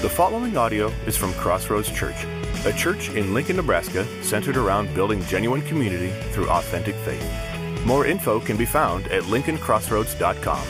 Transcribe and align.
The 0.00 0.08
following 0.08 0.56
audio 0.56 0.92
is 1.06 1.16
from 1.16 1.32
Crossroads 1.32 1.90
Church, 1.90 2.24
a 2.64 2.72
church 2.72 3.10
in 3.10 3.34
Lincoln, 3.34 3.56
Nebraska 3.56 4.06
centered 4.22 4.56
around 4.56 4.94
building 4.94 5.20
genuine 5.24 5.60
community 5.62 6.12
through 6.30 6.48
authentic 6.50 6.94
faith. 6.94 7.84
More 7.84 8.06
info 8.06 8.38
can 8.38 8.56
be 8.56 8.64
found 8.64 9.08
at 9.08 9.24
lincolncrossroads.com. 9.24 10.68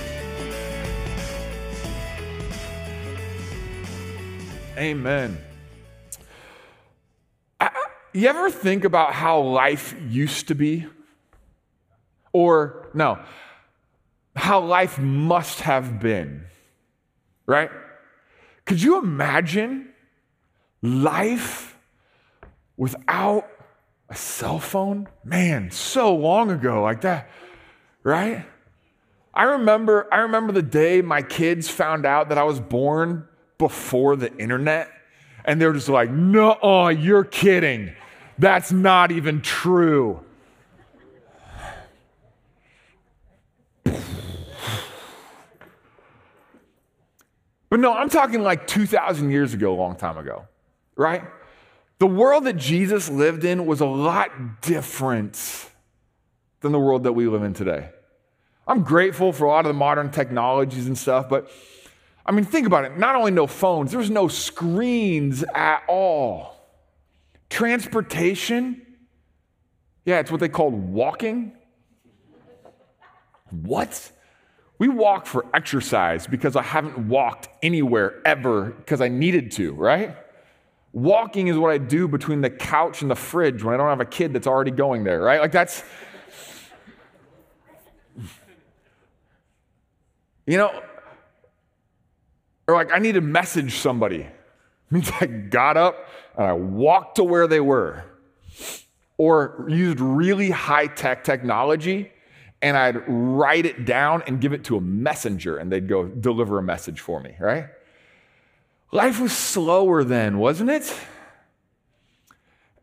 Amen. 4.79 5.36
You 8.14 8.29
ever 8.29 8.49
think 8.49 8.85
about 8.85 9.13
how 9.13 9.43
life 9.43 9.95
used 10.08 10.49
to 10.49 10.54
be? 10.54 10.86
Or, 12.32 12.89
no, 12.95 13.18
how 14.35 14.61
life 14.61 14.99
must 14.99 15.61
have 15.61 16.00
been, 16.00 16.46
right? 17.45 17.71
Could 18.68 18.82
you 18.82 18.99
imagine 18.99 19.89
life 20.82 21.75
without 22.77 23.49
a 24.11 24.14
cell 24.14 24.58
phone? 24.58 25.08
Man, 25.25 25.71
so 25.71 26.14
long 26.14 26.50
ago, 26.50 26.82
like 26.82 27.00
that, 27.00 27.31
right? 28.03 28.44
I 29.32 29.44
remember, 29.44 30.07
I 30.13 30.18
remember 30.18 30.53
the 30.53 30.61
day 30.61 31.00
my 31.00 31.22
kids 31.22 31.71
found 31.71 32.05
out 32.05 32.28
that 32.28 32.36
I 32.36 32.42
was 32.42 32.61
born 32.61 33.27
before 33.56 34.17
the 34.17 34.36
internet, 34.36 34.91
and 35.47 35.58
they 35.58 35.66
were 35.66 35.72
just 35.72 35.89
like, 35.89 36.11
no, 36.11 36.89
you're 36.91 37.25
kidding. 37.25 37.94
That's 38.36 38.70
not 38.70 39.11
even 39.11 39.41
true. 39.41 40.22
But 47.70 47.80
no, 47.80 47.92
I'm 47.92 48.08
talking 48.08 48.42
like 48.42 48.66
2,000 48.66 49.30
years 49.30 49.55
ago, 49.55 49.74
a 49.74 49.77
long 49.77 49.97
time 49.97 50.16
ago, 50.16 50.47
right? 50.97 51.24
The 51.98 52.06
world 52.06 52.44
that 52.44 52.56
Jesus 52.56 53.11
lived 53.11 53.44
in 53.44 53.66
was 53.66 53.80
a 53.80 53.86
lot 53.86 54.62
different 54.62 55.66
than 56.61 56.72
the 56.72 56.78
world 56.78 57.05
that 57.05 57.12
we 57.12 57.27
live 57.27 57.42
in 57.42 57.55
today. 57.55 57.91
I'm 58.66 58.83
grateful 58.83 59.33
for 59.33 59.46
a 59.46 59.48
lot 59.48 59.66
of 59.66 59.70
the 59.70 59.78
modern 59.78 60.11
technologies 60.11 60.86
and 60.86 60.96
stuff, 60.96 61.28
but 61.28 61.50
I 62.24 62.33
mean, 62.33 62.44
think 62.44 62.66
about 62.66 62.84
it. 62.84 62.98
Not 62.98 63.16
only 63.16 63.30
no 63.30 63.46
phones, 63.46 63.91
there 63.91 63.98
was 63.98 64.11
no 64.11 64.28
screens 64.28 65.42
at 65.55 65.83
all. 65.89 66.56
Transportation, 67.48 68.83
yeah, 70.05 70.20
it's 70.20 70.30
what 70.30 70.41
they 70.41 70.50
called 70.50 70.74
walking. 70.74 71.52
What? 73.50 74.12
We 74.78 74.88
walk 74.88 75.26
for 75.26 75.44
exercise 75.52 76.26
because 76.26 76.54
I 76.54 76.62
haven't 76.62 77.08
walked 77.08 77.48
anywhere 77.62 78.22
ever 78.24 78.66
because 78.66 79.00
I 79.00 79.08
needed 79.08 79.50
to, 79.52 79.72
right? 79.72 80.16
Walking 80.92 81.48
is 81.48 81.58
what 81.58 81.70
I 81.70 81.78
do 81.78 82.06
between 82.06 82.40
the 82.40 82.50
couch 82.50 83.02
and 83.02 83.10
the 83.10 83.16
fridge 83.16 83.62
when 83.62 83.74
I 83.74 83.76
don't 83.76 83.88
have 83.88 84.00
a 84.00 84.04
kid 84.04 84.32
that's 84.32 84.46
already 84.46 84.70
going 84.70 85.04
there, 85.04 85.20
right? 85.20 85.40
Like 85.40 85.52
that's. 85.52 85.82
You 90.46 90.56
know, 90.56 90.82
or 92.66 92.74
like 92.74 92.90
I 92.92 92.98
need 93.00 93.12
to 93.12 93.20
message 93.20 93.74
somebody. 93.78 94.20
It 94.20 94.32
means 94.90 95.10
I 95.20 95.26
got 95.26 95.76
up 95.76 96.08
and 96.36 96.46
I 96.46 96.52
walked 96.52 97.16
to 97.16 97.24
where 97.24 97.46
they 97.46 97.60
were. 97.60 98.04
Or 99.18 99.66
used 99.68 99.98
really 99.98 100.50
high 100.50 100.86
tech 100.86 101.24
technology 101.24 102.12
and 102.61 102.77
I'd 102.77 103.03
write 103.06 103.67
it 103.67 103.84
down 103.84 104.23
and 104.27 104.41
give 104.41 104.53
it 104.53 104.64
to 104.64 104.77
a 104.77 104.81
messenger 104.81 105.56
and 105.56 105.70
they'd 105.70 105.89
go 105.89 106.06
deliver 106.06 106.59
a 106.59 106.62
message 106.62 107.01
for 107.01 107.20
me, 107.20 107.34
right? 107.39 107.67
Life 108.91 109.20
was 109.20 109.33
slower 109.33 110.03
then, 110.03 110.39
wasn't 110.39 110.70
it? 110.70 110.95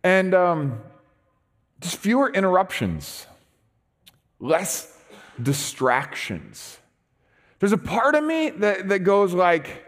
And 0.03 0.34
um, 0.34 0.81
just 1.81 1.97
fewer 1.97 2.31
interruptions, 2.31 3.25
less 4.40 4.97
distractions. 5.41 6.78
There's 7.59 7.72
a 7.72 7.78
part 7.78 8.16
of 8.16 8.24
me 8.24 8.52
that, 8.52 8.88
that 8.90 9.00
goes 9.00 9.34
like, 9.34 9.84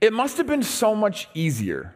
it 0.00 0.12
must 0.12 0.36
have 0.36 0.46
been 0.46 0.62
so 0.62 0.94
much 0.94 1.28
easier. 1.34 1.94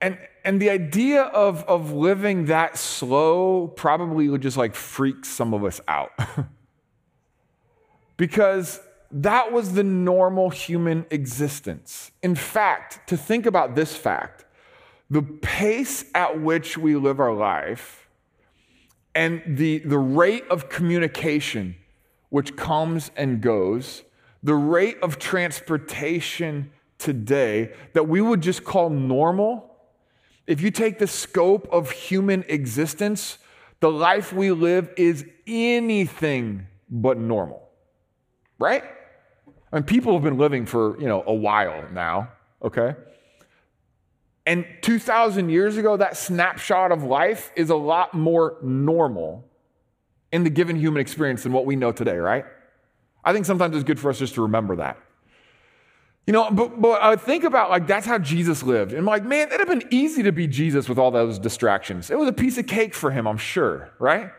And, 0.00 0.18
and 0.46 0.62
the 0.62 0.70
idea 0.70 1.22
of, 1.22 1.64
of 1.64 1.92
living 1.92 2.46
that 2.46 2.78
slow 2.78 3.66
probably 3.66 4.28
would 4.28 4.42
just 4.42 4.56
like 4.56 4.76
freak 4.76 5.24
some 5.24 5.52
of 5.52 5.64
us 5.64 5.80
out. 5.88 6.12
because 8.16 8.80
that 9.10 9.50
was 9.50 9.74
the 9.74 9.82
normal 9.82 10.50
human 10.50 11.04
existence. 11.10 12.12
In 12.22 12.36
fact, 12.36 13.08
to 13.08 13.16
think 13.16 13.44
about 13.44 13.74
this 13.74 13.96
fact, 13.96 14.44
the 15.10 15.20
pace 15.20 16.04
at 16.14 16.40
which 16.40 16.78
we 16.78 16.94
live 16.94 17.18
our 17.18 17.34
life 17.34 18.08
and 19.16 19.42
the, 19.46 19.78
the 19.78 19.98
rate 19.98 20.44
of 20.48 20.68
communication 20.68 21.74
which 22.28 22.54
comes 22.54 23.10
and 23.16 23.40
goes, 23.40 24.04
the 24.44 24.54
rate 24.54 24.98
of 25.02 25.18
transportation 25.18 26.70
today 26.98 27.72
that 27.94 28.08
we 28.08 28.20
would 28.20 28.42
just 28.42 28.62
call 28.62 28.90
normal 28.90 29.75
if 30.46 30.60
you 30.60 30.70
take 30.70 30.98
the 30.98 31.06
scope 31.06 31.68
of 31.70 31.90
human 31.90 32.44
existence, 32.48 33.38
the 33.80 33.90
life 33.90 34.32
we 34.32 34.52
live 34.52 34.90
is 34.96 35.24
anything 35.46 36.66
but 36.88 37.18
normal. 37.18 37.68
Right? 38.58 38.84
I 39.72 39.76
mean, 39.76 39.84
people 39.84 40.12
have 40.14 40.22
been 40.22 40.38
living 40.38 40.66
for, 40.66 40.98
you 41.00 41.06
know, 41.06 41.22
a 41.26 41.34
while 41.34 41.84
now, 41.92 42.28
okay? 42.62 42.94
And 44.46 44.64
2,000 44.82 45.50
years 45.50 45.76
ago, 45.76 45.96
that 45.96 46.16
snapshot 46.16 46.92
of 46.92 47.02
life 47.02 47.50
is 47.56 47.68
a 47.68 47.74
lot 47.74 48.14
more 48.14 48.56
normal 48.62 49.44
in 50.30 50.44
the 50.44 50.50
given 50.50 50.76
human 50.76 51.00
experience 51.00 51.42
than 51.42 51.52
what 51.52 51.66
we 51.66 51.74
know 51.74 51.90
today, 51.90 52.16
right? 52.16 52.44
I 53.24 53.32
think 53.32 53.44
sometimes 53.44 53.74
it's 53.74 53.84
good 53.84 53.98
for 53.98 54.08
us 54.08 54.20
just 54.20 54.34
to 54.34 54.42
remember 54.42 54.76
that. 54.76 54.98
You 56.26 56.32
know, 56.32 56.50
but, 56.50 56.80
but 56.80 57.00
I 57.02 57.14
think 57.14 57.44
about 57.44 57.70
like 57.70 57.86
that's 57.86 58.04
how 58.06 58.18
Jesus 58.18 58.64
lived. 58.64 58.90
And 58.90 58.98
I'm 58.98 59.06
like, 59.06 59.24
man, 59.24 59.46
it'd 59.48 59.60
have 59.60 59.68
been 59.68 59.88
easy 59.92 60.24
to 60.24 60.32
be 60.32 60.48
Jesus 60.48 60.88
with 60.88 60.98
all 60.98 61.12
those 61.12 61.38
distractions. 61.38 62.10
It 62.10 62.18
was 62.18 62.28
a 62.28 62.32
piece 62.32 62.58
of 62.58 62.66
cake 62.66 62.94
for 62.94 63.12
him, 63.12 63.28
I'm 63.28 63.38
sure, 63.38 63.92
right? 64.00 64.32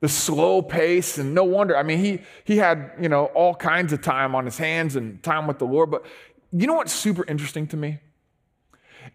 The 0.00 0.08
slow 0.08 0.62
pace, 0.62 1.18
and 1.18 1.34
no 1.34 1.44
wonder. 1.44 1.76
I 1.76 1.82
mean, 1.82 1.98
he 1.98 2.20
he 2.44 2.56
had, 2.56 2.92
you 2.98 3.10
know, 3.10 3.26
all 3.26 3.54
kinds 3.54 3.92
of 3.92 4.00
time 4.00 4.34
on 4.34 4.46
his 4.46 4.56
hands 4.56 4.96
and 4.96 5.22
time 5.22 5.46
with 5.46 5.58
the 5.58 5.66
Lord. 5.66 5.90
But 5.90 6.06
you 6.52 6.66
know 6.66 6.74
what's 6.74 6.92
super 6.92 7.24
interesting 7.26 7.66
to 7.68 7.76
me? 7.76 7.98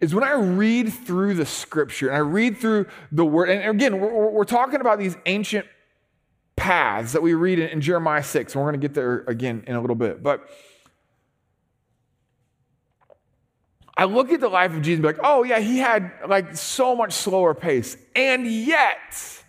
Is 0.00 0.14
when 0.14 0.22
I 0.22 0.32
read 0.34 0.92
through 0.92 1.34
the 1.34 1.46
scripture 1.46 2.06
and 2.06 2.16
I 2.16 2.20
read 2.20 2.58
through 2.58 2.86
the 3.10 3.24
word, 3.24 3.50
and 3.50 3.68
again, 3.68 3.98
we're, 3.98 4.30
we're 4.30 4.44
talking 4.44 4.80
about 4.80 5.00
these 5.00 5.16
ancient 5.26 5.66
paths 6.54 7.12
that 7.12 7.22
we 7.22 7.34
read 7.34 7.58
in, 7.58 7.68
in 7.70 7.80
Jeremiah 7.80 8.22
6, 8.22 8.54
and 8.54 8.62
we're 8.62 8.70
going 8.70 8.80
to 8.80 8.86
get 8.86 8.94
there 8.94 9.24
again 9.26 9.64
in 9.66 9.74
a 9.74 9.80
little 9.80 9.96
bit. 9.96 10.22
But 10.22 10.48
I 14.00 14.04
look 14.04 14.32
at 14.32 14.40
the 14.40 14.48
life 14.48 14.74
of 14.74 14.80
Jesus 14.80 14.94
and 14.94 15.02
be 15.02 15.08
like, 15.08 15.20
oh, 15.22 15.42
yeah, 15.42 15.58
he 15.58 15.76
had 15.76 16.10
like 16.26 16.56
so 16.56 16.96
much 16.96 17.12
slower 17.12 17.54
pace. 17.54 17.98
And 18.16 18.46
yet, 18.46 19.42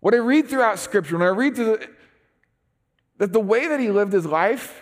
what 0.00 0.14
I 0.14 0.16
read 0.16 0.48
throughout 0.48 0.78
Scripture, 0.78 1.18
when 1.18 1.26
I 1.26 1.30
read 1.30 1.54
through 1.54 1.76
the, 1.76 1.90
that 3.18 3.34
the 3.34 3.40
way 3.40 3.68
that 3.68 3.78
he 3.78 3.90
lived 3.90 4.14
his 4.14 4.24
life, 4.24 4.80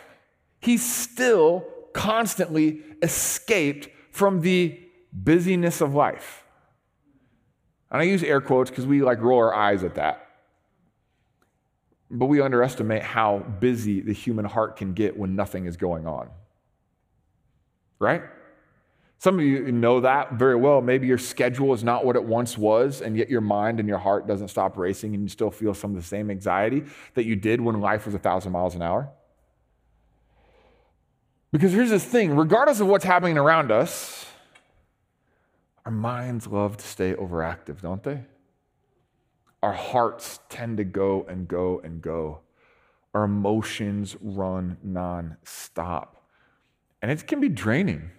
he 0.60 0.76
still 0.76 1.66
constantly 1.92 2.80
escaped 3.02 3.88
from 4.12 4.40
the 4.40 4.80
busyness 5.12 5.80
of 5.80 5.96
life. 5.96 6.44
And 7.90 8.00
I 8.00 8.04
use 8.04 8.22
air 8.22 8.40
quotes 8.40 8.70
because 8.70 8.86
we 8.86 9.02
like 9.02 9.20
roll 9.20 9.40
our 9.40 9.52
eyes 9.52 9.82
at 9.82 9.96
that. 9.96 10.28
But 12.08 12.26
we 12.26 12.40
underestimate 12.40 13.02
how 13.02 13.40
busy 13.40 14.00
the 14.00 14.12
human 14.12 14.44
heart 14.44 14.76
can 14.76 14.92
get 14.92 15.18
when 15.18 15.34
nothing 15.34 15.66
is 15.66 15.76
going 15.76 16.06
on 16.06 16.30
right? 17.98 18.22
Some 19.20 19.40
of 19.40 19.44
you 19.44 19.72
know 19.72 20.00
that 20.00 20.34
very 20.34 20.54
well. 20.54 20.80
Maybe 20.80 21.08
your 21.08 21.18
schedule 21.18 21.74
is 21.74 21.82
not 21.82 22.04
what 22.04 22.14
it 22.14 22.22
once 22.22 22.56
was, 22.56 23.00
and 23.00 23.16
yet 23.16 23.28
your 23.28 23.40
mind 23.40 23.80
and 23.80 23.88
your 23.88 23.98
heart 23.98 24.28
doesn't 24.28 24.48
stop 24.48 24.76
racing, 24.76 25.14
and 25.14 25.24
you 25.24 25.28
still 25.28 25.50
feel 25.50 25.74
some 25.74 25.90
of 25.90 25.96
the 25.96 26.06
same 26.06 26.30
anxiety 26.30 26.84
that 27.14 27.24
you 27.24 27.34
did 27.34 27.60
when 27.60 27.80
life 27.80 28.06
was 28.06 28.14
a 28.14 28.18
thousand 28.18 28.52
miles 28.52 28.76
an 28.76 28.82
hour. 28.82 29.10
Because 31.50 31.72
here's 31.72 31.90
this 31.90 32.04
thing 32.04 32.36
regardless 32.36 32.78
of 32.80 32.86
what's 32.86 33.04
happening 33.04 33.38
around 33.38 33.72
us, 33.72 34.26
our 35.84 35.90
minds 35.90 36.46
love 36.46 36.76
to 36.76 36.86
stay 36.86 37.14
overactive, 37.14 37.80
don't 37.80 38.02
they? 38.02 38.22
Our 39.62 39.72
hearts 39.72 40.38
tend 40.48 40.76
to 40.76 40.84
go 40.84 41.26
and 41.28 41.48
go 41.48 41.80
and 41.82 42.00
go. 42.00 42.40
Our 43.14 43.24
emotions 43.24 44.16
run 44.20 44.76
non-stop. 44.84 46.22
And 47.02 47.10
it 47.10 47.26
can 47.26 47.40
be 47.40 47.48
draining, 47.48 48.10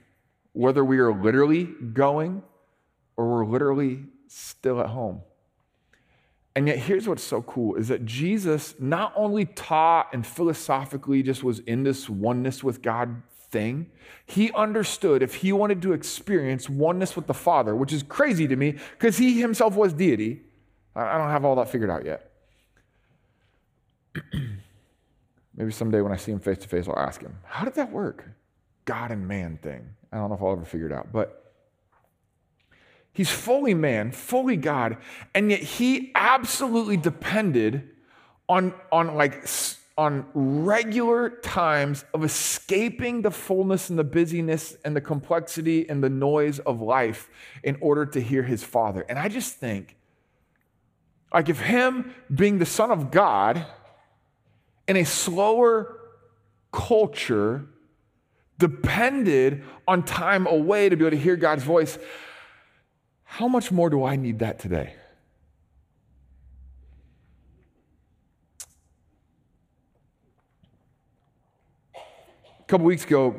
whether 0.60 0.84
we 0.84 1.00
are 1.00 1.14
literally 1.14 1.64
going 1.94 2.44
or 3.16 3.30
we're 3.30 3.46
literally 3.46 4.04
still 4.28 4.82
at 4.82 4.88
home. 4.88 5.22
And 6.54 6.68
yet, 6.68 6.80
here's 6.80 7.08
what's 7.08 7.24
so 7.24 7.42
cool 7.44 7.76
is 7.76 7.88
that 7.88 8.06
Jesus 8.06 8.76
not 8.78 9.14
only 9.16 9.46
taught 9.46 10.10
and 10.12 10.28
philosophically 10.28 11.24
just 11.24 11.46
was 11.46 11.60
in 11.60 11.84
this 11.84 12.10
oneness 12.10 12.62
with 12.62 12.82
God 12.82 13.22
thing, 13.52 13.90
he 14.26 14.52
understood 14.52 15.24
if 15.24 15.36
he 15.36 15.54
wanted 15.54 15.82
to 15.84 15.94
experience 15.94 16.70
oneness 16.70 17.16
with 17.16 17.28
the 17.28 17.34
Father, 17.34 17.74
which 17.74 17.94
is 17.94 18.04
crazy 18.04 18.46
to 18.46 18.58
me 18.58 18.76
because 18.98 19.18
he 19.18 19.40
himself 19.40 19.78
was 19.78 19.94
deity. 19.94 20.42
I 20.94 21.18
don't 21.18 21.30
have 21.30 21.46
all 21.46 21.56
that 21.56 21.70
figured 21.70 21.90
out 21.90 22.04
yet. 22.04 22.34
Maybe 25.56 25.72
someday 25.72 26.02
when 26.02 26.12
I 26.12 26.18
see 26.18 26.34
him 26.34 26.42
face 26.42 26.58
to 26.58 26.68
face, 26.68 26.86
I'll 26.86 27.00
ask 27.00 27.22
him, 27.22 27.38
How 27.46 27.64
did 27.64 27.76
that 27.76 27.94
work? 27.94 28.26
God 28.84 29.12
and 29.12 29.26
man 29.26 29.58
thing. 29.62 29.96
I 30.12 30.18
don't 30.18 30.30
know 30.30 30.36
if 30.36 30.42
I'll 30.42 30.54
ever 30.54 30.66
figure 30.66 30.88
it 30.88 30.94
out, 30.94 31.12
but 31.12 31.54
he's 33.14 33.30
fully 33.30 33.74
man, 33.74 34.12
fully 34.12 34.58
God, 34.58 34.98
and 35.36 35.52
yet 35.52 35.62
he 35.62 36.12
absolutely 36.16 36.98
depended 36.98 37.90
on, 38.48 38.74
on 38.92 39.16
like 39.16 39.48
on 40.00 40.26
regular 40.34 41.30
times 41.30 42.06
of 42.14 42.24
escaping 42.24 43.22
the 43.22 43.30
fullness 43.30 43.90
and 43.90 44.00
the 44.00 44.04
busyness 44.04 44.78
and 44.86 44.96
the 44.96 45.02
complexity 45.02 45.90
and 45.90 46.02
the 46.02 46.10
noise 46.10 46.60
of 46.60 46.80
life 46.80 47.30
in 47.64 47.78
order 47.82 48.06
to 48.06 48.22
hear 48.22 48.44
his 48.44 48.64
father. 48.64 49.06
And 49.10 49.20
I 49.20 49.28
just 49.28 49.58
think, 49.58 49.98
like, 51.34 51.50
if 51.50 51.60
him 51.60 52.16
being 52.34 52.60
the 52.60 52.66
Son 52.66 52.92
of 52.92 53.12
God 53.12 53.66
in 54.88 54.96
a 54.96 55.04
slower 55.04 56.00
culture 56.72 57.68
depended 58.60 59.64
on 59.88 60.04
time 60.04 60.46
away 60.46 60.90
to 60.90 60.96
be 60.96 61.06
able 61.06 61.18
to 61.18 61.22
hear 61.22 61.36
God's 61.36 61.64
voice, 61.64 61.98
how 63.24 63.48
much 63.48 63.72
more 63.72 63.90
do 63.90 64.04
I 64.04 64.16
need 64.16 64.40
that 64.40 64.60
today? 64.60 64.94
A 71.96 72.64
couple 72.68 72.86
weeks 72.86 73.06
ago, 73.06 73.36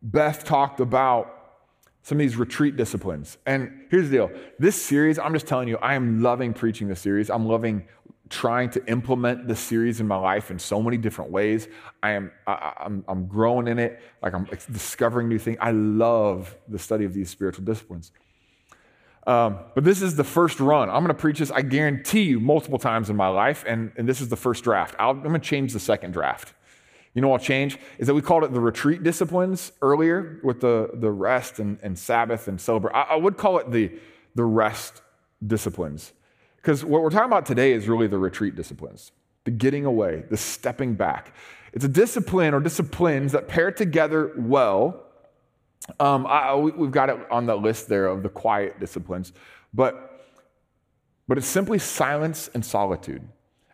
Beth 0.00 0.44
talked 0.44 0.80
about 0.80 1.32
some 2.02 2.16
of 2.16 2.20
these 2.20 2.36
retreat 2.36 2.76
disciplines. 2.76 3.36
And 3.44 3.86
here's 3.90 4.08
the 4.08 4.16
deal 4.16 4.30
this 4.60 4.80
series, 4.80 5.18
I'm 5.18 5.34
just 5.34 5.46
telling 5.46 5.66
you, 5.66 5.76
I 5.78 5.94
am 5.94 6.22
loving 6.22 6.54
preaching 6.54 6.86
this 6.88 7.00
series. 7.00 7.28
I'm 7.28 7.46
loving 7.46 7.86
trying 8.28 8.70
to 8.70 8.84
implement 8.86 9.46
this 9.46 9.60
series 9.60 10.00
in 10.00 10.08
my 10.08 10.16
life 10.16 10.50
in 10.50 10.58
so 10.58 10.82
many 10.82 10.96
different 10.96 11.30
ways. 11.30 11.68
I 12.02 12.12
am 12.12 12.32
I, 12.46 12.52
am 12.52 12.72
I'm, 12.78 13.04
I'm 13.08 13.26
growing 13.26 13.68
in 13.68 13.78
it, 13.78 14.00
like 14.22 14.34
I'm 14.34 14.44
discovering 14.72 15.28
new 15.28 15.38
things. 15.38 15.58
I 15.60 15.70
love 15.70 16.56
the 16.68 16.78
study 16.78 17.04
of 17.04 17.14
these 17.14 17.30
spiritual 17.30 17.64
disciplines. 17.64 18.12
Um, 19.26 19.58
but 19.74 19.82
this 19.82 20.02
is 20.02 20.14
the 20.14 20.24
first 20.24 20.60
run. 20.60 20.88
I'm 20.88 21.02
going 21.02 21.08
to 21.08 21.14
preach 21.14 21.40
this, 21.40 21.50
I 21.50 21.62
guarantee 21.62 22.22
you, 22.22 22.38
multiple 22.38 22.78
times 22.78 23.10
in 23.10 23.16
my 23.16 23.26
life, 23.26 23.64
and, 23.66 23.90
and 23.96 24.08
this 24.08 24.20
is 24.20 24.28
the 24.28 24.36
first 24.36 24.62
draft. 24.62 24.94
i 25.00 25.10
am 25.10 25.20
going 25.20 25.32
to 25.32 25.40
change 25.40 25.72
the 25.72 25.80
second 25.80 26.12
draft. 26.12 26.54
You 27.12 27.22
know 27.22 27.28
what'll 27.28 27.44
change? 27.44 27.78
Is 27.98 28.06
that 28.06 28.14
we 28.14 28.22
called 28.22 28.44
it 28.44 28.52
the 28.52 28.60
retreat 28.60 29.02
disciplines 29.02 29.72
earlier 29.82 30.38
with 30.44 30.60
the, 30.60 30.90
the 30.94 31.10
rest 31.10 31.58
and, 31.58 31.78
and 31.82 31.98
Sabbath 31.98 32.46
and 32.46 32.60
sober. 32.60 32.94
I, 32.94 33.02
I 33.02 33.16
would 33.16 33.36
call 33.36 33.58
it 33.58 33.70
the, 33.72 33.98
the 34.34 34.44
rest 34.44 35.02
disciplines. 35.44 36.12
Because 36.66 36.84
what 36.84 37.00
we're 37.00 37.10
talking 37.10 37.28
about 37.28 37.46
today 37.46 37.74
is 37.74 37.86
really 37.86 38.08
the 38.08 38.18
retreat 38.18 38.56
disciplines, 38.56 39.12
the 39.44 39.52
getting 39.52 39.84
away, 39.84 40.24
the 40.28 40.36
stepping 40.36 40.94
back. 40.94 41.32
It's 41.72 41.84
a 41.84 41.88
discipline 41.88 42.54
or 42.54 42.58
disciplines 42.58 43.30
that 43.30 43.46
pair 43.46 43.70
together 43.70 44.32
well. 44.36 45.04
Um, 46.00 46.26
I, 46.26 46.56
we've 46.56 46.90
got 46.90 47.08
it 47.08 47.20
on 47.30 47.46
the 47.46 47.54
list 47.54 47.86
there 47.86 48.08
of 48.08 48.24
the 48.24 48.28
quiet 48.28 48.80
disciplines, 48.80 49.32
but, 49.72 50.26
but 51.28 51.38
it's 51.38 51.46
simply 51.46 51.78
silence 51.78 52.50
and 52.52 52.64
solitude. 52.64 53.22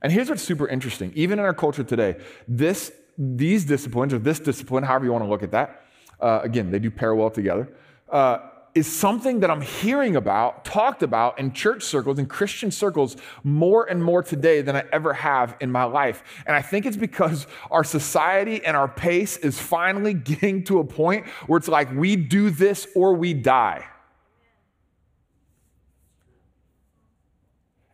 And 0.03 0.12
here's 0.12 0.29
what's 0.29 0.43
super 0.43 0.69
interesting. 0.69 1.12
Even 1.15 1.39
in 1.39 1.47
our 1.47 1.55
culture 1.55 1.85
today, 1.85 2.17
this 2.47 2.93
these 3.17 3.65
disciplines, 3.65 4.12
or 4.12 4.19
this 4.19 4.39
discipline, 4.39 4.85
however 4.85 5.06
you 5.06 5.12
want 5.12 5.25
to 5.25 5.31
look 5.31 5.43
at 5.43 5.53
that, 5.53 5.87
uh, 6.21 6.41
again, 6.43 6.71
they 6.71 6.79
do 6.79 6.91
pair 6.91 7.15
well 7.15 7.31
together, 7.31 7.71
uh, 8.11 8.50
is 8.75 8.91
something 8.91 9.41
that 9.41 9.51
I'm 9.51 9.61
hearing 9.61 10.17
about, 10.17 10.65
talked 10.65 11.03
about 11.03 11.39
in 11.39 11.53
church 11.53 11.83
circles, 11.83 12.19
in 12.19 12.27
Christian 12.27 12.71
circles, 12.71 13.17
more 13.45 13.85
and 13.85 14.03
more 14.03 14.23
today 14.23 14.63
than 14.63 14.77
I 14.77 14.85
ever 14.93 15.13
have 15.13 15.57
in 15.61 15.71
my 15.71 15.85
life. 15.85 16.23
And 16.47 16.57
I 16.57 16.63
think 16.63 16.87
it's 16.87 16.97
because 16.97 17.47
our 17.71 17.85
society 17.85 18.65
and 18.65 18.75
our 18.75 18.89
pace 18.89 19.37
is 19.37 19.59
finally 19.59 20.15
getting 20.33 20.65
to 20.65 20.79
a 20.79 20.85
point 20.85 21.27
where 21.47 21.59
it's 21.59 21.69
like 21.69 21.93
we 21.93 22.17
do 22.17 22.49
this 22.49 22.87
or 22.95 23.15
we 23.15 23.35
die. 23.35 23.85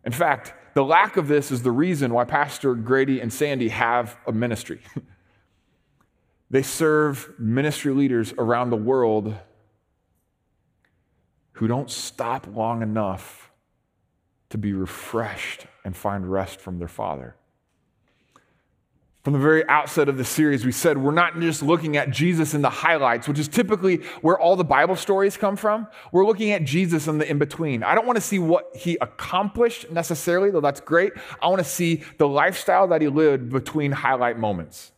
In 0.04 0.12
fact, 0.12 0.54
the 0.74 0.84
lack 0.84 1.16
of 1.16 1.26
this 1.26 1.50
is 1.50 1.62
the 1.62 1.72
reason 1.72 2.14
why 2.14 2.24
Pastor 2.24 2.74
Grady 2.76 3.20
and 3.20 3.32
Sandy 3.32 3.68
have 3.68 4.16
a 4.28 4.32
ministry. 4.32 4.80
they 6.50 6.62
serve 6.62 7.34
ministry 7.36 7.92
leaders 7.92 8.32
around 8.38 8.70
the 8.70 8.76
world 8.76 9.34
who 11.58 11.66
don't 11.66 11.90
stop 11.90 12.46
long 12.54 12.82
enough 12.82 13.50
to 14.48 14.56
be 14.56 14.72
refreshed 14.72 15.66
and 15.84 15.96
find 15.96 16.30
rest 16.30 16.60
from 16.60 16.78
their 16.78 16.86
Father. 16.86 17.34
From 19.24 19.32
the 19.32 19.40
very 19.40 19.68
outset 19.68 20.08
of 20.08 20.16
the 20.16 20.24
series, 20.24 20.64
we 20.64 20.70
said 20.70 20.98
we're 20.98 21.10
not 21.10 21.38
just 21.40 21.60
looking 21.60 21.96
at 21.96 22.12
Jesus 22.12 22.54
in 22.54 22.62
the 22.62 22.70
highlights, 22.70 23.26
which 23.26 23.40
is 23.40 23.48
typically 23.48 23.96
where 24.22 24.38
all 24.38 24.54
the 24.54 24.62
Bible 24.62 24.94
stories 24.94 25.36
come 25.36 25.56
from. 25.56 25.88
We're 26.12 26.24
looking 26.24 26.52
at 26.52 26.62
Jesus 26.62 27.08
in 27.08 27.18
the 27.18 27.28
in 27.28 27.38
between. 27.38 27.82
I 27.82 27.96
don't 27.96 28.06
want 28.06 28.18
to 28.18 28.22
see 28.24 28.38
what 28.38 28.70
he 28.76 28.96
accomplished 29.00 29.90
necessarily, 29.90 30.52
though 30.52 30.60
that's 30.60 30.80
great. 30.80 31.12
I 31.42 31.48
want 31.48 31.58
to 31.58 31.68
see 31.68 32.04
the 32.18 32.28
lifestyle 32.28 32.86
that 32.86 33.02
he 33.02 33.08
lived 33.08 33.50
between 33.50 33.90
highlight 33.90 34.38
moments. 34.38 34.92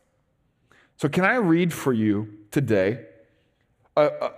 So, 0.99 1.09
can 1.09 1.25
I 1.25 1.37
read 1.37 1.73
for 1.73 1.95
you 1.95 2.29
today 2.51 3.07
a, 3.97 4.33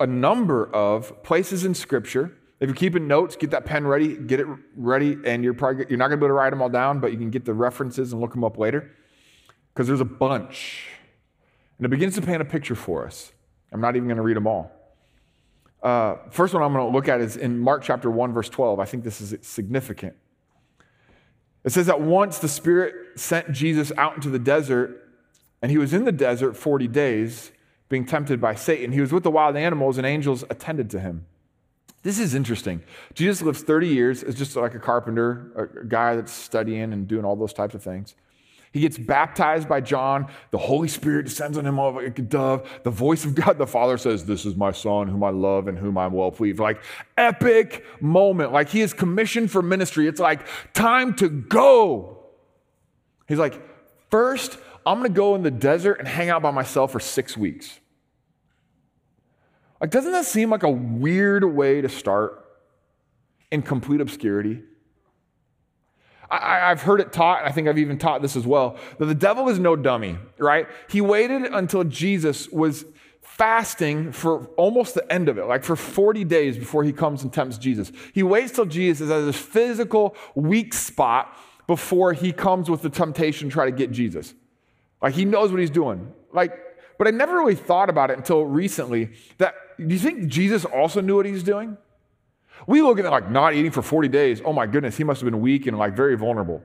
a 0.00 0.06
number 0.06 0.66
of 0.74 1.22
places 1.22 1.64
in 1.64 1.74
Scripture 1.74 2.36
if 2.60 2.68
you're 2.68 2.76
keeping 2.76 3.06
notes, 3.06 3.36
get 3.36 3.50
that 3.50 3.64
pen 3.64 3.86
ready, 3.86 4.16
get 4.16 4.40
it 4.40 4.46
ready, 4.76 5.18
and 5.26 5.42
you're 5.42 5.54
probably 5.54 5.86
you're 5.88 5.98
not 5.98 6.08
going 6.08 6.18
to 6.18 6.24
be 6.24 6.26
able 6.26 6.28
to 6.28 6.32
write 6.34 6.50
them 6.50 6.62
all 6.62 6.68
down, 6.68 7.00
but 7.00 7.10
you 7.12 7.18
can 7.18 7.28
get 7.28 7.44
the 7.44 7.52
references 7.52 8.12
and 8.12 8.22
look 8.22 8.30
them 8.30 8.44
up 8.44 8.56
later 8.56 8.90
because 9.72 9.86
there's 9.86 10.00
a 10.00 10.04
bunch. 10.06 10.86
And 11.78 11.84
it 11.84 11.88
begins 11.88 12.14
to 12.14 12.22
paint 12.22 12.40
a 12.40 12.44
picture 12.44 12.74
for 12.74 13.06
us. 13.06 13.32
I'm 13.72 13.80
not 13.80 13.96
even 13.96 14.08
going 14.08 14.16
to 14.16 14.22
read 14.22 14.36
them 14.36 14.46
all. 14.46 14.70
Uh, 15.82 16.16
first 16.30 16.54
one 16.54 16.62
I'm 16.62 16.72
going 16.72 16.86
to 16.86 16.90
look 16.90 17.08
at 17.08 17.20
is 17.20 17.36
in 17.36 17.58
Mark 17.58 17.82
chapter 17.82 18.10
1, 18.10 18.32
verse 18.32 18.48
12. 18.48 18.78
I 18.78 18.84
think 18.84 19.04
this 19.04 19.20
is 19.20 19.36
significant. 19.46 20.14
It 21.64 21.72
says 21.72 21.86
that 21.86 22.00
once 22.00 22.38
the 22.38 22.48
Spirit 22.48 23.18
sent 23.18 23.52
Jesus 23.52 23.90
out 23.98 24.14
into 24.14 24.30
the 24.30 24.38
desert, 24.38 25.02
and 25.60 25.70
he 25.70 25.76
was 25.76 25.92
in 25.92 26.04
the 26.04 26.12
desert 26.12 26.56
40 26.56 26.88
days, 26.88 27.52
being 27.88 28.04
tempted 28.04 28.40
by 28.40 28.54
Satan. 28.54 28.92
He 28.92 29.00
was 29.00 29.12
with 29.12 29.22
the 29.22 29.30
wild 29.30 29.56
animals, 29.56 29.98
and 29.98 30.06
angels 30.06 30.44
attended 30.50 30.90
to 30.90 31.00
him. 31.00 31.26
This 32.02 32.18
is 32.18 32.34
interesting. 32.34 32.82
Jesus 33.14 33.40
lives 33.40 33.62
30 33.62 33.88
years 33.88 34.22
as 34.22 34.34
just 34.34 34.56
like 34.56 34.74
a 34.74 34.78
carpenter, 34.78 35.80
a 35.82 35.86
guy 35.86 36.16
that's 36.16 36.32
studying 36.32 36.92
and 36.92 37.08
doing 37.08 37.24
all 37.24 37.34
those 37.34 37.54
types 37.54 37.74
of 37.74 37.82
things. 37.82 38.14
He 38.74 38.80
gets 38.80 38.98
baptized 38.98 39.68
by 39.68 39.80
John. 39.80 40.26
The 40.50 40.58
Holy 40.58 40.88
Spirit 40.88 41.26
descends 41.26 41.56
on 41.56 41.64
him 41.64 41.78
like 41.78 42.18
a 42.18 42.22
dove. 42.22 42.68
The 42.82 42.90
voice 42.90 43.24
of 43.24 43.36
God 43.36 43.56
the 43.56 43.68
Father 43.68 43.96
says, 43.96 44.24
This 44.24 44.44
is 44.44 44.56
my 44.56 44.72
Son, 44.72 45.06
whom 45.06 45.22
I 45.22 45.30
love 45.30 45.68
and 45.68 45.78
whom 45.78 45.96
I'm 45.96 46.12
well 46.12 46.32
pleased. 46.32 46.58
Like, 46.58 46.82
epic 47.16 47.84
moment. 48.00 48.52
Like, 48.52 48.68
he 48.68 48.80
is 48.80 48.92
commissioned 48.92 49.52
for 49.52 49.62
ministry. 49.62 50.08
It's 50.08 50.18
like, 50.18 50.46
time 50.74 51.14
to 51.16 51.28
go. 51.28 52.18
He's 53.28 53.38
like, 53.38 53.62
First, 54.10 54.58
I'm 54.86 54.98
going 54.98 55.10
to 55.10 55.16
go 55.16 55.34
in 55.34 55.42
the 55.42 55.50
desert 55.50 55.94
and 55.94 56.06
hang 56.06 56.30
out 56.30 56.42
by 56.42 56.50
myself 56.50 56.92
for 56.92 57.00
six 57.00 57.36
weeks. 57.36 57.80
Like, 59.80 59.90
doesn't 59.90 60.12
that 60.12 60.26
seem 60.26 60.50
like 60.50 60.62
a 60.62 60.70
weird 60.70 61.44
way 61.44 61.80
to 61.80 61.88
start 61.88 62.44
in 63.50 63.62
complete 63.62 64.00
obscurity? 64.00 64.62
I, 66.30 66.68
have 66.70 66.82
heard 66.82 67.00
it 67.00 67.12
taught, 67.12 67.44
I 67.44 67.52
think 67.52 67.68
I've 67.68 67.78
even 67.78 67.98
taught 67.98 68.22
this 68.22 68.34
as 68.34 68.46
well, 68.46 68.78
that 68.98 69.06
the 69.06 69.14
devil 69.14 69.48
is 69.48 69.58
no 69.58 69.76
dummy, 69.76 70.18
right? 70.38 70.66
He 70.88 71.00
waited 71.00 71.42
until 71.44 71.84
Jesus 71.84 72.48
was 72.48 72.84
fasting 73.20 74.12
for 74.12 74.46
almost 74.56 74.94
the 74.94 75.12
end 75.12 75.28
of 75.28 75.38
it, 75.38 75.44
like 75.44 75.64
for 75.64 75.76
40 75.76 76.24
days 76.24 76.56
before 76.56 76.82
he 76.82 76.92
comes 76.92 77.22
and 77.22 77.32
tempts 77.32 77.58
Jesus. 77.58 77.92
He 78.12 78.22
waits 78.22 78.52
till 78.52 78.66
Jesus 78.66 79.10
at 79.10 79.22
his 79.22 79.36
physical 79.36 80.16
weak 80.34 80.72
spot 80.72 81.36
before 81.66 82.12
he 82.12 82.32
comes 82.32 82.70
with 82.70 82.82
the 82.82 82.90
temptation 82.90 83.48
to 83.48 83.52
try 83.52 83.66
to 83.66 83.72
get 83.72 83.90
Jesus. 83.90 84.34
Like 85.04 85.12
he 85.12 85.26
knows 85.26 85.50
what 85.50 85.60
he's 85.60 85.68
doing. 85.68 86.10
Like, 86.32 86.58
but 86.96 87.06
I 87.06 87.10
never 87.10 87.34
really 87.34 87.56
thought 87.56 87.90
about 87.90 88.10
it 88.10 88.16
until 88.16 88.46
recently 88.46 89.10
that 89.36 89.54
do 89.76 89.94
you 89.94 89.98
think 89.98 90.28
Jesus 90.28 90.64
also 90.64 91.02
knew 91.02 91.16
what 91.16 91.26
he's 91.26 91.42
doing? 91.42 91.76
We 92.66 92.80
look 92.80 92.98
at 92.98 93.04
it 93.04 93.10
like 93.10 93.30
not 93.30 93.52
eating 93.52 93.70
for 93.70 93.82
40 93.82 94.08
days. 94.08 94.40
Oh 94.42 94.54
my 94.54 94.66
goodness, 94.66 94.96
he 94.96 95.04
must 95.04 95.20
have 95.20 95.30
been 95.30 95.42
weak 95.42 95.66
and 95.66 95.76
like 95.76 95.94
very 95.94 96.16
vulnerable. 96.16 96.62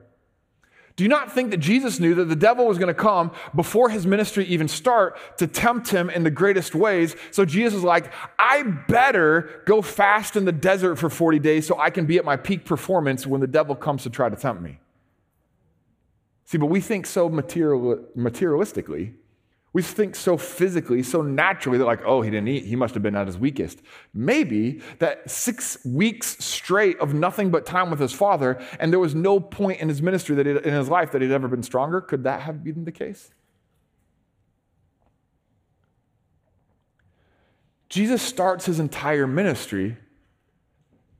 Do 0.96 1.04
you 1.04 1.10
not 1.10 1.30
think 1.30 1.50
that 1.50 1.58
Jesus 1.58 2.00
knew 2.00 2.14
that 2.14 2.30
the 2.30 2.36
devil 2.36 2.66
was 2.66 2.78
going 2.78 2.88
to 2.88 2.94
come 2.94 3.32
before 3.54 3.90
his 3.90 4.06
ministry 4.06 4.46
even 4.46 4.68
start 4.68 5.18
to 5.36 5.46
tempt 5.46 5.90
him 5.90 6.08
in 6.08 6.22
the 6.22 6.30
greatest 6.30 6.74
ways? 6.74 7.16
So 7.32 7.44
Jesus 7.44 7.74
was 7.74 7.84
like, 7.84 8.10
I 8.38 8.62
better 8.62 9.62
go 9.66 9.82
fast 9.82 10.34
in 10.34 10.46
the 10.46 10.52
desert 10.52 10.96
for 10.96 11.10
40 11.10 11.38
days 11.40 11.66
so 11.66 11.78
I 11.78 11.90
can 11.90 12.06
be 12.06 12.16
at 12.16 12.24
my 12.24 12.38
peak 12.38 12.64
performance 12.64 13.26
when 13.26 13.42
the 13.42 13.46
devil 13.46 13.74
comes 13.74 14.04
to 14.04 14.10
try 14.10 14.30
to 14.30 14.36
tempt 14.36 14.62
me. 14.62 14.78
See, 16.50 16.58
but 16.58 16.66
we 16.66 16.80
think 16.80 17.06
so 17.06 17.28
material, 17.28 18.04
materialistically 18.16 19.14
we 19.72 19.82
think 19.82 20.16
so 20.16 20.36
physically, 20.36 21.02
so 21.02 21.22
naturally 21.22 21.78
that, 21.78 21.84
like, 21.84 22.02
oh, 22.04 22.22
he 22.22 22.30
didn't 22.30 22.48
eat. 22.48 22.64
He 22.64 22.74
must 22.74 22.92
have 22.94 23.04
been 23.04 23.14
at 23.14 23.28
his 23.28 23.38
weakest. 23.38 23.80
Maybe 24.12 24.80
that 24.98 25.30
six 25.30 25.78
weeks 25.84 26.44
straight 26.44 26.98
of 26.98 27.14
nothing 27.14 27.50
but 27.50 27.66
time 27.66 27.88
with 27.88 28.00
his 28.00 28.12
father, 28.12 28.60
and 28.80 28.90
there 28.90 28.98
was 28.98 29.14
no 29.14 29.38
point 29.38 29.80
in 29.80 29.88
his 29.88 30.02
ministry 30.02 30.34
that 30.36 30.46
in 30.46 30.74
his 30.74 30.88
life 30.88 31.12
that 31.12 31.22
he'd 31.22 31.30
ever 31.30 31.46
been 31.46 31.62
stronger. 31.62 32.00
Could 32.00 32.24
that 32.24 32.40
have 32.40 32.64
been 32.64 32.84
the 32.84 32.90
case? 32.90 33.30
Jesus 37.88 38.22
starts 38.22 38.66
his 38.66 38.80
entire 38.80 39.28
ministry 39.28 39.96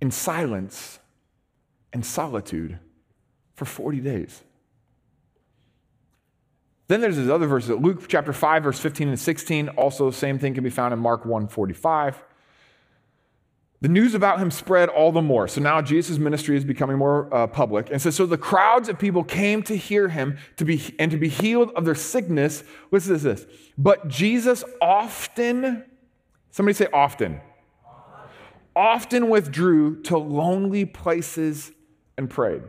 in 0.01 0.11
silence 0.11 0.99
and 1.93 2.05
solitude 2.05 2.81
for 3.55 3.65
40 3.65 4.01
days. 4.01 4.43
Then 6.91 7.01
there's 7.01 7.15
this 7.15 7.31
other 7.31 7.47
verses. 7.47 7.71
Luke 7.71 8.09
chapter 8.09 8.33
5, 8.33 8.65
verse 8.65 8.81
15 8.81 9.11
and 9.11 9.21
16. 9.21 9.69
Also, 9.69 10.11
the 10.11 10.17
same 10.17 10.41
thing 10.41 10.55
can 10.55 10.65
be 10.65 10.71
found 10.71 10.93
in 10.93 10.99
Mark 10.99 11.25
1 11.25 11.47
45. 11.47 12.21
The 13.81 13.89
news 13.89 14.17
about 14.17 14.41
him 14.41 14.51
spread 14.51 14.89
all 14.89 15.13
the 15.13 15.23
more. 15.23 15.47
So 15.47 15.61
now 15.61 15.81
Jesus' 15.83 16.19
ministry 16.19 16.57
is 16.57 16.65
becoming 16.65 16.99
more 16.99 17.33
uh, 17.33 17.47
public. 17.47 17.93
And 17.93 18.03
so, 18.03 18.11
so 18.11 18.27
the 18.27 18.37
crowds 18.37 18.89
of 18.89 18.99
people 18.99 19.23
came 19.23 19.63
to 19.63 19.77
hear 19.77 20.09
him 20.09 20.37
to 20.57 20.65
be, 20.65 20.83
and 20.99 21.13
to 21.13 21.17
be 21.17 21.29
healed 21.29 21.71
of 21.77 21.85
their 21.85 21.95
sickness. 21.95 22.65
Listen 22.91 23.17
to 23.17 23.23
this. 23.23 23.47
But 23.79 24.09
Jesus 24.09 24.65
often, 24.83 25.85
somebody 26.51 26.75
say 26.75 26.89
often, 26.93 27.41
often 28.75 29.29
withdrew 29.29 30.03
to 30.03 30.19
lonely 30.19 30.87
places 30.87 31.71
and 32.19 32.29
prayed. 32.29 32.63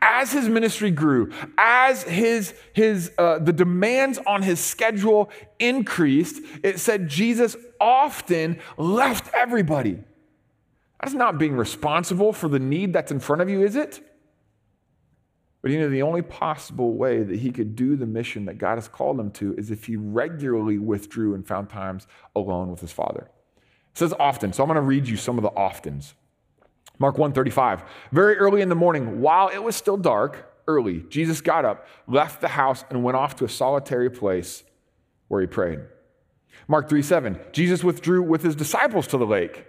As 0.00 0.32
his 0.32 0.48
ministry 0.48 0.90
grew, 0.90 1.32
as 1.58 2.02
his, 2.04 2.54
his, 2.72 3.12
uh, 3.18 3.38
the 3.38 3.52
demands 3.52 4.18
on 4.26 4.42
his 4.42 4.60
schedule 4.60 5.30
increased, 5.58 6.42
it 6.62 6.78
said 6.78 7.08
Jesus 7.08 7.56
often 7.80 8.58
left 8.76 9.32
everybody. 9.34 9.98
That's 11.00 11.14
not 11.14 11.38
being 11.38 11.56
responsible 11.56 12.32
for 12.32 12.48
the 12.48 12.60
need 12.60 12.92
that's 12.92 13.10
in 13.10 13.20
front 13.20 13.42
of 13.42 13.48
you, 13.48 13.62
is 13.62 13.74
it? 13.76 14.00
But 15.62 15.70
you 15.70 15.78
know, 15.78 15.88
the 15.88 16.02
only 16.02 16.22
possible 16.22 16.94
way 16.94 17.22
that 17.22 17.38
he 17.38 17.52
could 17.52 17.76
do 17.76 17.96
the 17.96 18.06
mission 18.06 18.44
that 18.46 18.58
God 18.58 18.76
has 18.76 18.88
called 18.88 19.18
him 19.18 19.30
to 19.32 19.54
is 19.54 19.70
if 19.70 19.84
he 19.84 19.96
regularly 19.96 20.78
withdrew 20.78 21.34
and 21.34 21.46
found 21.46 21.70
times 21.70 22.08
alone 22.34 22.70
with 22.70 22.80
his 22.80 22.92
Father. 22.92 23.30
It 23.92 23.98
says 23.98 24.12
often, 24.18 24.52
so 24.52 24.62
I'm 24.62 24.68
going 24.68 24.76
to 24.76 24.82
read 24.82 25.06
you 25.06 25.16
some 25.16 25.38
of 25.38 25.42
the 25.42 25.50
oftens. 25.50 26.14
Mark 27.02 27.18
135. 27.18 27.82
Very 28.12 28.36
early 28.36 28.62
in 28.62 28.68
the 28.68 28.76
morning, 28.76 29.20
while 29.20 29.48
it 29.48 29.58
was 29.58 29.74
still 29.74 29.96
dark, 29.96 30.54
early, 30.68 31.04
Jesus 31.08 31.40
got 31.40 31.64
up, 31.64 31.84
left 32.06 32.40
the 32.40 32.46
house, 32.46 32.84
and 32.90 33.02
went 33.02 33.16
off 33.16 33.34
to 33.36 33.44
a 33.44 33.48
solitary 33.48 34.08
place 34.08 34.62
where 35.26 35.40
he 35.40 35.48
prayed. 35.48 35.80
Mark 36.68 36.88
3 36.88 37.02
7. 37.02 37.40
Jesus 37.50 37.82
withdrew 37.82 38.22
with 38.22 38.44
his 38.44 38.54
disciples 38.54 39.08
to 39.08 39.18
the 39.18 39.26
lake, 39.26 39.66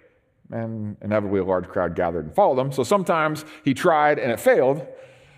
and 0.52 0.96
inevitably 1.02 1.40
a 1.40 1.44
large 1.44 1.68
crowd 1.68 1.96
gathered 1.96 2.26
and 2.26 2.36
followed 2.36 2.62
him. 2.62 2.72
So 2.72 2.84
sometimes 2.84 3.46
he 3.66 3.74
tried 3.74 4.20
and 4.20 4.32
it 4.32 4.40
failed, 4.40 4.86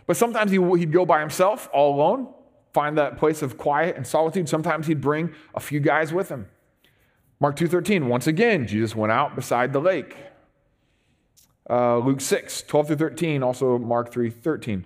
but 0.05 0.17
sometimes 0.17 0.51
he'd 0.51 0.91
go 0.91 1.05
by 1.05 1.21
himself, 1.21 1.69
all 1.73 1.95
alone, 1.95 2.27
find 2.73 2.97
that 2.97 3.17
place 3.17 3.41
of 3.41 3.57
quiet 3.57 3.95
and 3.95 4.05
solitude. 4.05 4.49
Sometimes 4.49 4.87
he'd 4.87 4.99
bring 4.99 5.33
a 5.53 5.61
few 5.61 5.79
guys 5.79 6.11
with 6.11 6.27
him. 6.27 6.47
Mark 7.39 7.55
2:13 7.55 8.09
once 8.09 8.27
again 8.27 8.67
Jesus 8.67 8.97
went 8.97 9.13
out 9.13 9.33
beside 9.33 9.71
the 9.71 9.79
lake 9.79 10.17
uh, 11.69 11.97
Luke 11.97 12.21
6, 12.21 12.63
12 12.63 12.87
through 12.87 12.95
13, 12.95 13.43
also 13.43 13.77
Mark 13.77 14.11
3, 14.11 14.29
13. 14.29 14.85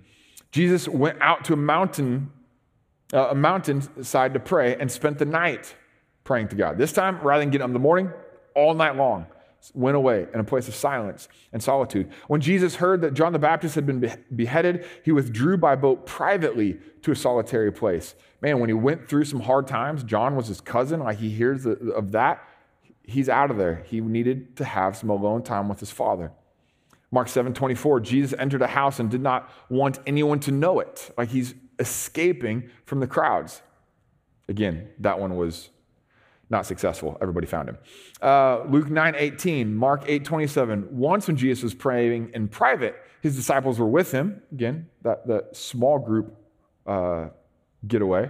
Jesus 0.51 0.87
went 0.87 1.21
out 1.21 1.43
to 1.45 1.53
a 1.53 1.57
mountain, 1.57 2.31
uh, 3.13 3.29
a 3.29 3.35
mountainside 3.35 4.33
to 4.33 4.39
pray 4.39 4.75
and 4.75 4.91
spent 4.91 5.19
the 5.19 5.25
night 5.25 5.75
praying 6.23 6.47
to 6.49 6.55
God. 6.55 6.77
This 6.77 6.93
time, 6.93 7.19
rather 7.21 7.41
than 7.41 7.49
getting 7.49 7.63
up 7.63 7.69
in 7.69 7.73
the 7.73 7.79
morning, 7.79 8.11
all 8.55 8.73
night 8.73 8.95
long, 8.95 9.27
went 9.73 9.97
away 9.97 10.25
in 10.33 10.39
a 10.39 10.43
place 10.43 10.67
of 10.67 10.75
silence 10.75 11.27
and 11.51 11.61
solitude. 11.61 12.09
When 12.27 12.39
Jesus 12.41 12.75
heard 12.75 13.01
that 13.01 13.13
John 13.13 13.33
the 13.33 13.39
Baptist 13.39 13.75
had 13.75 13.85
been 13.85 14.23
beheaded, 14.35 14.85
he 15.03 15.11
withdrew 15.11 15.57
by 15.57 15.75
boat 15.75 16.05
privately 16.05 16.79
to 17.01 17.11
a 17.11 17.15
solitary 17.15 17.71
place. 17.71 18.15
Man, 18.41 18.59
when 18.59 18.69
he 18.69 18.73
went 18.73 19.07
through 19.07 19.25
some 19.25 19.41
hard 19.41 19.67
times, 19.67 20.03
John 20.03 20.35
was 20.35 20.47
his 20.47 20.61
cousin, 20.61 21.01
like 21.01 21.17
he 21.17 21.29
hears 21.29 21.65
of 21.65 22.11
that, 22.13 22.41
he's 23.03 23.27
out 23.27 23.51
of 23.51 23.57
there. 23.57 23.83
He 23.87 23.99
needed 23.99 24.55
to 24.57 24.65
have 24.65 24.95
some 24.95 25.09
alone 25.09 25.43
time 25.43 25.67
with 25.67 25.79
his 25.79 25.91
father. 25.91 26.31
Mark 27.11 27.27
7 27.27 27.53
24, 27.53 27.99
Jesus 28.01 28.37
entered 28.39 28.61
a 28.61 28.67
house 28.67 28.99
and 28.99 29.09
did 29.09 29.21
not 29.21 29.49
want 29.69 29.99
anyone 30.05 30.39
to 30.41 30.51
know 30.51 30.79
it. 30.79 31.11
Like 31.17 31.29
he's 31.29 31.55
escaping 31.79 32.69
from 32.85 32.99
the 32.99 33.07
crowds. 33.07 33.61
Again, 34.47 34.89
that 34.99 35.19
one 35.19 35.35
was 35.35 35.69
not 36.49 36.65
successful. 36.65 37.17
Everybody 37.21 37.47
found 37.47 37.69
him. 37.69 37.77
Uh, 38.21 38.63
Luke 38.63 38.89
9 38.89 39.15
18, 39.15 39.73
Mark 39.73 40.03
8 40.07 40.23
27. 40.23 40.87
Once 40.91 41.27
when 41.27 41.37
Jesus 41.37 41.63
was 41.63 41.73
praying 41.73 42.31
in 42.33 42.47
private, 42.47 42.95
his 43.21 43.35
disciples 43.35 43.79
were 43.79 43.87
with 43.87 44.11
him. 44.11 44.41
Again, 44.51 44.87
that, 45.03 45.27
that 45.27 45.55
small 45.55 45.99
group 45.99 46.35
uh, 46.85 47.29
getaway. 47.87 48.29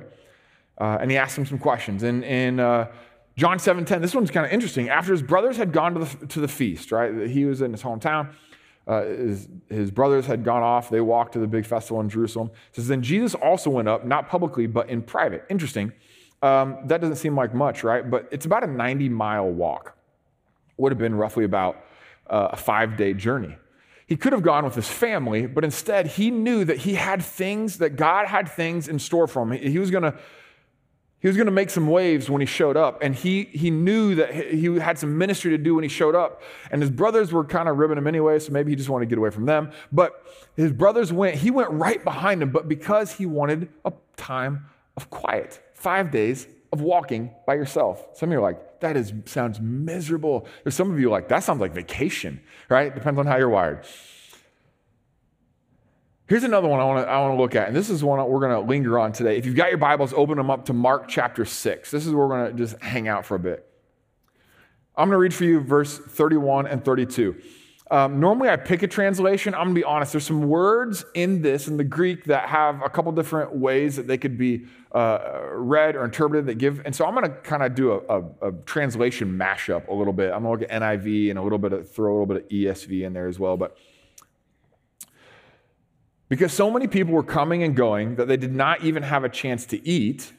Uh, 0.79 0.97
and 1.01 1.11
he 1.11 1.17
asked 1.17 1.35
them 1.35 1.45
some 1.45 1.59
questions. 1.59 2.03
And 2.03 2.23
in 2.23 2.59
uh, 2.59 2.89
John 3.35 3.59
7 3.59 3.83
10, 3.83 4.01
this 4.01 4.15
one's 4.15 4.31
kind 4.31 4.45
of 4.45 4.51
interesting. 4.51 4.89
After 4.89 5.11
his 5.11 5.21
brothers 5.21 5.57
had 5.57 5.73
gone 5.73 5.93
to 5.95 6.05
the, 6.05 6.27
to 6.27 6.39
the 6.39 6.47
feast, 6.47 6.91
right? 6.91 7.27
He 7.27 7.45
was 7.45 7.61
in 7.61 7.71
his 7.71 7.83
hometown 7.83 8.33
uh, 8.89 9.05
his, 9.05 9.47
his, 9.69 9.91
brothers 9.91 10.25
had 10.25 10.43
gone 10.43 10.63
off. 10.63 10.89
They 10.89 10.99
walked 10.99 11.33
to 11.33 11.39
the 11.39 11.45
big 11.45 11.63
festival 11.63 12.01
in 12.01 12.09
Jerusalem. 12.09 12.49
It 12.71 12.77
says, 12.77 12.87
Then 12.87 13.03
Jesus 13.03 13.35
also 13.35 13.69
went 13.69 13.87
up, 13.87 14.03
not 14.03 14.27
publicly, 14.27 14.65
but 14.65 14.89
in 14.89 15.03
private. 15.03 15.45
Interesting. 15.47 15.93
Um, 16.41 16.79
that 16.85 16.99
doesn't 16.99 17.17
seem 17.17 17.35
like 17.35 17.53
much, 17.53 17.83
right? 17.83 18.09
But 18.09 18.27
it's 18.31 18.47
about 18.47 18.63
a 18.63 18.67
90 18.67 19.07
mile 19.09 19.47
walk. 19.47 19.95
Would 20.77 20.91
have 20.91 20.97
been 20.97 21.13
roughly 21.13 21.43
about 21.43 21.85
uh, 22.27 22.49
a 22.51 22.57
five 22.57 22.97
day 22.97 23.13
journey. 23.13 23.55
He 24.07 24.15
could 24.15 24.33
have 24.33 24.41
gone 24.41 24.65
with 24.65 24.73
his 24.73 24.87
family, 24.87 25.45
but 25.45 25.63
instead 25.63 26.07
he 26.07 26.31
knew 26.31 26.65
that 26.65 26.77
he 26.77 26.95
had 26.95 27.21
things, 27.21 27.77
that 27.77 27.95
God 27.95 28.25
had 28.25 28.49
things 28.49 28.87
in 28.87 28.97
store 28.97 29.27
for 29.27 29.43
him. 29.43 29.51
He 29.51 29.77
was 29.77 29.91
going 29.91 30.01
to 30.01 30.17
he 31.21 31.27
was 31.27 31.35
going 31.35 31.47
to 31.47 31.51
make 31.51 31.69
some 31.69 31.87
waves 31.87 32.29
when 32.29 32.39
he 32.39 32.45
showed 32.45 32.77
up, 32.77 32.99
and 33.01 33.13
he, 33.13 33.43
he 33.45 33.69
knew 33.69 34.15
that 34.15 34.33
he 34.33 34.65
had 34.79 34.97
some 34.97 35.17
ministry 35.17 35.51
to 35.51 35.57
do 35.57 35.75
when 35.75 35.83
he 35.83 35.89
showed 35.89 36.15
up. 36.15 36.41
And 36.71 36.81
his 36.81 36.89
brothers 36.89 37.33
were 37.33 37.43
kind 37.43 37.67
of 37.67 37.77
ribbing 37.77 37.97
him 37.97 38.07
anyway, 38.07 38.39
so 38.39 38.53
maybe 38.53 38.71
he 38.71 38.75
just 38.75 38.89
wanted 38.89 39.05
to 39.05 39.09
get 39.09 39.17
away 39.17 39.29
from 39.29 39.45
them. 39.45 39.71
But 39.91 40.25
his 40.55 40.71
brothers 40.71 41.11
went, 41.11 41.35
he 41.35 41.51
went 41.51 41.71
right 41.71 42.01
behind 42.03 42.41
him, 42.41 42.51
but 42.51 42.69
because 42.69 43.11
he 43.13 43.25
wanted 43.25 43.67
a 43.83 43.91
time 44.15 44.65
of 44.95 45.09
quiet, 45.09 45.61
five 45.73 46.09
days 46.09 46.47
of 46.71 46.81
walking 46.81 47.31
by 47.45 47.55
yourself. 47.55 48.05
Some 48.13 48.29
of 48.29 48.33
you 48.33 48.39
are 48.39 48.41
like, 48.41 48.79
that 48.79 48.95
is, 48.95 49.11
sounds 49.25 49.59
miserable. 49.59 50.47
There's 50.63 50.75
some 50.75 50.91
of 50.91 50.99
you 50.99 51.09
like, 51.09 51.27
that 51.29 51.43
sounds 51.43 51.59
like 51.59 51.73
vacation, 51.73 52.39
right? 52.69 52.93
Depends 52.93 53.19
on 53.19 53.25
how 53.25 53.37
you're 53.37 53.49
wired. 53.49 53.85
Here's 56.29 56.43
another 56.43 56.67
one 56.67 56.79
I 56.79 56.83
want 56.83 57.07
to 57.07 57.11
I 57.11 57.19
want 57.21 57.35
to 57.35 57.41
look 57.41 57.55
at, 57.55 57.69
and 57.69 57.75
this 57.75 57.89
is 57.89 58.03
one 58.03 58.23
we're 58.29 58.39
going 58.39 58.51
to 58.51 58.59
linger 58.59 58.99
on 58.99 59.11
today. 59.11 59.37
If 59.37 59.47
you've 59.47 59.55
got 59.55 59.69
your 59.69 59.79
Bibles, 59.79 60.13
open 60.13 60.37
them 60.37 60.51
up 60.51 60.65
to 60.65 60.73
Mark 60.73 61.07
chapter 61.07 61.43
6. 61.43 61.89
This 61.89 62.05
is 62.05 62.13
where 62.13 62.27
we're 62.27 62.45
going 62.45 62.55
to 62.55 62.57
just 62.63 62.79
hang 62.83 63.07
out 63.07 63.25
for 63.25 63.33
a 63.33 63.39
bit. 63.39 63.67
I'm 64.95 65.09
going 65.09 65.15
to 65.15 65.21
read 65.21 65.33
for 65.33 65.45
you 65.45 65.59
verse 65.59 65.97
31 65.97 66.67
and 66.67 66.85
32. 66.85 67.35
Um, 67.89 68.19
normally, 68.19 68.49
I 68.49 68.57
pick 68.57 68.83
a 68.83 68.87
translation. 68.87 69.55
I'm 69.55 69.63
going 69.63 69.75
to 69.75 69.81
be 69.81 69.83
honest. 69.83 70.11
There's 70.11 70.27
some 70.27 70.47
words 70.47 71.03
in 71.15 71.41
this, 71.41 71.67
in 71.67 71.77
the 71.77 71.83
Greek, 71.83 72.25
that 72.25 72.47
have 72.47 72.83
a 72.83 72.89
couple 72.89 73.11
different 73.11 73.55
ways 73.55 73.95
that 73.95 74.05
they 74.05 74.19
could 74.19 74.37
be 74.37 74.67
uh, 74.91 75.39
read 75.53 75.95
or 75.95 76.05
interpreted 76.05 76.45
that 76.45 76.59
give. 76.59 76.83
And 76.85 76.95
so 76.95 77.07
I'm 77.07 77.15
going 77.15 77.25
to 77.25 77.37
kind 77.37 77.63
of 77.63 77.73
do 77.73 77.93
a, 77.93 78.19
a, 78.19 78.49
a, 78.49 78.51
translation 78.67 79.35
mashup 79.35 79.87
a 79.87 79.93
little 79.95 80.13
bit. 80.13 80.31
I'm 80.31 80.43
going 80.43 80.59
to 80.59 80.65
look 80.65 80.71
at 80.71 80.79
NIV 80.79 81.31
and 81.31 81.39
a 81.39 81.41
little 81.41 81.57
bit 81.57 81.73
of, 81.73 81.89
throw 81.89 82.11
a 82.11 82.15
little 82.19 82.27
bit 82.27 82.43
of 82.43 82.49
ESV 82.49 83.03
in 83.03 83.13
there 83.13 83.27
as 83.27 83.39
well. 83.39 83.57
But 83.57 83.75
because 86.29 86.53
so 86.53 86.69
many 86.69 86.87
people 86.87 87.13
were 87.13 87.23
coming 87.23 87.63
and 87.63 87.75
going 87.75 88.15
that 88.15 88.27
they 88.27 88.37
did 88.37 88.53
not 88.53 88.83
even 88.83 89.03
have 89.03 89.23
a 89.23 89.29
chance 89.29 89.65
to 89.67 89.87
eat, 89.87 90.31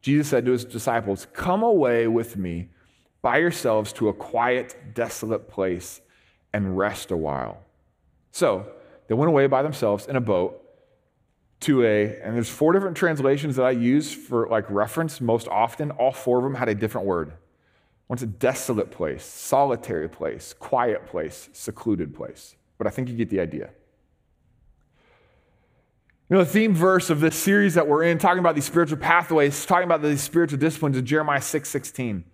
Jesus 0.00 0.28
said 0.28 0.46
to 0.46 0.52
his 0.52 0.64
disciples, 0.64 1.26
Come 1.34 1.62
away 1.62 2.08
with 2.08 2.36
me 2.36 2.70
by 3.22 3.38
yourselves 3.38 3.92
to 3.94 4.08
a 4.08 4.14
quiet, 4.14 4.94
desolate 4.94 5.48
place 5.48 6.00
and 6.52 6.76
rest 6.76 7.10
a 7.10 7.16
while. 7.16 7.58
So 8.32 8.66
they 9.06 9.14
went 9.14 9.28
away 9.28 9.46
by 9.46 9.62
themselves 9.62 10.06
in 10.06 10.16
a 10.16 10.20
boat 10.20 10.60
to 11.60 11.84
a, 11.84 12.20
and 12.20 12.34
there's 12.34 12.50
four 12.50 12.72
different 12.72 12.96
translations 12.96 13.56
that 13.56 13.64
I 13.64 13.70
use 13.70 14.12
for 14.12 14.48
like 14.48 14.68
reference 14.68 15.20
most 15.20 15.48
often. 15.48 15.90
All 15.92 16.12
four 16.12 16.38
of 16.38 16.44
them 16.44 16.54
had 16.54 16.68
a 16.68 16.74
different 16.74 17.06
word. 17.06 17.32
One's 18.08 18.22
a 18.22 18.26
desolate 18.26 18.90
place, 18.90 19.24
solitary 19.24 20.08
place, 20.08 20.54
quiet 20.58 21.06
place, 21.06 21.48
secluded 21.52 22.14
place. 22.14 22.56
But 22.76 22.86
I 22.86 22.90
think 22.90 23.08
you 23.08 23.16
get 23.16 23.30
the 23.30 23.40
idea. 23.40 23.70
You 26.34 26.40
know, 26.40 26.44
the 26.46 26.50
theme 26.50 26.74
verse 26.74 27.10
of 27.10 27.20
this 27.20 27.36
series 27.36 27.74
that 27.74 27.86
we're 27.86 28.02
in, 28.02 28.18
talking 28.18 28.40
about 28.40 28.56
these 28.56 28.64
spiritual 28.64 28.98
pathways, 28.98 29.64
talking 29.64 29.84
about 29.84 30.02
these 30.02 30.20
spiritual 30.20 30.58
disciplines, 30.58 30.96
is 30.96 31.04
Jeremiah 31.04 31.40
6 31.40 31.68
16. 31.68 32.24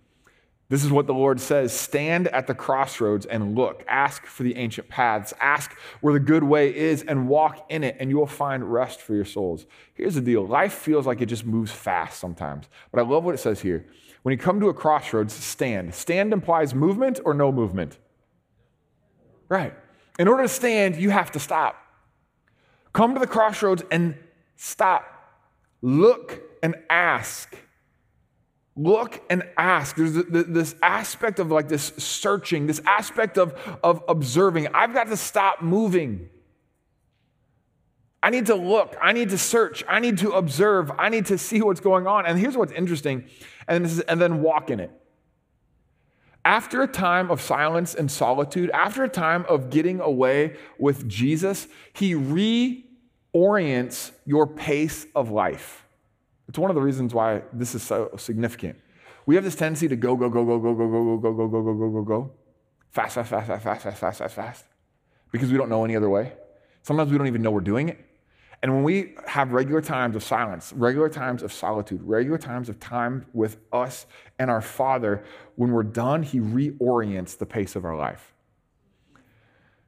This 0.69 0.83
is 0.83 0.89
what 0.89 1.05
the 1.05 1.13
Lord 1.13 1.39
says 1.39 1.71
Stand 1.71 2.27
at 2.29 2.47
the 2.47 2.55
crossroads 2.55 3.27
and 3.27 3.55
look. 3.55 3.85
Ask 3.87 4.25
for 4.25 4.41
the 4.41 4.55
ancient 4.55 4.89
paths. 4.89 5.35
Ask 5.39 5.77
where 5.99 6.13
the 6.15 6.19
good 6.19 6.43
way 6.43 6.75
is 6.75 7.03
and 7.03 7.27
walk 7.27 7.67
in 7.69 7.83
it, 7.83 7.95
and 7.99 8.09
you 8.09 8.17
will 8.17 8.25
find 8.25 8.73
rest 8.73 9.01
for 9.01 9.13
your 9.13 9.23
souls. 9.23 9.67
Here's 9.93 10.15
the 10.15 10.21
deal 10.21 10.47
life 10.47 10.73
feels 10.73 11.05
like 11.05 11.21
it 11.21 11.27
just 11.27 11.45
moves 11.45 11.71
fast 11.71 12.19
sometimes. 12.19 12.69
But 12.91 13.01
I 13.01 13.07
love 13.07 13.23
what 13.23 13.35
it 13.35 13.37
says 13.37 13.61
here. 13.61 13.85
When 14.23 14.31
you 14.31 14.39
come 14.39 14.59
to 14.61 14.69
a 14.69 14.73
crossroads, 14.73 15.35
stand. 15.35 15.93
Stand 15.93 16.33
implies 16.33 16.73
movement 16.73 17.19
or 17.23 17.35
no 17.35 17.51
movement? 17.51 17.99
Right. 19.47 19.75
In 20.17 20.27
order 20.27 20.41
to 20.41 20.49
stand, 20.49 20.95
you 20.95 21.11
have 21.11 21.31
to 21.33 21.39
stop. 21.39 21.77
Come 22.93 23.13
to 23.13 23.19
the 23.19 23.27
crossroads 23.27 23.83
and 23.91 24.15
stop. 24.55 25.05
Look 25.81 26.41
and 26.61 26.75
ask. 26.89 27.55
Look 28.75 29.21
and 29.29 29.43
ask. 29.57 29.95
There's 29.95 30.13
this 30.13 30.75
aspect 30.81 31.39
of 31.39 31.51
like 31.51 31.67
this 31.67 31.93
searching, 31.97 32.67
this 32.67 32.81
aspect 32.85 33.37
of, 33.37 33.53
of 33.83 34.03
observing. 34.07 34.67
I've 34.73 34.93
got 34.93 35.07
to 35.07 35.17
stop 35.17 35.61
moving. 35.61 36.29
I 38.23 38.29
need 38.29 38.45
to 38.47 38.55
look. 38.55 38.95
I 39.01 39.13
need 39.13 39.29
to 39.29 39.37
search. 39.37 39.83
I 39.87 39.99
need 39.99 40.19
to 40.19 40.31
observe. 40.31 40.91
I 40.97 41.09
need 41.09 41.25
to 41.27 41.37
see 41.37 41.61
what's 41.61 41.79
going 41.79 42.07
on. 42.07 42.25
And 42.25 42.37
here's 42.37 42.55
what's 42.55 42.71
interesting, 42.71 43.25
and, 43.67 43.85
is, 43.85 43.99
and 44.01 44.21
then 44.21 44.41
walk 44.41 44.69
in 44.69 44.79
it. 44.79 44.91
After 46.43 46.81
a 46.81 46.87
time 46.87 47.29
of 47.29 47.39
silence 47.39 47.93
and 47.93 48.09
solitude, 48.09 48.71
after 48.71 49.03
a 49.03 49.09
time 49.09 49.45
of 49.47 49.69
getting 49.69 49.99
away 49.99 50.55
with 50.79 51.07
Jesus, 51.07 51.67
he 51.93 52.15
reorients 53.33 54.11
your 54.25 54.47
pace 54.47 55.05
of 55.15 55.29
life. 55.29 55.85
It's 56.47 56.57
one 56.57 56.71
of 56.71 56.75
the 56.75 56.81
reasons 56.81 57.13
why 57.13 57.43
this 57.53 57.75
is 57.75 57.83
so 57.83 58.09
significant. 58.17 58.79
We 59.25 59.35
have 59.35 59.43
this 59.43 59.55
tendency 59.55 59.87
to 59.87 59.95
go, 59.95 60.15
go, 60.15 60.29
go, 60.29 60.43
go, 60.43 60.59
go, 60.59 60.73
go, 60.73 60.89
go, 60.89 61.17
go, 61.17 61.33
go, 61.33 61.47
go, 61.47 61.61
go, 61.61 61.73
go, 61.73 61.89
go, 61.89 62.01
go, 62.03 62.31
fast, 62.89 63.15
fast, 63.15 63.29
fast, 63.29 63.47
fast, 63.47 63.63
fast, 63.63 63.83
fast, 63.83 63.99
fast, 63.99 64.17
fast, 64.17 64.35
fast, 64.35 64.65
because 65.31 65.51
we 65.51 65.57
don't 65.57 65.69
know 65.69 65.85
any 65.85 65.95
other 65.95 66.09
way. 66.09 66.33
Sometimes 66.81 67.11
we 67.11 67.17
don't 67.17 67.27
even 67.27 67.43
know 67.43 67.51
we're 67.51 67.61
doing 67.61 67.89
it. 67.89 68.03
And 68.63 68.73
when 68.73 68.83
we 68.83 69.15
have 69.25 69.53
regular 69.53 69.81
times 69.81 70.15
of 70.15 70.23
silence, 70.23 70.71
regular 70.73 71.09
times 71.09 71.41
of 71.41 71.51
solitude, 71.51 72.01
regular 72.03 72.37
times 72.37 72.69
of 72.69 72.79
time 72.79 73.25
with 73.33 73.57
us 73.73 74.05
and 74.37 74.51
our 74.51 74.61
Father, 74.61 75.23
when 75.55 75.71
we're 75.71 75.83
done, 75.83 76.21
He 76.21 76.39
reorients 76.39 77.37
the 77.37 77.45
pace 77.45 77.75
of 77.75 77.85
our 77.85 77.95
life. 77.95 78.33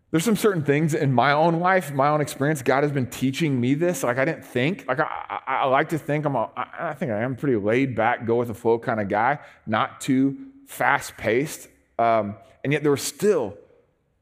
There's 0.09 0.23
some 0.23 0.35
certain 0.35 0.63
things 0.63 0.93
in 0.93 1.11
my 1.11 1.31
own 1.31 1.59
life, 1.59 1.91
my 1.91 2.07
own 2.07 2.21
experience. 2.21 2.61
God 2.61 2.83
has 2.83 2.91
been 2.91 3.07
teaching 3.07 3.59
me 3.59 3.73
this. 3.73 4.03
Like 4.03 4.19
I 4.19 4.25
didn't 4.25 4.45
think. 4.45 4.85
Like 4.87 4.99
I, 4.99 5.41
I, 5.47 5.55
I 5.55 5.65
like 5.65 5.89
to 5.89 5.97
think 5.97 6.25
I'm. 6.25 6.35
A, 6.35 6.51
I 6.55 6.93
think 6.93 7.11
I 7.11 7.21
am 7.21 7.35
pretty 7.35 7.55
laid 7.55 7.95
back, 7.95 8.25
go 8.25 8.35
with 8.35 8.47
the 8.47 8.53
flow 8.53 8.77
kind 8.77 8.99
of 8.99 9.07
guy. 9.07 9.39
Not 9.65 10.01
too 10.01 10.37
fast 10.67 11.17
paced. 11.17 11.67
Um, 11.97 12.35
and 12.63 12.71
yet 12.71 12.83
there 12.83 12.91
were 12.91 12.97
still 12.97 13.57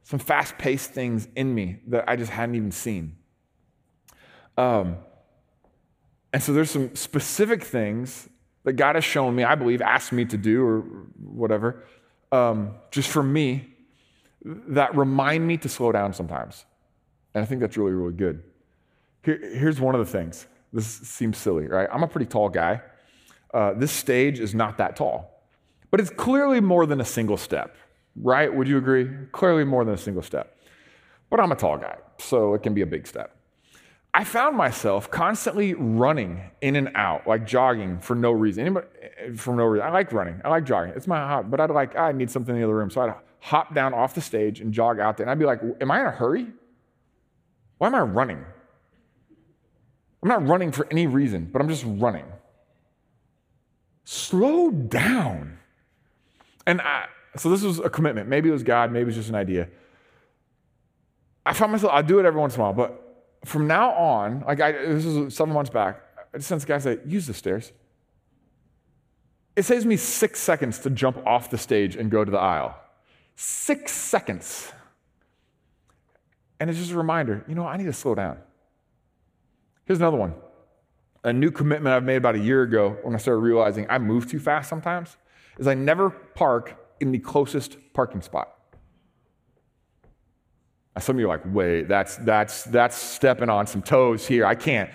some 0.04 0.20
fast 0.20 0.58
paced 0.58 0.92
things 0.92 1.28
in 1.36 1.54
me 1.54 1.80
that 1.88 2.06
I 2.08 2.16
just 2.16 2.32
hadn't 2.32 2.56
even 2.56 2.72
seen. 2.72 3.18
Um, 4.62 4.98
and 6.32 6.44
so 6.44 6.54
there's 6.54 6.70
some 6.70 6.96
specific 6.96 7.64
things 7.64 8.30
that 8.64 8.74
God 8.74 8.94
has 8.94 9.04
shown 9.04 9.36
me, 9.36 9.44
I 9.44 9.56
believe, 9.56 9.82
asked 9.82 10.12
me 10.12 10.24
to 10.26 10.38
do 10.38 10.64
or 10.64 10.82
whatever, 11.20 11.84
um, 12.32 12.76
just 12.92 13.10
for 13.10 13.24
me, 13.24 13.68
that 14.44 14.96
remind 14.96 15.48
me 15.48 15.58
to 15.58 15.68
slow 15.68 15.92
down 15.92 16.14
sometimes. 16.14 16.66
And 17.34 17.44
I 17.44 17.48
think 17.48 17.60
that's 17.60 17.76
really, 17.76 17.94
really 17.94 18.14
good. 18.14 18.44
Here, 19.24 19.40
here's 19.42 19.82
one 19.82 19.96
of 19.96 20.06
the 20.06 20.12
things. 20.12 20.46
This 20.72 20.86
seems 20.86 21.40
silly, 21.40 21.66
right? 21.68 21.90
I'm 21.92 22.04
a 22.04 22.08
pretty 22.08 22.28
tall 22.28 22.50
guy. 22.50 22.82
Uh, 23.54 23.74
this 23.74 23.92
stage 23.92 24.40
is 24.40 24.54
not 24.54 24.78
that 24.78 24.96
tall, 24.96 25.44
but 25.90 26.00
it's 26.00 26.12
clearly 26.12 26.62
more 26.62 26.86
than 26.86 27.02
a 27.02 27.06
single 27.06 27.38
step, 27.38 27.76
right? 28.16 28.54
Would 28.54 28.68
you 28.68 28.78
agree? 28.78 29.10
Clearly 29.32 29.64
more 29.64 29.84
than 29.84 29.96
a 29.96 29.98
single 29.98 30.24
step. 30.24 30.56
But 31.32 31.40
I'm 31.40 31.52
a 31.52 31.56
tall 31.56 31.78
guy, 31.78 31.98
so 32.20 32.54
it 32.54 32.62
can 32.62 32.76
be 32.76 32.82
a 32.82 32.86
big 32.86 33.08
step. 33.08 33.36
I 34.14 34.26
found 34.26 34.58
myself 34.58 35.10
constantly 35.10 35.74
running 35.74 36.42
in 36.60 36.76
and 36.76 36.92
out, 36.96 37.26
like 37.26 37.46
jogging 37.46 38.00
for 38.00 38.14
no 38.14 38.32
reason. 38.32 38.62
Anybody, 38.62 38.88
eh, 39.02 39.32
for 39.36 39.56
no 39.56 39.64
reason. 39.64 39.88
I 39.88 39.92
like 39.92 40.12
running. 40.12 40.42
I 40.44 40.50
like 40.50 40.66
jogging. 40.66 40.94
It's 40.96 41.08
my 41.08 41.18
hobby. 41.18 41.48
But 41.50 41.62
I'd 41.62 41.70
like, 41.70 41.96
I 41.96 42.12
need 42.12 42.30
something 42.30 42.54
in 42.54 42.60
the 42.60 42.68
other 42.68 42.76
room. 42.76 42.90
So 42.90 43.02
I'd 43.02 43.14
hop 43.40 43.74
down 43.74 43.94
off 43.94 44.14
the 44.14 44.22
stage 44.22 44.60
and 44.60 44.74
jog 44.74 45.00
out 45.00 45.16
there. 45.16 45.24
And 45.24 45.32
I'd 45.32 45.40
be 45.40 45.46
like, 45.46 45.62
Am 45.80 45.90
I 45.90 46.02
in 46.02 46.08
a 46.08 46.12
hurry? 46.12 46.48
Why 47.78 47.88
am 47.88 47.96
I 47.96 48.02
running? 48.02 48.44
I'm 50.22 50.30
not 50.30 50.46
running 50.48 50.72
for 50.72 50.88
any 50.92 51.08
reason, 51.08 51.50
but 51.52 51.62
I'm 51.62 51.70
just 51.70 51.86
running. 51.88 52.26
Slow 54.04 54.72
down. 54.72 55.58
And 56.68 56.82
I, 56.82 57.06
so 57.38 57.50
this 57.50 57.64
was 57.64 57.80
a 57.80 57.90
commitment. 57.90 58.28
Maybe 58.28 58.50
it 58.50 58.52
was 58.52 58.62
God, 58.62 58.92
maybe 58.92 59.04
it 59.04 59.06
was 59.08 59.16
just 59.16 59.30
an 59.30 59.36
idea. 59.36 59.70
I 61.46 61.54
found 61.54 61.72
myself, 61.72 61.92
I 61.94 62.02
do 62.02 62.20
it 62.20 62.26
every 62.26 62.40
once 62.40 62.56
in 62.56 62.62
a 62.62 62.64
while, 62.66 62.74
but 62.74 63.11
from 63.46 63.68
now 63.68 63.92
on, 63.92 64.44
like 64.46 64.62
I, 64.62 64.72
this 64.72 65.06
was 65.06 65.36
seven 65.36 65.54
months 65.54 65.72
back, 65.72 66.02
I 66.34 66.38
just 66.38 66.48
sent 66.48 66.62
this 66.62 66.66
guy 66.66 66.78
say, 66.78 67.00
use 67.06 67.28
the 67.28 67.34
stairs. 67.34 67.72
It 69.56 69.64
saves 69.64 69.86
me 69.86 69.98
six 69.98 70.40
seconds 70.40 70.80
to 70.80 70.90
jump 70.90 71.26
off 71.26 71.50
the 71.50 71.58
stage 71.58 71.96
and 71.96 72.10
go 72.10 72.24
to 72.24 72.32
the 72.32 72.40
aisle. 72.40 72.76
Six 73.36 73.92
seconds. 73.92 74.72
And 76.60 76.70
it's 76.70 76.80
just 76.80 76.92
a 76.92 76.98
reminder, 76.98 77.44
you 77.48 77.56
know, 77.56 77.66
I 77.66 77.76
need 77.76 77.86
to 77.86 77.94
slow 77.94 78.16
down. 78.16 78.38
Here's 79.86 80.00
another 80.00 80.18
one. 80.18 80.36
A 81.24 81.34
new 81.34 81.52
commitment 81.52 81.94
I've 81.94 82.04
made 82.04 82.18
about 82.18 82.36
a 82.36 82.40
year 82.40 82.62
ago 82.62 82.98
when 83.04 83.14
I 83.14 83.18
started 83.18 83.40
realizing 83.40 83.86
I 83.90 83.98
move 83.98 84.30
too 84.30 84.40
fast 84.40 84.70
sometimes 84.70 85.18
is 85.58 85.68
I 85.68 85.74
never 85.74 86.10
park 86.10 86.78
in 87.00 87.12
the 87.12 87.20
closest 87.20 87.78
parking 87.94 88.22
spot. 88.22 88.56
Some 91.00 91.16
of 91.16 91.20
you 91.22 91.28
are 91.28 91.38
like, 91.38 91.46
wait, 91.46 91.88
that's, 91.88 92.18
that's, 92.18 92.64
that's 92.66 92.98
stepping 92.98 93.50
on 93.50 93.66
some 93.66 93.82
toes 93.82 94.28
here. 94.28 94.46
I 94.46 94.56
can't. 94.56 94.90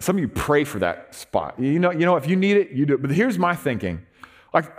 Some 0.00 0.16
of 0.16 0.20
you 0.20 0.28
pray 0.28 0.64
for 0.64 0.78
that 0.78 1.14
spot. 1.14 1.54
You 1.58 1.78
know, 1.78 1.90
you 1.90 2.06
know, 2.06 2.16
if 2.16 2.26
you 2.26 2.36
need 2.36 2.56
it, 2.56 2.70
you 2.70 2.86
do 2.86 2.94
it. 2.94 3.02
But 3.02 3.10
here's 3.10 3.38
my 3.38 3.54
thinking. 3.54 4.04
Like, 4.52 4.72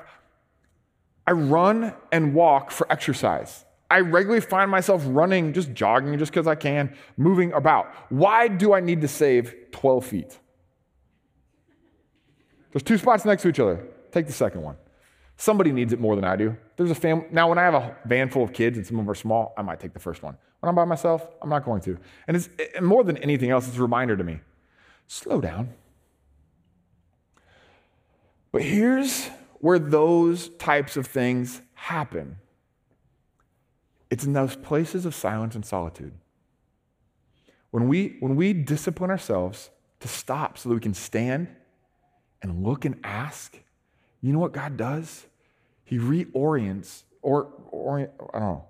I 1.27 1.31
run 1.31 1.93
and 2.11 2.33
walk 2.33 2.71
for 2.71 2.91
exercise. 2.91 3.65
I 3.89 3.99
regularly 3.99 4.41
find 4.41 4.69
myself 4.69 5.03
running, 5.05 5.53
just 5.53 5.73
jogging 5.73 6.17
just 6.17 6.31
because 6.31 6.47
I 6.47 6.55
can, 6.55 6.95
moving 7.17 7.53
about. 7.53 7.93
Why 8.09 8.47
do 8.47 8.73
I 8.73 8.79
need 8.79 9.01
to 9.01 9.07
save 9.07 9.53
12 9.71 10.05
feet? 10.05 10.39
There's 12.71 12.83
two 12.83 12.97
spots 12.97 13.25
next 13.25 13.43
to 13.43 13.49
each 13.49 13.59
other. 13.59 13.87
Take 14.11 14.27
the 14.27 14.33
second 14.33 14.61
one. 14.61 14.75
Somebody 15.37 15.71
needs 15.71 15.91
it 15.91 15.99
more 15.99 16.15
than 16.15 16.23
I 16.23 16.35
do. 16.35 16.55
There's 16.77 16.91
a 16.91 16.95
family. 16.95 17.27
Now, 17.31 17.49
when 17.49 17.57
I 17.57 17.63
have 17.63 17.73
a 17.73 17.95
van 18.05 18.29
full 18.29 18.43
of 18.43 18.53
kids 18.53 18.77
and 18.77 18.87
some 18.87 18.97
of 18.97 19.05
them 19.05 19.11
are 19.11 19.15
small, 19.15 19.53
I 19.57 19.61
might 19.61 19.79
take 19.79 19.93
the 19.93 19.99
first 19.99 20.23
one. 20.23 20.37
When 20.59 20.69
I'm 20.69 20.75
by 20.75 20.85
myself, 20.85 21.27
I'm 21.41 21.49
not 21.49 21.65
going 21.65 21.81
to. 21.81 21.97
And 22.27 22.37
it's 22.37 22.49
it, 22.57 22.81
more 22.81 23.03
than 23.03 23.17
anything 23.17 23.51
else, 23.51 23.67
it's 23.67 23.77
a 23.77 23.81
reminder 23.81 24.15
to 24.15 24.23
me 24.23 24.39
slow 25.07 25.39
down. 25.39 25.69
But 28.51 28.63
here's 28.63 29.27
where 29.59 29.77
those 29.77 30.49
types 30.49 30.97
of 30.97 31.05
things 31.05 31.61
happen 31.73 32.37
it's 34.09 34.23
in 34.23 34.33
those 34.33 34.55
places 34.55 35.05
of 35.05 35.13
silence 35.13 35.55
and 35.55 35.65
solitude. 35.65 36.13
When 37.71 37.89
we, 37.89 38.15
when 38.21 38.35
we 38.37 38.53
discipline 38.53 39.09
ourselves 39.09 39.71
to 39.99 40.07
stop 40.07 40.57
so 40.57 40.69
that 40.69 40.75
we 40.75 40.79
can 40.79 40.93
stand 40.93 41.49
and 42.41 42.63
look 42.63 42.85
and 42.85 42.97
ask 43.03 43.59
you 44.21 44.33
know 44.33 44.39
what 44.39 44.53
God 44.53 44.77
does? 44.77 45.25
He 45.83 45.97
reorients, 45.97 47.03
or, 47.21 47.47
I 48.33 48.39
don't 48.39 48.41
know. 48.41 48.65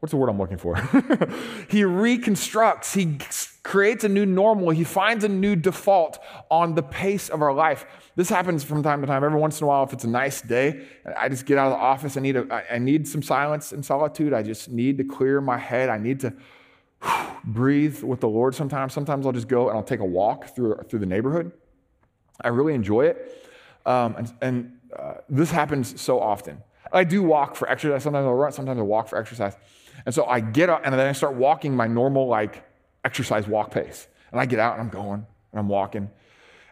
What's 0.00 0.12
the 0.12 0.16
word 0.16 0.30
I'm 0.30 0.38
looking 0.38 0.56
for? 0.56 0.76
he 1.68 1.84
reconstructs, 1.84 2.94
he 2.94 3.18
creates 3.62 4.02
a 4.02 4.08
new 4.08 4.24
normal, 4.24 4.70
he 4.70 4.82
finds 4.82 5.24
a 5.24 5.28
new 5.28 5.54
default 5.54 6.18
on 6.50 6.74
the 6.74 6.82
pace 6.82 7.28
of 7.28 7.42
our 7.42 7.52
life. 7.52 7.84
This 8.16 8.30
happens 8.30 8.64
from 8.64 8.82
time 8.82 9.02
to 9.02 9.06
time. 9.06 9.22
Every 9.22 9.38
once 9.38 9.60
in 9.60 9.64
a 9.64 9.68
while, 9.68 9.84
if 9.84 9.92
it's 9.92 10.04
a 10.04 10.08
nice 10.08 10.40
day, 10.40 10.86
I 11.18 11.28
just 11.28 11.44
get 11.44 11.58
out 11.58 11.66
of 11.66 11.72
the 11.72 11.84
office. 11.84 12.16
I 12.16 12.20
need, 12.20 12.36
a, 12.36 12.64
I 12.72 12.78
need 12.78 13.06
some 13.06 13.22
silence 13.22 13.72
and 13.72 13.84
solitude. 13.84 14.32
I 14.32 14.42
just 14.42 14.70
need 14.70 14.96
to 14.98 15.04
clear 15.04 15.42
my 15.42 15.58
head. 15.58 15.90
I 15.90 15.98
need 15.98 16.20
to 16.20 16.32
breathe 17.44 18.02
with 18.02 18.20
the 18.20 18.28
Lord 18.28 18.54
sometimes. 18.54 18.94
Sometimes 18.94 19.26
I'll 19.26 19.32
just 19.32 19.48
go 19.48 19.68
and 19.68 19.76
I'll 19.76 19.84
take 19.84 20.00
a 20.00 20.04
walk 20.04 20.56
through, 20.56 20.76
through 20.88 21.00
the 21.00 21.06
neighborhood. 21.06 21.52
I 22.44 22.48
really 22.48 22.74
enjoy 22.74 23.06
it. 23.06 23.48
Um, 23.86 24.16
and, 24.16 24.32
and 24.40 24.78
uh, 24.96 25.14
this 25.28 25.50
happens 25.50 26.00
so 26.00 26.20
often. 26.20 26.62
I 26.92 27.04
do 27.04 27.22
walk 27.22 27.56
for 27.56 27.68
exercise. 27.68 28.02
Sometimes 28.02 28.24
I'll 28.24 28.34
run, 28.34 28.52
sometimes 28.52 28.78
I 28.78 28.82
walk 28.82 29.08
for 29.08 29.18
exercise. 29.18 29.56
And 30.06 30.14
so 30.14 30.24
I 30.26 30.40
get 30.40 30.68
up 30.70 30.82
and 30.84 30.92
then 30.94 31.06
I 31.06 31.12
start 31.12 31.34
walking 31.34 31.76
my 31.76 31.86
normal, 31.86 32.26
like, 32.26 32.64
exercise 33.04 33.46
walk 33.46 33.70
pace. 33.70 34.08
And 34.32 34.40
I 34.40 34.46
get 34.46 34.58
out 34.58 34.72
and 34.74 34.82
I'm 34.82 34.88
going 34.88 35.26
and 35.52 35.58
I'm 35.60 35.68
walking. 35.68 36.10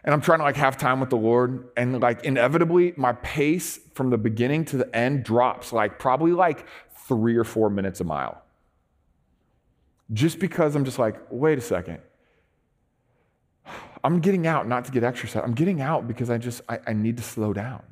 And 0.03 0.13
I'm 0.13 0.21
trying 0.21 0.39
to 0.39 0.45
like 0.45 0.55
have 0.55 0.77
time 0.77 0.99
with 0.99 1.09
the 1.09 1.17
Lord. 1.17 1.69
And 1.75 1.99
like 1.99 2.23
inevitably, 2.23 2.93
my 2.95 3.13
pace 3.13 3.79
from 3.93 4.09
the 4.09 4.17
beginning 4.17 4.65
to 4.65 4.77
the 4.77 4.95
end 4.95 5.23
drops 5.23 5.73
like 5.73 5.99
probably 5.99 6.31
like 6.31 6.65
three 7.07 7.35
or 7.35 7.43
four 7.43 7.69
minutes 7.69 7.99
a 7.99 8.03
mile. 8.03 8.41
just 10.11 10.39
because 10.39 10.75
I'm 10.75 10.85
just 10.85 10.99
like, 10.99 11.17
wait 11.29 11.57
a 11.57 11.61
second. 11.61 11.99
I'm 14.03 14.19
getting 14.19 14.47
out 14.47 14.67
not 14.67 14.85
to 14.85 14.91
get 14.91 15.03
exercise. 15.03 15.43
I'm 15.43 15.53
getting 15.53 15.81
out 15.81 16.07
because 16.07 16.29
I 16.29 16.37
just 16.37 16.61
I, 16.69 16.79
I 16.87 16.93
need 16.93 17.17
to 17.17 17.23
slow 17.23 17.53
down. 17.53 17.83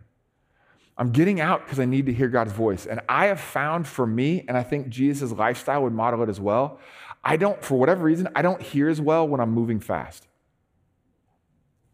I'm 0.97 1.11
getting 1.11 1.39
out 1.39 1.63
because 1.63 1.79
I 1.79 1.85
need 1.85 2.07
to 2.07 2.13
hear 2.13 2.27
God's 2.27 2.53
voice. 2.53 2.85
And 2.87 3.01
I 3.07 3.27
have 3.27 3.39
found 3.39 3.87
for 3.87 4.07
me, 4.07 4.43
and 4.47 4.57
I 4.57 4.63
think 4.63 4.89
Jesus' 4.89 5.31
lifestyle 5.31 5.83
would 5.83 5.93
model 5.93 6.23
it 6.23 6.29
as 6.29 6.39
well, 6.39 6.79
I 7.23 7.37
don't, 7.37 7.63
for 7.63 7.77
whatever 7.77 8.03
reason, 8.03 8.29
I 8.35 8.41
don't 8.41 8.61
hear 8.61 8.89
as 8.89 8.99
well 8.99 9.27
when 9.27 9.39
I'm 9.39 9.51
moving 9.51 9.79
fast. 9.79 10.27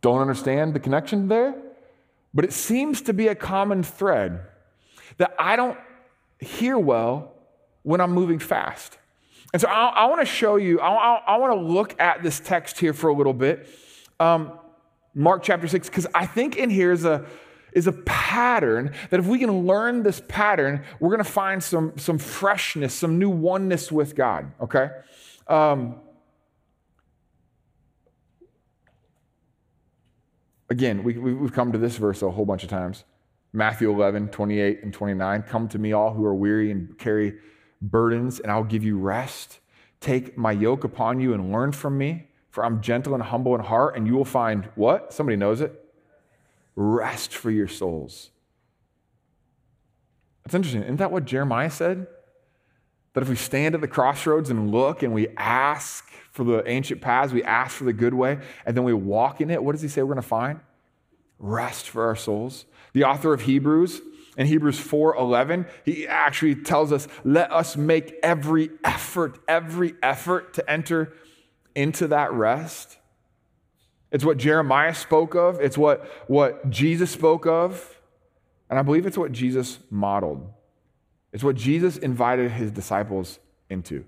Don't 0.02 0.21
understand 0.21 0.73
the 0.73 0.80
connection 0.80 1.28
there? 1.28 1.56
But 2.34 2.45
it 2.45 2.54
seems 2.54 3.02
to 3.04 3.13
be 3.13 3.28
a 3.28 3.36
common 3.36 3.84
thread 3.84 4.41
that 5.17 5.36
I 5.38 5.56
don't 5.56 5.78
hear 6.39 6.78
well 6.78 7.34
when 7.84 7.99
I'm 7.99 8.12
moving 8.12 8.39
fast. 8.39 8.97
And 9.54 9.62
so 9.62 9.67
I, 9.67 9.89
I 9.89 10.06
want 10.06 10.21
to 10.21 10.26
show 10.26 10.56
you, 10.56 10.80
I, 10.80 10.89
I, 10.89 11.23
I 11.28 11.38
want 11.38 11.54
to 11.54 11.62
look 11.62 11.99
at 11.99 12.23
this 12.23 12.39
text 12.39 12.80
here 12.80 12.93
for 12.93 13.10
a 13.10 13.13
little 13.13 13.34
bit. 13.34 13.67
Um, 14.19 14.60
Mark 15.15 15.43
chapter 15.43 15.67
6, 15.67 15.89
because 15.89 16.08
I 16.13 16.26
think 16.26 16.56
in 16.56 16.69
here 16.69 16.91
is 16.91 17.06
a, 17.06 17.26
is 17.73 17.88
a 17.88 17.91
pattern 17.91 18.93
that 19.10 19.19
if 19.19 19.26
we 19.28 19.39
can 19.39 19.65
learn 19.65 20.04
this 20.04 20.21
pattern, 20.28 20.84
we're 20.99 21.10
going 21.10 21.23
to 21.23 21.32
find 21.32 21.63
some, 21.63 21.97
some 21.97 22.17
freshness, 22.17 22.93
some 22.93 23.19
new 23.19 23.30
oneness 23.30 23.91
with 23.91 24.15
God, 24.15 24.52
okay? 24.62 24.89
Um, 25.47 25.99
again, 30.69 31.04
we, 31.04 31.17
we've 31.17 31.54
come 31.54 31.71
to 31.71 31.78
this 31.78 31.97
verse 31.97 32.21
a 32.21 32.32
whole 32.32 32.45
bunch 32.45 32.63
of 32.63 32.69
times. 32.69 33.04
Matthew 33.54 33.91
11, 33.91 34.30
28 34.30 34.84
and 34.84 34.91
29. 34.91 35.43
Come 35.43 35.67
to 35.69 35.78
me, 35.78 35.93
all 35.93 36.12
who 36.13 36.26
are 36.26 36.34
weary 36.34 36.71
and 36.71 36.97
carry 36.97 37.36
burdens, 37.82 38.39
and 38.39 38.52
I'll 38.52 38.63
give 38.63 38.84
you 38.84 38.97
rest. 38.97 39.60
Take 39.99 40.38
my 40.38 40.52
yoke 40.52 40.84
upon 40.84 41.19
you 41.19 41.34
and 41.34 41.52
learn 41.52 41.71
from 41.71 41.97
me, 41.97 42.30
for 42.54 42.63
I'm 42.63 42.82
gentle 42.82 43.16
and 43.16 43.24
humble 43.24 43.56
in 43.56 43.62
heart, 43.62 43.98
and 43.98 44.06
you 44.06 44.13
will 44.13 44.24
find 44.24 44.70
what? 44.76 45.12
Somebody 45.12 45.36
knows 45.36 45.60
it? 45.60 45.84
Rest 46.76 47.34
for 47.34 47.50
your 47.50 47.68
souls. 47.68 48.30
That's 50.44 50.54
interesting. 50.54 50.84
Isn't 50.84 50.98
that 50.98 51.12
what 51.12 51.26
Jeremiah 51.26 51.72
said? 51.72 52.06
That 53.13 53.22
if 53.24 53.30
we 53.30 53.36
stand 53.36 53.74
at 53.74 53.82
the 53.82 53.88
crossroads 53.88 54.52
and 54.52 54.70
look 54.70 55.02
and 55.02 55.16
we 55.16 55.30
ask 55.36 56.08
for 56.30 56.44
the 56.44 56.63
ancient 56.70 57.02
paths, 57.02 57.34
we 57.34 57.44
ask 57.44 57.76
for 57.76 57.86
the 57.86 57.94
good 57.94 58.13
way, 58.13 58.38
and 58.68 58.78
then 58.78 58.84
we 58.84 58.94
walk 58.94 59.42
in 59.42 59.50
it, 59.50 59.63
what 59.63 59.72
does 59.72 59.82
he 59.82 59.88
say 59.88 60.04
we're 60.04 60.13
going 60.13 60.22
to 60.22 60.22
find? 60.22 60.60
Rest 61.39 61.89
for 61.89 62.06
our 62.06 62.16
souls. 62.16 62.66
The 62.94 63.04
author 63.04 63.34
of 63.34 63.42
Hebrews, 63.42 64.00
in 64.38 64.46
Hebrews 64.46 64.80
4:11, 64.80 65.68
he 65.86 66.08
actually 66.08 66.54
tells 66.54 66.92
us, 66.92 67.08
"Let 67.24 67.52
us 67.52 67.76
make 67.76 68.13
every 68.22 68.70
effort, 68.84 69.39
every 69.48 69.96
effort 70.04 70.54
to 70.54 70.70
enter 70.70 71.13
into 71.75 72.07
that 72.07 72.31
rest." 72.33 72.97
It's 74.12 74.23
what 74.23 74.38
Jeremiah 74.38 74.93
spoke 74.93 75.36
of, 75.36 75.59
it's 75.59 75.77
what, 75.77 76.05
what 76.27 76.69
Jesus 76.69 77.09
spoke 77.09 77.47
of, 77.47 77.99
and 78.69 78.77
I 78.77 78.83
believe 78.83 79.07
it's 79.07 79.17
what 79.17 79.31
Jesus 79.31 79.79
modeled. 79.89 80.47
It's 81.31 81.43
what 81.43 81.55
Jesus 81.55 81.97
invited 81.97 82.51
his 82.51 82.69
disciples 82.69 83.39
into. 83.71 84.05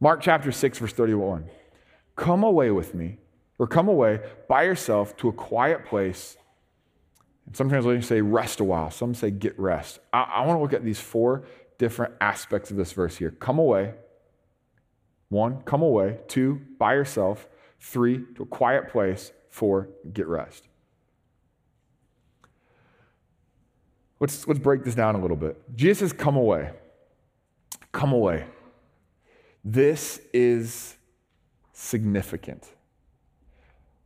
Mark 0.00 0.22
chapter 0.22 0.50
6, 0.50 0.78
verse 0.78 0.92
31. 0.94 1.44
Come 2.16 2.42
away 2.42 2.70
with 2.70 2.94
me, 2.94 3.18
or 3.58 3.66
come 3.66 3.86
away 3.86 4.20
by 4.48 4.62
yourself 4.62 5.14
to 5.18 5.28
a 5.28 5.32
quiet 5.32 5.84
place 5.84 6.38
some 7.52 7.68
translations 7.68 8.06
say 8.06 8.20
rest 8.20 8.60
a 8.60 8.64
while. 8.64 8.90
Some 8.90 9.14
say 9.14 9.30
get 9.30 9.58
rest. 9.58 10.00
I, 10.12 10.22
I 10.22 10.46
want 10.46 10.58
to 10.58 10.62
look 10.62 10.72
at 10.72 10.84
these 10.84 11.00
four 11.00 11.44
different 11.78 12.14
aspects 12.20 12.70
of 12.70 12.76
this 12.76 12.92
verse 12.92 13.16
here. 13.16 13.30
Come 13.30 13.58
away. 13.58 13.94
One, 15.28 15.62
come 15.62 15.82
away. 15.82 16.18
Two, 16.28 16.60
by 16.78 16.94
yourself. 16.94 17.48
Three, 17.80 18.24
to 18.36 18.42
a 18.42 18.46
quiet 18.46 18.88
place. 18.88 19.32
Four, 19.50 19.88
get 20.12 20.26
rest. 20.26 20.68
Let's, 24.20 24.46
let's 24.48 24.58
break 24.58 24.84
this 24.84 24.94
down 24.94 25.14
a 25.14 25.20
little 25.20 25.36
bit. 25.36 25.60
Jesus 25.76 26.10
says, 26.10 26.12
Come 26.12 26.36
away. 26.36 26.70
Come 27.92 28.12
away. 28.12 28.46
This 29.64 30.20
is 30.32 30.96
significant. 31.72 32.66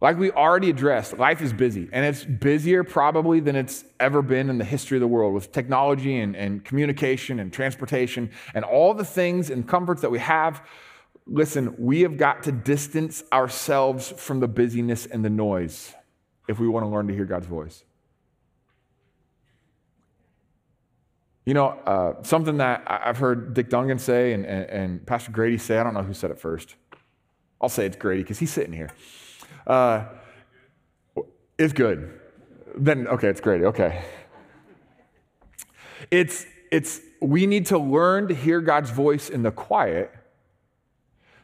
Like 0.00 0.18
we 0.18 0.32
already 0.32 0.68
addressed, 0.68 1.16
life 1.16 1.40
is 1.40 1.52
busy, 1.52 1.88
and 1.92 2.04
it's 2.04 2.24
busier 2.24 2.82
probably 2.82 3.38
than 3.38 3.54
it's 3.54 3.84
ever 4.00 4.20
been 4.20 4.50
in 4.50 4.58
the 4.58 4.64
history 4.64 4.96
of 4.96 5.00
the 5.00 5.06
world 5.06 5.32
with 5.32 5.52
technology 5.52 6.18
and, 6.18 6.34
and 6.34 6.64
communication 6.64 7.38
and 7.38 7.52
transportation 7.52 8.32
and 8.52 8.64
all 8.64 8.94
the 8.94 9.04
things 9.04 9.48
and 9.48 9.68
comforts 9.68 10.02
that 10.02 10.10
we 10.10 10.18
have. 10.18 10.66
Listen, 11.26 11.74
we 11.78 12.02
have 12.02 12.16
got 12.16 12.42
to 12.44 12.52
distance 12.52 13.22
ourselves 13.32 14.12
from 14.16 14.40
the 14.40 14.48
busyness 14.48 15.06
and 15.06 15.24
the 15.24 15.30
noise 15.30 15.94
if 16.48 16.58
we 16.58 16.68
want 16.68 16.84
to 16.84 16.88
learn 16.88 17.06
to 17.06 17.14
hear 17.14 17.24
God's 17.24 17.46
voice. 17.46 17.84
You 21.44 21.54
know, 21.54 21.68
uh, 21.68 22.22
something 22.22 22.58
that 22.58 22.84
I've 22.86 23.18
heard 23.18 23.54
Dick 23.54 23.68
Dungan 23.68 23.98
say 23.98 24.32
and, 24.32 24.46
and, 24.46 24.70
and 24.70 25.06
Pastor 25.06 25.32
Grady 25.32 25.58
say, 25.58 25.78
I 25.78 25.82
don't 25.82 25.94
know 25.94 26.02
who 26.02 26.14
said 26.14 26.30
it 26.30 26.38
first. 26.38 26.76
I'll 27.60 27.68
say 27.68 27.86
it's 27.86 27.96
Grady 27.96 28.22
because 28.22 28.38
he's 28.38 28.52
sitting 28.52 28.72
here. 28.72 28.90
Uh, 29.66 30.04
it's 31.58 31.72
good. 31.72 32.18
Then, 32.76 33.06
okay, 33.06 33.28
it's 33.28 33.40
Grady, 33.40 33.64
Okay. 33.64 34.04
It's, 36.10 36.44
it's, 36.70 37.00
we 37.20 37.46
need 37.46 37.66
to 37.66 37.78
learn 37.78 38.28
to 38.28 38.34
hear 38.34 38.60
God's 38.60 38.90
voice 38.90 39.30
in 39.30 39.42
the 39.42 39.52
quiet 39.52 40.10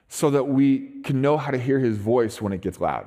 so 0.09 0.31
that 0.31 0.45
we 0.45 1.01
can 1.03 1.21
know 1.21 1.37
how 1.37 1.51
to 1.51 1.59
hear 1.59 1.79
his 1.79 1.97
voice 1.97 2.41
when 2.41 2.53
it 2.53 2.61
gets 2.61 2.81
loud. 2.81 3.07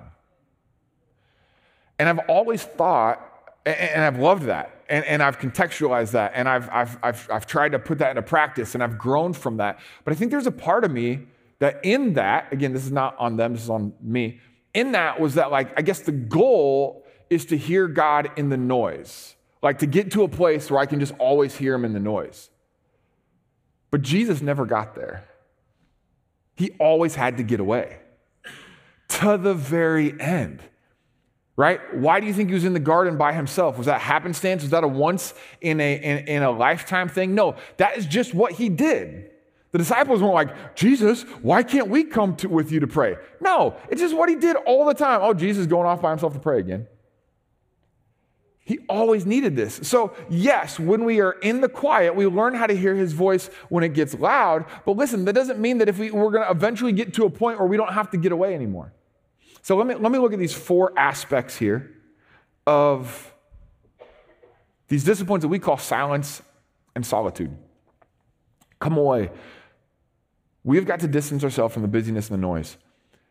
And 1.98 2.08
I've 2.08 2.20
always 2.30 2.64
thought, 2.64 3.20
and 3.66 4.04
I've 4.04 4.18
loved 4.18 4.44
that, 4.44 4.84
and, 4.90 5.06
and 5.06 5.22
I've 5.22 5.40
contextualized 5.40 6.12
that, 6.12 6.32
and 6.36 6.48
I've, 6.48 6.70
I've, 6.72 6.98
I've, 7.04 7.30
I've 7.32 7.46
tried 7.48 7.74
to 7.74 7.80
put 7.80 8.00
that 8.00 8.12
into 8.12 8.22
practice, 8.22 8.74
and 8.74 8.84
I've 8.84 8.98
grown 8.98 9.34
from 9.34 9.58
that. 9.58 9.80
But 10.04 10.14
I 10.14 10.16
think 10.16 10.32
there's 10.32 10.48
a 10.48 10.52
part 10.52 10.84
of 10.84 10.92
me 10.92 11.28
that 11.60 11.80
in 11.84 12.14
that, 12.14 12.52
again, 12.52 12.74
this 12.74 12.86
is 12.86 12.92
not 12.92 13.16
on 13.20 13.38
them, 13.38 13.54
this 13.54 13.64
is 13.64 13.70
on 13.70 13.94
me, 14.02 14.40
in 14.74 14.94
that 14.94 15.20
was 15.20 15.36
that, 15.36 15.52
like, 15.52 15.78
I 15.78 15.82
guess 15.82 16.00
the 16.00 16.12
goal 16.12 17.06
is 17.30 17.46
to 17.46 17.58
hear 17.58 17.88
God 17.88 18.32
in 18.36 18.50
the 18.50 18.58
noise, 18.58 19.36
like 19.62 19.80
to 19.80 19.86
get 19.86 20.12
to 20.12 20.24
a 20.24 20.28
place 20.28 20.72
where 20.72 20.80
I 20.80 20.86
can 20.86 21.00
just 21.00 21.14
always 21.20 21.56
hear 21.56 21.76
Him 21.76 21.86
in 21.86 21.94
the 21.94 22.00
noise. 22.00 22.50
But 23.92 24.02
Jesus 24.02 24.42
never 24.42 24.66
got 24.66 24.96
there. 24.96 25.26
He 26.56 26.72
always 26.80 27.16
had 27.16 27.38
to 27.38 27.44
get 27.44 27.60
away 27.60 27.98
to 29.10 29.38
the 29.38 29.54
very 29.54 30.20
end. 30.20 30.62
Right? 31.58 31.80
Why 31.94 32.20
do 32.20 32.28
you 32.28 32.34
think 32.34 32.50
he 32.50 32.56
was 32.56 32.64
in 32.64 32.74
the 32.74 32.80
garden 32.80 33.18
by 33.18 33.34
himself? 33.34 33.78
Was 33.78 33.86
that 33.86 34.02
happenstance? 34.02 34.64
Was 34.64 34.72
that 34.72 34.84
a 34.84 34.88
once 34.88 35.34
in 35.60 35.80
a, 35.80 35.96
in, 35.96 36.28
in 36.28 36.44
a 36.44 36.50
lifetime 36.50 37.10
thing? 37.10 37.36
No, 37.36 37.56
that 37.78 37.98
is 37.98 38.06
just 38.06 38.34
what 38.34 38.54
he 38.54 38.70
did. 38.70 39.32
The 39.72 39.78
disciples 39.78 40.22
weren't 40.22 40.34
like, 40.34 40.76
Jesus, 40.76 41.24
why 41.42 41.64
can't 41.64 41.88
we 41.88 42.04
come 42.04 42.36
to, 42.38 42.50
with 42.50 42.72
you 42.72 42.80
to 42.80 42.88
pray? 42.88 43.16
No, 43.40 43.76
it's 43.90 44.02
just 44.02 44.16
what 44.16 44.28
he 44.28 44.36
did 44.36 44.56
all 44.56 44.86
the 44.86 44.94
time. 44.94 45.20
Oh, 45.22 45.34
Jesus 45.34 45.66
going 45.66 45.86
off 45.86 46.02
by 46.02 46.10
himself 46.10 46.34
to 46.34 46.40
pray 46.40 46.60
again. 46.60 46.88
He 48.64 48.80
always 48.88 49.26
needed 49.26 49.56
this. 49.56 49.80
So, 49.84 50.14
yes, 50.30 50.80
when 50.80 51.04
we 51.04 51.20
are 51.20 51.34
in 51.34 51.62
the 51.62 51.70
quiet, 51.70 52.16
we 52.16 52.28
learn 52.28 52.54
how 52.54 52.68
to 52.68 52.76
hear 52.76 52.96
his 52.96 53.12
voice 53.14 53.50
when 53.70 53.84
it 53.84 53.94
gets 53.94 54.14
loud. 54.14 54.66
But 54.86 54.98
listen, 54.98 55.26
that 55.26 55.34
doesn't 55.34 55.60
mean 55.60 55.80
that 55.80 55.90
if 55.90 55.98
we, 55.98 56.12
we're 56.12 56.32
going 56.32 56.46
to 56.46 56.52
eventually 56.52 56.92
get 56.92 57.14
to 57.16 57.26
a 57.26 57.30
point 57.30 57.58
where 57.60 57.68
we 57.68 57.76
don't 57.76 57.94
have 57.94 58.12
to 58.12 58.18
get 58.18 58.32
away 58.32 58.54
anymore. 58.54 58.94
So, 59.62 59.76
let 59.76 59.88
me, 59.88 59.96
let 59.96 60.12
me 60.12 60.20
look 60.20 60.34
at 60.34 60.40
these 60.40 60.54
four 60.54 60.98
aspects 60.98 61.58
here 61.58 61.92
of 62.68 63.34
these 64.88 65.04
disciplines 65.04 65.42
that 65.42 65.48
we 65.48 65.60
call 65.60 65.78
silence 65.78 66.42
and 66.96 67.06
solitude. 67.06 67.56
Come 68.80 68.98
away 68.98 69.32
We've 70.64 70.86
got 70.86 71.00
to 71.00 71.08
distance 71.08 71.44
ourselves 71.44 71.74
from 71.74 71.82
the 71.82 71.88
busyness 71.88 72.30
and 72.30 72.38
the 72.38 72.42
noise. 72.42 72.78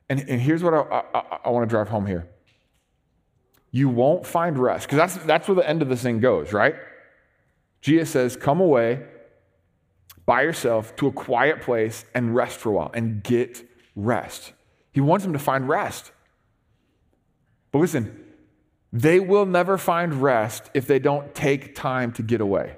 And, 0.09 0.21
and 0.29 0.41
here's 0.41 0.63
what 0.63 0.75
I, 0.75 1.05
I, 1.15 1.39
I 1.45 1.51
want 1.51 1.69
to 1.69 1.73
drive 1.73 1.89
home 1.89 2.07
here. 2.07 2.29
You 3.71 3.89
won't 3.89 4.27
find 4.27 4.59
rest, 4.59 4.87
because 4.87 4.97
that's, 4.97 5.25
that's 5.27 5.49
where 5.49 5.55
the 5.55 5.69
end 5.69 5.83
of 5.83 5.89
this 5.89 6.03
thing 6.03 6.21
goes, 6.21 6.53
right? 6.53 6.75
Jesus 7.81 8.11
says, 8.11 8.37
Come 8.37 8.61
away 8.61 9.03
by 10.27 10.43
yourself 10.43 10.95
to 10.97 11.07
a 11.07 11.13
quiet 11.13 11.61
place 11.63 12.05
and 12.15 12.35
rest 12.35 12.59
for 12.59 12.71
a 12.71 12.73
while 12.73 12.91
and 12.95 13.23
get 13.23 13.69
rest. 13.97 14.53
He 14.93 15.01
wants 15.01 15.25
them 15.25 15.33
to 15.33 15.39
find 15.39 15.69
rest. 15.69 16.13
But 17.73 17.79
listen, 17.79 18.25
they 18.93 19.21
will 19.21 19.47
never 19.47 19.79
find 19.79 20.15
rest 20.15 20.71
if 20.75 20.87
they 20.87 20.99
don't 20.99 21.35
take 21.35 21.75
time 21.75 22.13
to 22.13 22.23
get 22.23 22.41
away. 22.41 22.77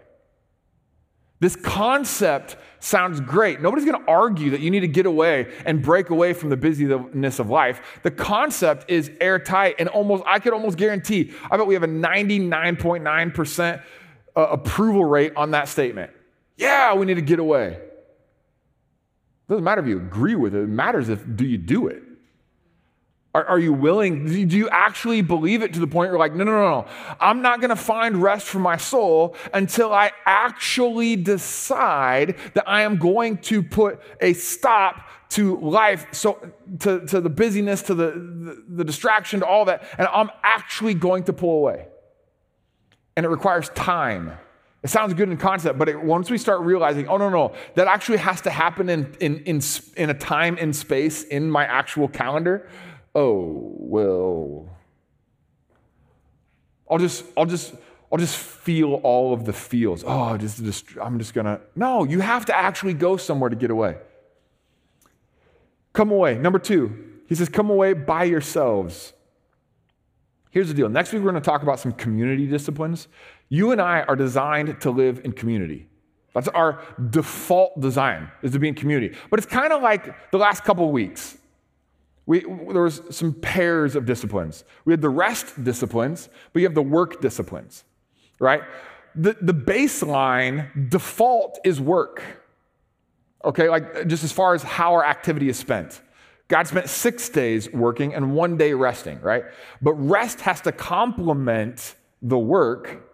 This 1.42 1.56
concept 1.56 2.56
sounds 2.78 3.20
great. 3.20 3.60
Nobody's 3.60 3.84
going 3.84 4.00
to 4.00 4.08
argue 4.08 4.50
that 4.50 4.60
you 4.60 4.70
need 4.70 4.80
to 4.80 4.88
get 4.88 5.06
away 5.06 5.52
and 5.66 5.82
break 5.82 6.10
away 6.10 6.34
from 6.34 6.50
the 6.50 6.56
busyness 6.56 7.40
of 7.40 7.50
life. 7.50 7.98
The 8.04 8.12
concept 8.12 8.88
is 8.88 9.10
airtight 9.20 9.74
and 9.80 9.88
almost, 9.88 10.22
I 10.24 10.38
could 10.38 10.52
almost 10.52 10.78
guarantee, 10.78 11.32
I 11.50 11.56
bet 11.56 11.66
we 11.66 11.74
have 11.74 11.82
a 11.82 11.88
99.9% 11.88 13.82
uh, 14.36 14.40
approval 14.40 15.04
rate 15.04 15.32
on 15.34 15.50
that 15.50 15.66
statement. 15.66 16.12
Yeah, 16.56 16.94
we 16.94 17.06
need 17.06 17.14
to 17.14 17.22
get 17.22 17.40
away. 17.40 17.76
doesn't 19.48 19.64
matter 19.64 19.80
if 19.80 19.88
you 19.88 19.96
agree 19.96 20.36
with 20.36 20.54
it, 20.54 20.62
it 20.62 20.68
matters 20.68 21.08
if 21.08 21.24
do 21.34 21.44
you 21.44 21.58
do 21.58 21.88
it. 21.88 22.04
Are, 23.34 23.44
are 23.46 23.58
you 23.58 23.72
willing? 23.72 24.26
Do 24.26 24.56
you 24.56 24.68
actually 24.68 25.22
believe 25.22 25.62
it 25.62 25.72
to 25.74 25.80
the 25.80 25.86
point 25.86 26.10
you're 26.10 26.18
like, 26.18 26.34
no, 26.34 26.44
no, 26.44 26.52
no, 26.52 26.70
no. 26.82 26.86
I'm 27.18 27.40
not 27.40 27.60
going 27.60 27.70
to 27.70 27.76
find 27.76 28.22
rest 28.22 28.46
for 28.46 28.58
my 28.58 28.76
soul 28.76 29.36
until 29.54 29.92
I 29.92 30.12
actually 30.26 31.16
decide 31.16 32.36
that 32.54 32.68
I 32.68 32.82
am 32.82 32.98
going 32.98 33.38
to 33.38 33.62
put 33.62 34.00
a 34.20 34.34
stop 34.34 35.08
to 35.30 35.58
life, 35.60 36.06
so 36.12 36.52
to, 36.80 37.06
to 37.06 37.20
the 37.22 37.30
busyness, 37.30 37.80
to 37.82 37.94
the, 37.94 38.10
the, 38.10 38.64
the 38.68 38.84
distraction, 38.84 39.40
to 39.40 39.46
all 39.46 39.64
that, 39.64 39.82
and 39.96 40.06
I'm 40.08 40.30
actually 40.42 40.92
going 40.92 41.24
to 41.24 41.32
pull 41.32 41.56
away. 41.56 41.86
And 43.16 43.24
it 43.24 43.30
requires 43.30 43.70
time. 43.70 44.32
It 44.82 44.90
sounds 44.90 45.14
good 45.14 45.30
in 45.30 45.38
concept, 45.38 45.78
but 45.78 45.88
it, 45.88 46.02
once 46.02 46.30
we 46.30 46.36
start 46.36 46.60
realizing, 46.60 47.08
oh, 47.08 47.16
no, 47.16 47.30
no, 47.30 47.54
that 47.76 47.86
actually 47.86 48.18
has 48.18 48.42
to 48.42 48.50
happen 48.50 48.90
in, 48.90 49.16
in, 49.20 49.38
in, 49.44 49.62
in 49.96 50.10
a 50.10 50.14
time 50.14 50.58
and 50.60 50.76
space 50.76 51.22
in 51.22 51.50
my 51.50 51.64
actual 51.64 52.08
calendar, 52.08 52.68
oh, 53.14 53.74
well, 53.78 54.68
I'll 56.90 56.98
just, 56.98 57.24
I'll 57.36 57.46
just, 57.46 57.74
I'll 58.10 58.18
just 58.18 58.36
feel 58.36 58.94
all 59.02 59.32
of 59.32 59.44
the 59.44 59.52
feels. 59.52 60.04
Oh, 60.06 60.36
just, 60.36 60.62
just, 60.62 60.86
I'm 61.00 61.18
just 61.18 61.34
gonna. 61.34 61.60
No, 61.74 62.04
you 62.04 62.20
have 62.20 62.44
to 62.46 62.56
actually 62.56 62.94
go 62.94 63.16
somewhere 63.16 63.50
to 63.50 63.56
get 63.56 63.70
away. 63.70 63.96
Come 65.92 66.10
away. 66.10 66.36
Number 66.36 66.58
two, 66.58 67.20
he 67.28 67.34
says, 67.34 67.48
come 67.48 67.70
away 67.70 67.92
by 67.92 68.24
yourselves. 68.24 69.12
Here's 70.50 70.68
the 70.68 70.74
deal. 70.74 70.88
Next 70.88 71.12
week, 71.12 71.22
we're 71.22 71.30
going 71.30 71.42
to 71.42 71.46
talk 71.46 71.62
about 71.62 71.80
some 71.80 71.92
community 71.92 72.46
disciplines. 72.46 73.08
You 73.48 73.72
and 73.72 73.80
I 73.80 74.02
are 74.02 74.16
designed 74.16 74.80
to 74.82 74.90
live 74.90 75.22
in 75.24 75.32
community. 75.32 75.88
That's 76.34 76.48
our 76.48 76.82
default 77.10 77.80
design, 77.80 78.30
is 78.42 78.52
to 78.52 78.58
be 78.58 78.68
in 78.68 78.74
community. 78.74 79.16
But 79.30 79.38
it's 79.38 79.46
kind 79.46 79.72
of 79.72 79.82
like 79.82 80.30
the 80.30 80.38
last 80.38 80.64
couple 80.64 80.90
weeks. 80.90 81.36
We, 82.26 82.40
there 82.40 82.82
was 82.82 83.02
some 83.10 83.34
pairs 83.34 83.96
of 83.96 84.06
disciplines. 84.06 84.64
We 84.84 84.92
had 84.92 85.00
the 85.00 85.10
rest 85.10 85.62
disciplines, 85.64 86.28
but 86.52 86.60
you 86.60 86.66
have 86.66 86.74
the 86.74 86.82
work 86.82 87.20
disciplines, 87.20 87.84
right? 88.38 88.62
The, 89.14 89.36
the 89.40 89.54
baseline 89.54 90.88
default 90.88 91.58
is 91.64 91.80
work. 91.80 92.22
Okay, 93.44 93.68
like 93.68 94.06
just 94.06 94.22
as 94.22 94.30
far 94.30 94.54
as 94.54 94.62
how 94.62 94.92
our 94.94 95.04
activity 95.04 95.48
is 95.48 95.58
spent. 95.58 96.00
God 96.46 96.66
spent 96.68 96.88
six 96.88 97.28
days 97.28 97.72
working 97.72 98.14
and 98.14 98.34
one 98.34 98.56
day 98.56 98.72
resting, 98.72 99.20
right? 99.20 99.44
But 99.80 99.94
rest 99.94 100.42
has 100.42 100.60
to 100.62 100.72
complement 100.72 101.96
the 102.20 102.38
work. 102.38 103.08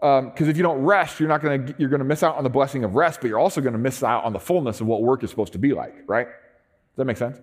Because 0.00 0.42
um, 0.42 0.48
if 0.48 0.56
you 0.56 0.62
don't 0.62 0.82
rest, 0.82 1.20
you're 1.20 1.28
not 1.28 1.42
to 1.66 1.74
you're 1.78 1.88
to 2.00 2.04
miss 2.04 2.22
out 2.22 2.36
on 2.36 2.44
the 2.44 2.50
blessing 2.50 2.84
of 2.84 2.94
rest, 2.94 3.20
but 3.20 3.28
you're 3.28 3.38
also 3.38 3.60
to 3.72 3.78
miss 3.78 4.02
out 4.02 4.24
on 4.24 4.32
the 4.32 4.38
fullness 4.38 4.80
of 4.80 4.86
what 4.86 5.02
work 5.02 5.24
is 5.24 5.30
supposed 5.30 5.52
to 5.54 5.58
be 5.58 5.72
like, 5.72 5.94
right? 6.06 6.26
Does 6.26 6.96
that 6.96 7.04
make 7.04 7.16
sense? 7.16 7.38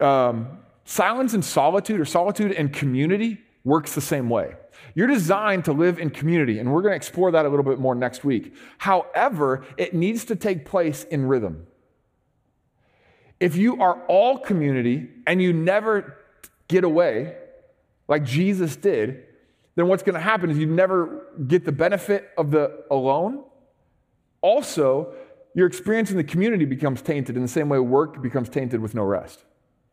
Um, 0.00 0.58
silence 0.84 1.34
and 1.34 1.44
solitude, 1.44 2.00
or 2.00 2.04
solitude 2.04 2.52
and 2.52 2.72
community, 2.72 3.40
works 3.64 3.94
the 3.94 4.00
same 4.00 4.28
way. 4.28 4.54
You're 4.94 5.08
designed 5.08 5.64
to 5.66 5.72
live 5.72 5.98
in 5.98 6.10
community, 6.10 6.58
and 6.58 6.72
we're 6.72 6.82
going 6.82 6.92
to 6.92 6.96
explore 6.96 7.30
that 7.32 7.44
a 7.44 7.48
little 7.48 7.64
bit 7.64 7.78
more 7.78 7.94
next 7.94 8.24
week. 8.24 8.54
However, 8.78 9.64
it 9.76 9.94
needs 9.94 10.24
to 10.26 10.36
take 10.36 10.64
place 10.64 11.04
in 11.04 11.26
rhythm. 11.26 11.66
If 13.38 13.56
you 13.56 13.82
are 13.82 14.02
all 14.06 14.38
community 14.38 15.08
and 15.26 15.42
you 15.42 15.52
never 15.52 16.16
get 16.68 16.84
away, 16.84 17.36
like 18.08 18.24
Jesus 18.24 18.76
did, 18.76 19.24
then 19.74 19.88
what's 19.88 20.02
going 20.02 20.14
to 20.14 20.20
happen 20.20 20.50
is 20.50 20.56
you 20.56 20.66
never 20.66 21.26
get 21.46 21.64
the 21.64 21.72
benefit 21.72 22.30
of 22.38 22.50
the 22.50 22.84
alone. 22.90 23.44
Also, 24.40 25.12
your 25.54 25.66
experience 25.66 26.10
in 26.10 26.16
the 26.16 26.24
community 26.24 26.64
becomes 26.64 27.02
tainted 27.02 27.36
in 27.36 27.42
the 27.42 27.48
same 27.48 27.68
way 27.68 27.78
work 27.78 28.22
becomes 28.22 28.48
tainted 28.48 28.80
with 28.80 28.94
no 28.94 29.02
rest. 29.02 29.44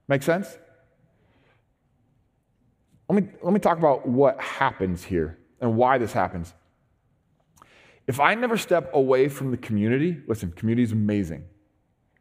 Make 0.08 0.24
sense? 0.24 0.58
Let 3.10 3.24
me, 3.24 3.30
let 3.42 3.54
me 3.54 3.60
talk 3.60 3.78
about 3.78 4.08
what 4.08 4.40
happens 4.40 5.04
here 5.04 5.38
and 5.62 5.76
why 5.76 5.98
this 5.98 6.14
happens. 6.14 6.54
If 8.08 8.20
I 8.20 8.36
never 8.36 8.58
step 8.58 8.90
away 8.94 9.30
from 9.30 9.52
the 9.52 9.58
community, 9.58 10.22
listen, 10.28 10.52
community 10.52 10.84
is 10.84 10.92
amazing. 10.92 11.46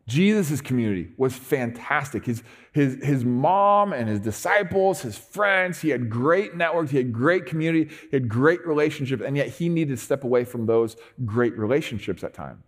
Jesus' 0.09 0.61
community 0.61 1.11
was 1.17 1.35
fantastic. 1.35 2.25
His, 2.25 2.43
his, 2.73 3.03
his 3.03 3.25
mom 3.25 3.93
and 3.93 4.09
his 4.09 4.21
disciples, 4.21 5.01
his 5.01 5.17
friends, 5.17 5.81
he 5.81 5.91
had 5.91 6.11
great 6.11 6.57
networks, 6.57 6.91
he 6.91 6.97
had 6.97 7.13
great 7.13 7.47
community, 7.47 7.95
he 8.11 8.17
had 8.17 8.29
great 8.29 8.67
relationships, 8.67 9.23
and 9.25 9.37
yet 9.37 9.49
he 9.49 9.69
needed 9.69 9.97
to 9.97 10.03
step 10.03 10.25
away 10.25 10.45
from 10.45 10.67
those 10.67 10.97
great 11.25 11.57
relationships 11.57 12.25
at 12.25 12.35
times. 12.35 12.65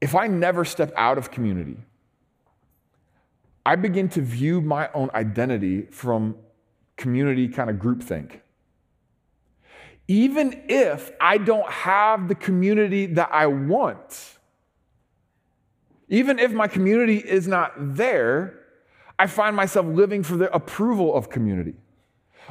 If 0.00 0.14
I 0.14 0.26
never 0.26 0.64
step 0.64 0.92
out 0.96 1.18
of 1.18 1.30
community, 1.30 1.76
I 3.64 3.76
begin 3.76 4.08
to 4.10 4.20
view 4.20 4.60
my 4.60 4.90
own 4.94 5.10
identity 5.14 5.82
from 5.90 6.36
community 6.96 7.48
kind 7.48 7.70
of 7.70 7.76
groupthink. 7.76 8.40
Even 10.08 10.64
if 10.68 11.12
I 11.20 11.38
don't 11.38 11.70
have 11.70 12.28
the 12.28 12.34
community 12.34 13.06
that 13.06 13.30
I 13.32 13.46
want, 13.46 14.38
even 16.08 16.38
if 16.38 16.52
my 16.52 16.66
community 16.66 17.18
is 17.18 17.46
not 17.46 17.72
there, 17.76 18.58
I 19.18 19.26
find 19.26 19.54
myself 19.54 19.86
living 19.86 20.22
for 20.22 20.36
the 20.36 20.52
approval 20.52 21.14
of 21.14 21.30
community. 21.30 21.74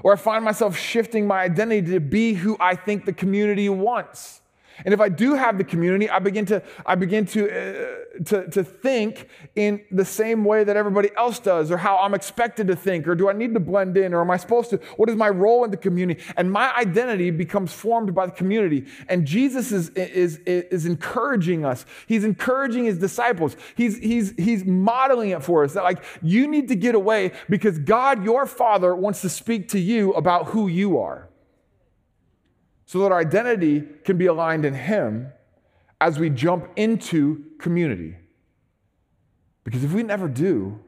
Or 0.03 0.13
I 0.13 0.15
find 0.15 0.45
myself 0.45 0.77
shifting 0.77 1.27
my 1.27 1.41
identity 1.41 1.91
to 1.91 1.99
be 1.99 2.33
who 2.33 2.55
I 2.59 2.75
think 2.75 3.05
the 3.05 3.13
community 3.13 3.67
wants. 3.67 4.41
And 4.85 4.93
if 4.93 4.99
I 4.99 5.09
do 5.09 5.35
have 5.35 5.57
the 5.57 5.63
community, 5.63 6.09
I 6.09 6.19
begin 6.19 6.45
to, 6.47 6.61
I 6.85 6.95
begin 6.95 7.25
to, 7.27 7.45
uh, 7.45 8.23
to, 8.25 8.49
to 8.49 8.63
think 8.63 9.27
in 9.55 9.81
the 9.91 10.05
same 10.05 10.43
way 10.43 10.63
that 10.63 10.75
everybody 10.75 11.09
else 11.15 11.39
does, 11.39 11.71
or 11.71 11.77
how 11.77 11.97
I'm 11.97 12.13
expected 12.13 12.67
to 12.67 12.75
think, 12.75 13.07
or 13.07 13.15
do 13.15 13.29
I 13.29 13.33
need 13.33 13.53
to 13.53 13.59
blend 13.59 13.97
in, 13.97 14.13
or 14.13 14.21
am 14.21 14.31
I 14.31 14.37
supposed 14.37 14.69
to? 14.71 14.77
What 14.97 15.09
is 15.09 15.15
my 15.15 15.29
role 15.29 15.63
in 15.63 15.71
the 15.71 15.77
community? 15.77 16.23
And 16.35 16.51
my 16.51 16.75
identity 16.75 17.31
becomes 17.31 17.71
formed 17.71 18.13
by 18.13 18.25
the 18.25 18.31
community. 18.31 18.85
And 19.07 19.25
Jesus 19.25 19.71
is, 19.71 19.89
is, 19.89 20.37
is 20.37 20.85
encouraging 20.85 21.65
us. 21.65 21.85
He's 22.07 22.23
encouraging 22.23 22.85
his 22.85 22.97
disciples. 22.97 23.55
He's, 23.75 23.97
he's, 23.97 24.33
he's 24.37 24.65
modeling 24.65 25.29
it 25.29 25.43
for 25.43 25.63
us 25.63 25.73
that, 25.73 25.83
like, 25.83 26.03
you 26.21 26.47
need 26.47 26.67
to 26.69 26.75
get 26.75 26.95
away 26.95 27.31
because 27.49 27.79
God, 27.79 28.23
your 28.23 28.45
Father, 28.45 28.95
wants 28.95 29.21
to 29.21 29.29
speak 29.29 29.69
to 29.69 29.79
you 29.79 30.13
about 30.13 30.47
who 30.47 30.67
you 30.67 30.99
are 30.99 31.28
so 32.89 32.97
that 33.01 33.11
our 33.11 33.19
identity 33.19 33.83
can 34.03 34.17
be 34.17 34.25
aligned 34.25 34.65
in 34.65 34.73
Him 34.73 35.31
as 36.01 36.17
we 36.17 36.27
jump 36.27 36.67
into 36.75 37.45
community. 37.59 38.15
Because 39.63 39.83
if 39.83 39.93
we 39.93 40.01
never 40.01 40.27
do, 40.27 40.79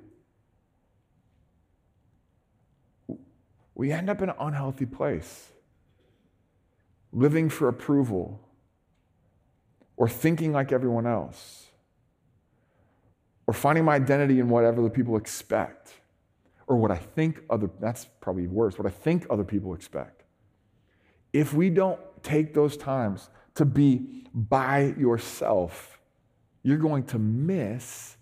we 3.76 3.92
end 3.92 4.10
up 4.10 4.24
in 4.24 4.30
an 4.30 4.36
unhealthy 4.40 4.88
place, 4.88 5.52
living 7.14 7.50
for 7.50 7.68
approval 7.68 8.50
or 9.96 10.10
thinking 10.10 10.52
like 10.52 10.72
everyone 10.72 11.06
else 11.06 11.68
or 13.46 13.54
finding 13.54 13.86
my 13.86 13.94
identity 13.94 14.40
in 14.40 14.50
whatever 14.50 14.82
the 14.82 14.90
people 14.90 15.18
expect 15.18 15.94
or 16.66 16.78
what 16.78 16.90
I 16.90 16.98
think 16.98 17.44
other 17.48 17.70
that's 17.80 18.08
probably 18.22 18.48
worse 18.48 18.80
what 18.80 18.88
I 18.88 18.90
think 18.90 19.28
other 19.30 19.44
people 19.44 19.76
expect 19.76 20.21
if 21.34 21.54
we 21.54 21.70
don't 21.70 22.00
take 22.24 22.54
those 22.54 22.78
times 22.78 23.30
to 23.56 23.66
be 23.66 24.28
by 24.34 24.94
yourself, 24.98 26.00
you're 26.64 26.78
going 26.78 27.04
to 27.06 27.20
miss 27.20 28.18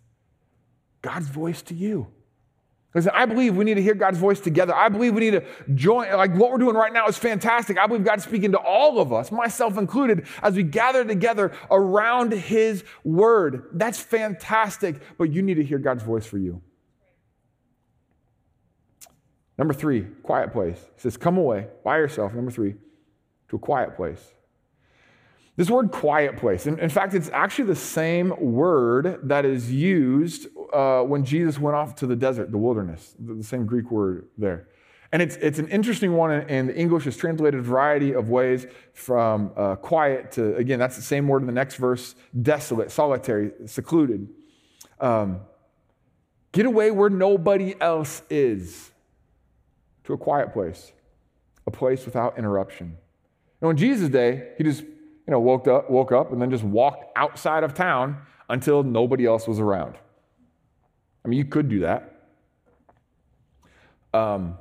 God's 1.02 1.28
voice 1.28 1.62
to 1.64 1.74
you. 1.74 2.08
Because 2.92 3.08
I 3.08 3.26
believe 3.26 3.56
we 3.56 3.66
need 3.66 3.76
to 3.76 3.84
hear 3.84 3.94
God's 3.94 4.18
voice 4.18 4.40
together. 4.40 4.74
I 4.74 4.90
believe 4.90 5.14
we 5.14 5.20
need 5.20 5.32
to 5.32 5.46
join, 5.76 6.12
like 6.12 6.34
what 6.34 6.52
we're 6.52 6.58
doing 6.58 6.76
right 6.76 6.92
now 6.92 7.06
is 7.06 7.20
fantastic. 7.20 7.78
I 7.78 7.86
believe 7.86 8.04
God's 8.04 8.24
speaking 8.24 8.52
to 8.54 8.58
all 8.58 9.00
of 9.00 9.14
us, 9.14 9.32
myself 9.32 9.78
included, 9.78 10.26
as 10.42 10.56
we 10.56 10.64
gather 10.64 11.06
together 11.06 11.52
around 11.70 12.32
His 12.32 12.84
word. 13.04 13.68
That's 13.74 14.00
fantastic, 14.00 15.02
but 15.20 15.32
you 15.32 15.44
need 15.44 15.56
to 15.56 15.64
hear 15.64 15.78
God's 15.78 16.02
voice 16.02 16.26
for 16.26 16.40
you. 16.40 16.64
Number 19.56 19.74
three, 19.74 20.08
quiet 20.24 20.52
place. 20.52 20.80
He 20.96 21.02
says, 21.02 21.16
come 21.16 21.38
away 21.38 21.68
by 21.84 21.98
yourself. 21.98 22.34
Number 22.34 22.50
three, 22.50 22.76
to 23.50 23.56
a 23.56 23.60
quiet 23.60 23.96
place. 23.96 24.34
This 25.56 25.70
word 25.70 25.92
quiet 25.92 26.38
place, 26.38 26.68
in, 26.68 26.80
in 26.80 26.90
fact, 26.90 27.14
it's 27.14 27.30
actually 27.34 27.66
the 27.66 27.76
same 27.76 28.34
word 28.40 29.20
that 29.24 29.44
is 29.44 29.70
used 29.70 30.48
uh, 30.72 31.02
when 31.02 31.26
Jesus 31.26 31.60
went 31.60 31.76
off 31.76 31.96
to 31.96 32.08
the 32.08 32.16
desert, 32.16 32.50
the 32.50 32.58
wilderness, 32.58 33.14
the, 33.20 33.34
the 33.34 33.44
same 33.44 33.66
Greek 33.66 33.92
word 33.92 34.28
there. 34.38 34.70
And 35.12 35.22
it's, 35.22 35.36
it's 35.38 35.60
an 35.60 35.68
interesting 35.68 36.14
one, 36.14 36.32
and 36.32 36.70
the 36.70 36.78
English 36.78 37.08
is 37.08 37.18
translated 37.18 37.60
a 37.60 37.64
variety 37.64 38.14
of 38.14 38.30
ways 38.30 38.68
from 38.94 39.52
uh, 39.58 39.76
quiet 39.76 40.32
to, 40.34 40.56
again, 40.56 40.78
that's 40.78 40.96
the 40.96 41.02
same 41.02 41.28
word 41.28 41.42
in 41.42 41.48
the 41.48 41.52
next 41.52 41.76
verse 41.76 42.16
desolate, 42.42 42.92
solitary, 42.92 43.52
secluded. 43.66 44.30
Um, 45.00 45.42
get 46.52 46.68
away 46.68 46.92
where 46.92 47.10
nobody 47.10 47.76
else 47.82 48.22
is 48.30 48.92
to 50.04 50.14
a 50.14 50.18
quiet 50.18 50.54
place, 50.54 50.94
a 51.66 51.72
place 51.72 52.06
without 52.06 52.38
interruption. 52.38 52.98
Now, 53.62 53.70
in 53.70 53.78
Jesus' 53.78 54.10
day, 54.10 54.54
he 54.58 54.64
just, 54.64 54.82
you 54.82 54.92
know, 55.28 55.40
woke 55.40 55.68
up, 55.68 55.90
woke 55.90 56.12
up 56.12 56.32
and 56.32 56.42
then 56.42 56.50
just 56.50 56.64
walked 56.64 57.06
outside 57.18 57.64
of 57.64 57.74
town 57.74 58.18
until 58.50 58.84
nobody 58.84 59.26
else 59.26 59.48
was 59.48 59.60
around. 59.60 59.96
I 61.24 61.28
mean, 61.28 61.38
you 61.38 61.46
could 61.46 61.70
do 61.70 61.82
that. 61.82 62.16
Um, 64.14 64.58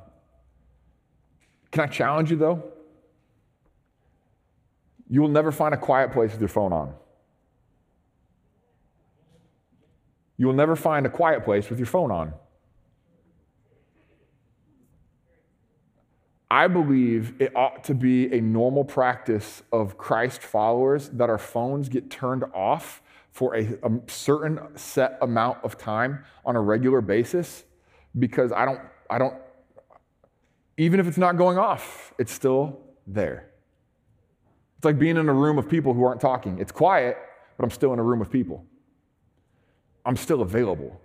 can 1.71 1.83
I 1.83 1.87
challenge 1.87 2.29
you 2.29 2.37
though? 2.37 2.63
You 5.09 5.21
will 5.21 5.29
never 5.29 5.51
find 5.51 5.73
a 5.73 5.77
quiet 5.77 6.11
place 6.11 6.31
with 6.31 6.39
your 6.39 6.49
phone 6.49 6.71
on. 6.71 6.93
You 10.37 10.47
will 10.47 10.53
never 10.53 10.75
find 10.75 11.05
a 11.05 11.09
quiet 11.09 11.43
place 11.43 11.69
with 11.69 11.79
your 11.79 11.87
phone 11.87 12.11
on. 12.11 12.33
I 16.51 16.67
believe 16.67 17.39
it 17.39 17.55
ought 17.55 17.83
to 17.85 17.93
be 17.93 18.33
a 18.33 18.41
normal 18.41 18.83
practice 18.83 19.61
of 19.71 19.97
Christ 19.97 20.41
followers 20.41 21.09
that 21.09 21.29
our 21.29 21.37
phones 21.37 21.89
get 21.89 22.09
turned 22.09 22.43
off 22.55 23.03
for 23.31 23.55
a, 23.55 23.77
a, 23.83 23.91
certain 24.07 24.59
set 24.75 25.19
amount 25.21 25.59
of 25.63 25.77
time 25.77 26.23
on 26.43 26.55
a 26.55 26.61
regular 26.61 27.01
basis 27.01 27.63
because 28.17 28.51
I 28.51 28.65
don't, 28.65 28.79
I 29.09 29.19
don't, 29.19 29.35
even 30.77 30.99
if 30.99 31.07
it's 31.07 31.17
not 31.17 31.37
going 31.37 31.59
off, 31.59 32.13
it's 32.17 32.31
still 32.31 32.81
there. 33.05 33.51
It's 34.77 34.85
like 34.85 34.97
being 34.97 35.17
in 35.17 35.29
a 35.29 35.33
room 35.33 35.59
of 35.59 35.69
people 35.69 35.93
who 35.93 36.03
aren't 36.03 36.21
talking. 36.21 36.57
It's 36.57 36.71
quiet, 36.71 37.17
but 37.57 37.63
I'm 37.63 37.69
still 37.69 37.93
in 37.93 37.99
a 37.99 38.03
room 38.03 38.21
of 38.21 38.31
people. 38.31 38.65
I'm 40.05 40.15
still 40.15 40.41
available. 40.41 40.99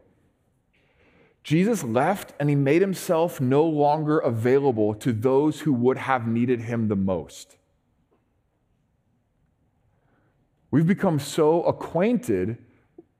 Jesus 1.44 1.84
left 1.84 2.32
and 2.40 2.48
he 2.48 2.56
made 2.56 2.80
himself 2.80 3.38
no 3.38 3.64
longer 3.64 4.18
available 4.18 4.94
to 4.94 5.12
those 5.12 5.60
who 5.60 5.74
would 5.74 5.98
have 5.98 6.26
needed 6.26 6.62
him 6.62 6.88
the 6.88 6.96
most. 6.96 7.58
We've 10.70 10.86
become 10.86 11.18
so 11.20 11.62
acquainted 11.64 12.56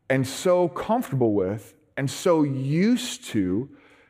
and 0.09 0.27
so 0.27 0.69
comfortable 0.71 1.35
with 1.35 1.75
and 1.99 2.11
so 2.11 2.43
used 2.43 3.25
to 3.27 3.69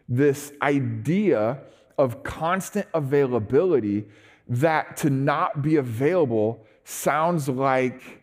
this 0.09 0.53
idea 0.63 1.59
of 1.99 2.23
constant 2.23 2.87
availability 2.95 4.07
that 4.49 4.97
to 4.99 5.11
not 5.11 5.61
be 5.61 5.77
available 5.77 6.65
sounds 6.85 7.49
like 7.49 8.23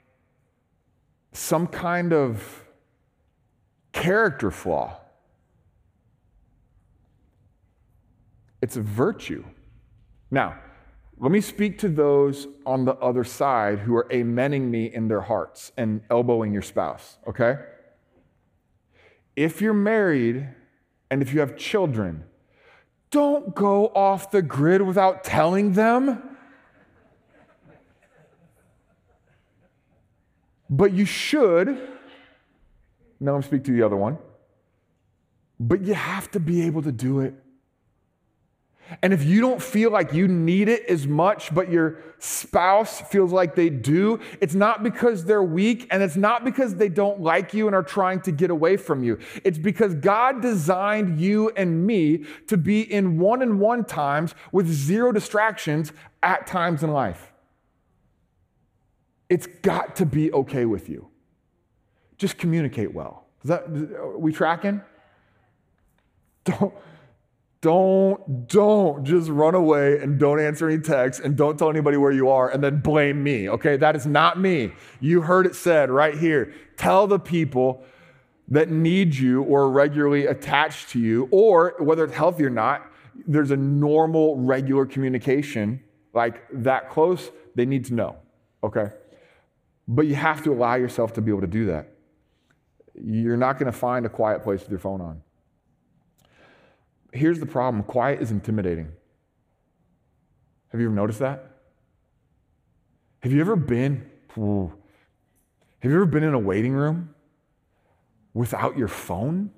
some 1.33 1.67
kind 1.67 2.13
of 2.13 2.63
character 3.91 4.51
flaw. 4.51 5.00
It's 8.61 8.77
a 8.77 8.81
virtue. 8.81 9.43
Now, 10.29 10.59
let 11.17 11.31
me 11.31 11.41
speak 11.41 11.77
to 11.79 11.89
those 11.89 12.47
on 12.65 12.85
the 12.85 12.95
other 12.95 13.23
side 13.23 13.79
who 13.79 13.95
are 13.95 14.05
amening 14.05 14.69
me 14.69 14.85
in 14.85 15.07
their 15.07 15.21
hearts 15.21 15.71
and 15.77 16.01
elbowing 16.09 16.53
your 16.53 16.61
spouse, 16.61 17.17
okay? 17.27 17.57
If 19.35 19.61
you're 19.61 19.73
married 19.73 20.47
and 21.09 21.21
if 21.21 21.33
you 21.33 21.39
have 21.39 21.57
children, 21.57 22.23
don't 23.11 23.53
go 23.53 23.87
off 23.87 24.31
the 24.31 24.41
grid 24.41 24.81
without 24.81 25.23
telling 25.23 25.73
them. 25.73 26.23
But 30.69 30.93
you 30.93 31.05
should. 31.05 31.89
Now 33.19 33.35
I'm 33.35 33.41
speaking 33.41 33.65
to 33.65 33.71
the 33.73 33.83
other 33.83 33.97
one. 33.97 34.17
But 35.59 35.81
you 35.81 35.93
have 35.93 36.31
to 36.31 36.39
be 36.39 36.63
able 36.63 36.81
to 36.83 36.91
do 36.91 37.19
it 37.19 37.35
and 39.01 39.13
if 39.13 39.23
you 39.23 39.41
don't 39.41 39.61
feel 39.61 39.91
like 39.91 40.13
you 40.13 40.27
need 40.27 40.67
it 40.67 40.85
as 40.85 41.07
much, 41.07 41.53
but 41.53 41.71
your 41.71 41.99
spouse 42.19 43.01
feels 43.01 43.31
like 43.31 43.55
they 43.55 43.69
do, 43.69 44.19
it's 44.41 44.53
not 44.53 44.83
because 44.83 45.25
they're 45.25 45.43
weak 45.43 45.87
and 45.91 46.03
it's 46.03 46.15
not 46.17 46.43
because 46.43 46.75
they 46.75 46.89
don't 46.89 47.21
like 47.21 47.53
you 47.53 47.67
and 47.67 47.75
are 47.75 47.83
trying 47.83 48.21
to 48.21 48.31
get 48.31 48.49
away 48.49 48.77
from 48.77 49.03
you. 49.03 49.17
It's 49.43 49.57
because 49.57 49.95
God 49.95 50.41
designed 50.41 51.19
you 51.19 51.51
and 51.51 51.85
me 51.85 52.25
to 52.47 52.57
be 52.57 52.81
in 52.81 53.17
one 53.17 53.41
and 53.41 53.59
one 53.59 53.85
times 53.85 54.35
with 54.51 54.67
zero 54.67 55.11
distractions 55.11 55.91
at 56.21 56.45
times 56.45 56.83
in 56.83 56.91
life. 56.91 57.31
It's 59.29 59.47
got 59.47 59.95
to 59.95 60.05
be 60.05 60.31
okay 60.33 60.65
with 60.65 60.89
you. 60.89 61.07
Just 62.17 62.37
communicate 62.37 62.93
well. 62.93 63.25
Is 63.43 63.47
that, 63.47 63.63
are 63.63 64.17
we 64.17 64.33
tracking? 64.33 64.81
Don't 66.43 66.73
don't, 67.61 68.47
don't 68.47 69.03
just 69.03 69.29
run 69.29 69.53
away 69.53 69.99
and 69.99 70.19
don't 70.19 70.39
answer 70.39 70.67
any 70.67 70.81
texts 70.81 71.23
and 71.23 71.37
don't 71.37 71.57
tell 71.59 71.69
anybody 71.69 71.95
where 71.95 72.11
you 72.11 72.27
are 72.29 72.49
and 72.49 72.63
then 72.63 72.79
blame 72.79 73.23
me, 73.23 73.47
okay? 73.49 73.77
That 73.77 73.95
is 73.95 74.07
not 74.07 74.39
me. 74.39 74.73
You 74.99 75.21
heard 75.21 75.45
it 75.45 75.55
said 75.55 75.91
right 75.91 76.17
here. 76.17 76.53
Tell 76.75 77.05
the 77.05 77.19
people 77.19 77.83
that 78.47 78.69
need 78.69 79.15
you 79.15 79.43
or 79.43 79.69
regularly 79.69 80.25
attached 80.25 80.89
to 80.89 80.99
you, 80.99 81.29
or 81.31 81.75
whether 81.79 82.03
it's 82.03 82.15
healthy 82.15 82.43
or 82.43 82.49
not, 82.49 82.85
there's 83.27 83.51
a 83.51 83.57
normal, 83.57 84.37
regular 84.37 84.85
communication 84.85 85.81
like 86.13 86.43
that 86.51 86.89
close, 86.89 87.31
they 87.55 87.65
need 87.65 87.85
to 87.85 87.93
know, 87.93 88.17
okay? 88.63 88.89
But 89.87 90.07
you 90.07 90.15
have 90.15 90.43
to 90.43 90.51
allow 90.51 90.75
yourself 90.75 91.13
to 91.13 91.21
be 91.21 91.31
able 91.31 91.41
to 91.41 91.47
do 91.47 91.67
that. 91.67 91.93
You're 93.01 93.37
not 93.37 93.57
gonna 93.59 93.71
find 93.71 94.05
a 94.05 94.09
quiet 94.09 94.43
place 94.43 94.61
with 94.61 94.69
your 94.69 94.79
phone 94.79 94.99
on 94.99 95.21
here's 97.11 97.39
the 97.39 97.45
problem 97.45 97.83
quiet 97.83 98.21
is 98.21 98.31
intimidating. 98.31 98.91
Have 100.69 100.79
you 100.79 100.87
ever 100.87 100.95
noticed 100.95 101.19
that? 101.19 101.57
Have 103.23 103.31
you 103.31 103.41
ever 103.41 103.55
been, 103.55 104.09
have 104.35 104.41
you 105.91 105.95
ever 105.95 106.05
been 106.05 106.23
in 106.23 106.33
a 106.33 106.39
waiting 106.39 106.73
room 106.73 107.13
without 108.33 108.77
your 108.77 108.87
phone 108.87 109.51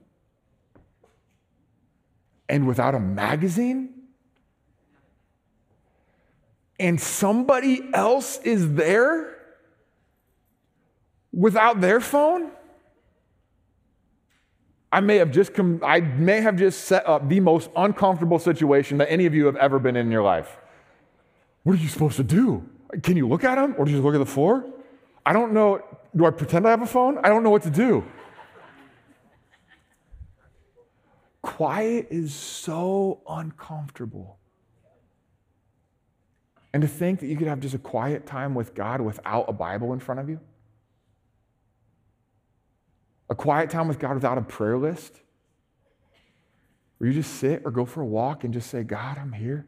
and 2.49 2.67
without 2.67 2.95
a 2.95 2.99
magazine? 2.99 3.89
And 6.79 6.99
somebody 6.99 7.89
else 7.93 8.39
is 8.39 8.73
there 8.73 9.37
without 11.31 11.79
their 11.79 12.01
phone? 12.01 12.51
I 14.93 14.99
may 14.99 15.15
have 15.15 15.31
just 15.31 15.55
come, 15.55 15.81
I 15.83 16.01
may 16.01 16.39
have 16.41 16.55
just 16.55 16.85
set 16.85 17.07
up 17.07 17.27
the 17.27 17.39
most 17.39 17.71
uncomfortable 17.75 18.37
situation 18.37 18.99
that 18.99 19.11
any 19.11 19.25
of 19.25 19.33
you 19.33 19.47
have 19.47 19.55
ever 19.55 19.79
been 19.79 19.95
in, 19.95 20.05
in 20.05 20.11
your 20.11 20.21
life. 20.21 20.55
What 21.63 21.73
are 21.73 21.79
you 21.79 21.87
supposed 21.87 22.15
to 22.17 22.23
do? 22.23 22.69
Can 23.01 23.17
you 23.17 23.27
look 23.27 23.43
at 23.43 23.55
them 23.55 23.73
or 23.79 23.85
do 23.85 23.91
just 23.91 24.03
look 24.03 24.13
at 24.13 24.19
the 24.19 24.25
floor? 24.27 24.63
I 25.25 25.33
don't 25.33 25.51
know. 25.51 25.83
Do 26.15 26.27
I 26.27 26.29
pretend 26.29 26.67
I 26.67 26.69
have 26.69 26.83
a 26.83 26.85
phone? 26.85 27.17
I 27.23 27.29
don't 27.29 27.41
know 27.41 27.49
what 27.49 27.63
to 27.63 27.71
do. 27.71 28.05
Quiet 31.41 32.09
is 32.11 32.31
so 32.31 33.21
uncomfortable. 33.27 34.37
And 36.71 36.83
to 36.83 36.87
think 36.87 37.19
that 37.21 37.27
you 37.27 37.35
could 37.35 37.47
have 37.47 37.61
just 37.61 37.73
a 37.73 37.79
quiet 37.79 38.27
time 38.27 38.53
with 38.53 38.75
God 38.75 39.01
without 39.01 39.45
a 39.49 39.53
Bible 39.53 39.91
in 39.91 39.99
front 39.99 40.19
of 40.19 40.29
you 40.29 40.39
a 43.33 43.35
quiet 43.35 43.71
time 43.71 43.87
with 43.87 43.97
God 43.97 44.13
without 44.13 44.37
a 44.37 44.43
prayer 44.43 44.77
list, 44.77 45.19
where 46.99 47.09
you 47.09 47.15
just 47.15 47.33
sit 47.39 47.63
or 47.65 47.71
go 47.71 47.83
for 47.83 48.01
a 48.01 48.05
walk 48.05 48.43
and 48.43 48.53
just 48.53 48.69
say, 48.69 48.83
God, 48.83 49.17
I'm 49.17 49.33
here. 49.33 49.65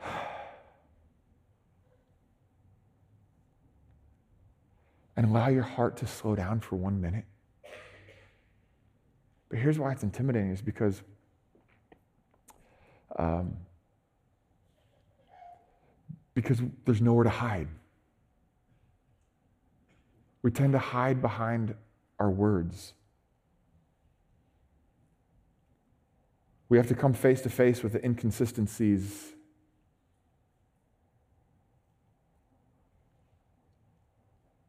And 5.16 5.28
allow 5.28 5.48
your 5.48 5.64
heart 5.64 5.98
to 5.98 6.06
slow 6.06 6.34
down 6.34 6.60
for 6.60 6.76
one 6.76 6.98
minute. 6.98 7.26
But 9.50 9.58
here's 9.58 9.78
why 9.78 9.92
it's 9.92 10.02
intimidating 10.02 10.50
is 10.50 10.62
because 10.62 11.02
um, 13.16 13.54
because 16.32 16.62
there's 16.86 17.02
nowhere 17.02 17.24
to 17.24 17.30
hide. 17.30 17.68
We 20.42 20.50
tend 20.50 20.72
to 20.72 20.78
hide 20.78 21.20
behind 21.20 21.74
our 22.18 22.30
words. 22.30 22.94
We 26.68 26.76
have 26.76 26.86
to 26.86 26.94
come 26.94 27.12
face 27.12 27.42
to 27.42 27.50
face 27.50 27.82
with 27.82 27.92
the 27.92 28.04
inconsistencies. 28.04 29.34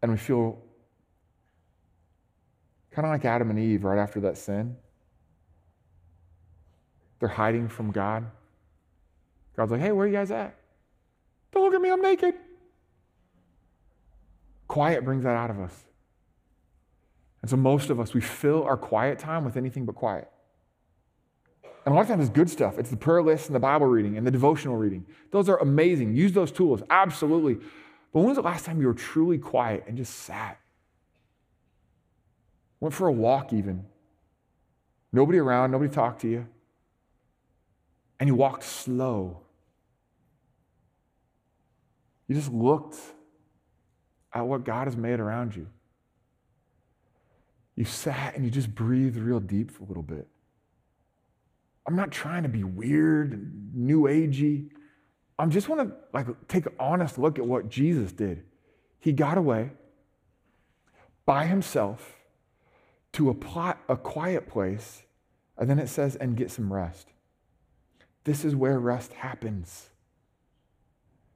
And 0.01 0.11
we 0.11 0.17
feel 0.17 0.57
kind 2.89 3.05
of 3.05 3.11
like 3.11 3.24
Adam 3.24 3.49
and 3.51 3.59
Eve 3.59 3.84
right 3.84 3.99
after 3.99 4.19
that 4.22 4.38
sin. 4.38 4.76
They're 7.19 7.30
hiding 7.30 7.69
from 7.69 7.91
God. 7.91 8.26
God's 9.55 9.72
like, 9.72 9.82
hey, 9.82 9.91
where 9.91 10.05
are 10.05 10.07
you 10.07 10.15
guys 10.15 10.32
at? 10.32 10.55
Don't 11.51 11.63
look 11.63 11.74
at 11.76 11.82
me, 11.82 11.91
I'm 11.91 12.01
naked. 12.01 12.34
Quiet 14.72 15.03
brings 15.03 15.26
that 15.26 15.36
out 15.36 15.49
of 15.49 15.59
us. 15.59 15.84
And 17.41 17.51
so 17.51 17.57
most 17.57 17.89
of 17.89 17.99
us, 17.99 18.13
we 18.13 18.22
fill 18.22 18.63
our 18.63 18.78
quiet 18.78 19.19
time 19.19 19.43
with 19.43 19.57
anything 19.57 19.84
but 19.84 19.95
quiet. 19.95 20.30
And 21.86 21.91
a 21.91 21.93
lot 21.93 22.03
of 22.03 22.07
times 22.07 22.22
it's 22.22 22.34
good 22.34 22.49
stuff. 22.49 22.80
It's 22.80 22.89
the 22.89 22.95
prayer 22.95 23.22
list 23.22 23.47
and 23.47 23.55
the 23.55 23.59
Bible 23.59 23.88
reading 23.88 24.15
and 24.15 24.26
the 24.26 24.32
devotional 24.32 24.78
reading. 24.78 25.05
Those 25.32 25.49
are 25.49 25.57
amazing. 25.57 26.15
Use 26.15 26.32
those 26.32 26.53
tools, 26.53 26.84
absolutely. 26.89 27.55
But 27.55 28.19
when 28.22 28.28
was 28.28 28.38
the 28.38 28.43
last 28.43 28.63
time 28.63 28.80
you 28.80 28.88
were 28.88 28.93
truly 28.93 29.38
quiet 29.38 29.84
and 29.89 29.97
just 29.97 30.15
sat? 30.15 30.57
Went 32.80 32.93
for 32.93 33.09
a 33.09 33.11
walk, 33.11 33.51
even. 33.51 33.84
Nobody 35.11 35.39
around, 35.39 35.72
nobody 35.72 35.93
talked 35.93 36.22
to 36.22 36.30
you. 36.30 36.47
And 38.22 38.30
you 38.30 38.36
walked 38.36 38.63
slow. 38.63 39.41
You 42.30 42.36
just 42.36 42.53
looked 42.53 42.95
at 44.34 44.45
what 44.45 44.63
God 44.63 44.88
has 44.88 44.95
made 44.95 45.19
around 45.19 45.55
you. 45.55 45.67
You 47.75 47.86
sat 47.86 48.36
and 48.36 48.45
you 48.45 48.51
just 48.51 48.73
breathed 48.73 49.17
real 49.17 49.39
deep 49.39 49.71
for 49.71 49.84
a 49.84 49.88
little 49.88 50.03
bit. 50.03 50.27
I'm 51.88 51.95
not 51.95 52.11
trying 52.11 52.43
to 52.43 52.49
be 52.49 52.63
weird 52.63 53.32
and 53.34 53.73
new 53.73 54.03
agey. 54.03 54.69
I 55.39 55.45
just 55.47 55.67
want 55.67 55.89
to 55.89 55.95
like 56.13 56.27
take 56.47 56.67
an 56.67 56.73
honest 56.79 57.17
look 57.17 57.39
at 57.39 57.45
what 57.45 57.69
Jesus 57.69 58.11
did. 58.11 58.43
He 58.99 59.11
got 59.11 59.38
away 59.38 59.71
by 61.25 61.47
himself 61.47 62.17
to 63.13 63.29
a, 63.29 63.34
plot, 63.34 63.79
a 63.89 63.97
quiet 63.97 64.47
place, 64.47 65.03
and 65.57 65.69
then 65.69 65.79
it 65.79 65.88
says, 65.88 66.15
and 66.15 66.38
get 66.38 66.51
some 66.51 66.71
rest. 66.71 67.09
This 68.23 68.45
is 68.45 68.55
where 68.55 68.79
rest 68.79 69.13
happens. 69.13 69.89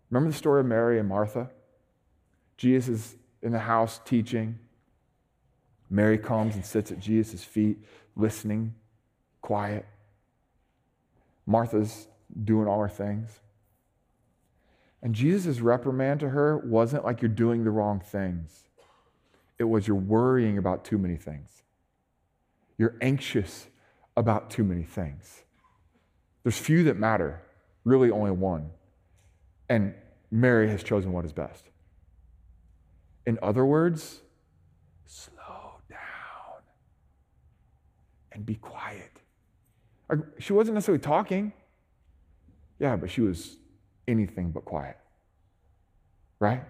Remember 0.09 0.31
the 0.31 0.37
story 0.37 0.61
of 0.61 0.67
Mary 0.67 0.99
and 0.99 1.09
Martha? 1.09 1.49
Jesus 2.57 2.89
is 2.89 3.15
in 3.41 3.51
the 3.51 3.59
house 3.59 3.99
teaching. 4.05 4.59
Mary 5.89 6.17
comes 6.17 6.55
and 6.55 6.65
sits 6.65 6.91
at 6.91 6.99
Jesus' 6.99 7.43
feet, 7.43 7.77
listening, 8.15 8.73
quiet. 9.41 9.85
Martha's 11.45 12.07
doing 12.43 12.67
all 12.67 12.79
her 12.79 12.89
things. 12.89 13.39
And 15.01 15.13
Jesus' 15.13 15.59
reprimand 15.59 16.19
to 16.21 16.29
her 16.29 16.57
wasn't 16.57 17.05
like 17.05 17.21
you're 17.21 17.29
doing 17.29 17.63
the 17.63 17.69
wrong 17.69 17.99
things, 17.99 18.63
it 19.57 19.65
was 19.65 19.87
you're 19.87 19.95
worrying 19.95 20.57
about 20.57 20.83
too 20.83 20.97
many 20.97 21.15
things. 21.15 21.63
You're 22.77 22.95
anxious 22.99 23.67
about 24.17 24.49
too 24.49 24.63
many 24.63 24.83
things. 24.83 25.43
There's 26.43 26.57
few 26.57 26.83
that 26.85 26.97
matter, 26.97 27.41
really 27.83 28.11
only 28.11 28.31
one. 28.31 28.71
And 29.69 29.93
Mary 30.29 30.69
has 30.69 30.83
chosen 30.83 31.13
what 31.13 31.23
is 31.23 31.31
best. 31.31 31.69
In 33.25 33.39
other 33.41 33.65
words, 33.65 34.21
slow 35.05 35.79
down 35.89 36.61
and 38.31 38.45
be 38.45 38.55
quiet. 38.55 39.11
She 40.39 40.53
wasn't 40.53 40.75
necessarily 40.75 41.01
talking. 41.01 41.53
Yeah, 42.79 42.95
but 42.95 43.09
she 43.09 43.21
was 43.21 43.57
anything 44.07 44.51
but 44.51 44.65
quiet. 44.65 44.97
Right? 46.39 46.63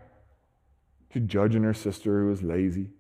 She's 1.12 1.24
judging 1.24 1.64
her 1.64 1.74
sister 1.74 2.22
who 2.22 2.28
was 2.28 2.43
lazy. 2.43 2.91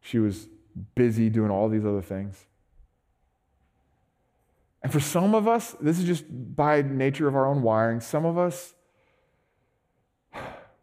She 0.00 0.18
was 0.18 0.48
busy 0.94 1.28
doing 1.28 1.50
all 1.50 1.68
these 1.68 1.84
other 1.84 2.02
things. 2.02 2.46
And 4.82 4.90
for 4.90 5.00
some 5.00 5.34
of 5.34 5.46
us, 5.46 5.76
this 5.80 5.98
is 5.98 6.06
just 6.06 6.24
by 6.28 6.80
nature 6.80 7.28
of 7.28 7.36
our 7.36 7.46
own 7.46 7.60
wiring. 7.60 8.00
Some 8.00 8.24
of 8.24 8.38
us, 8.38 8.74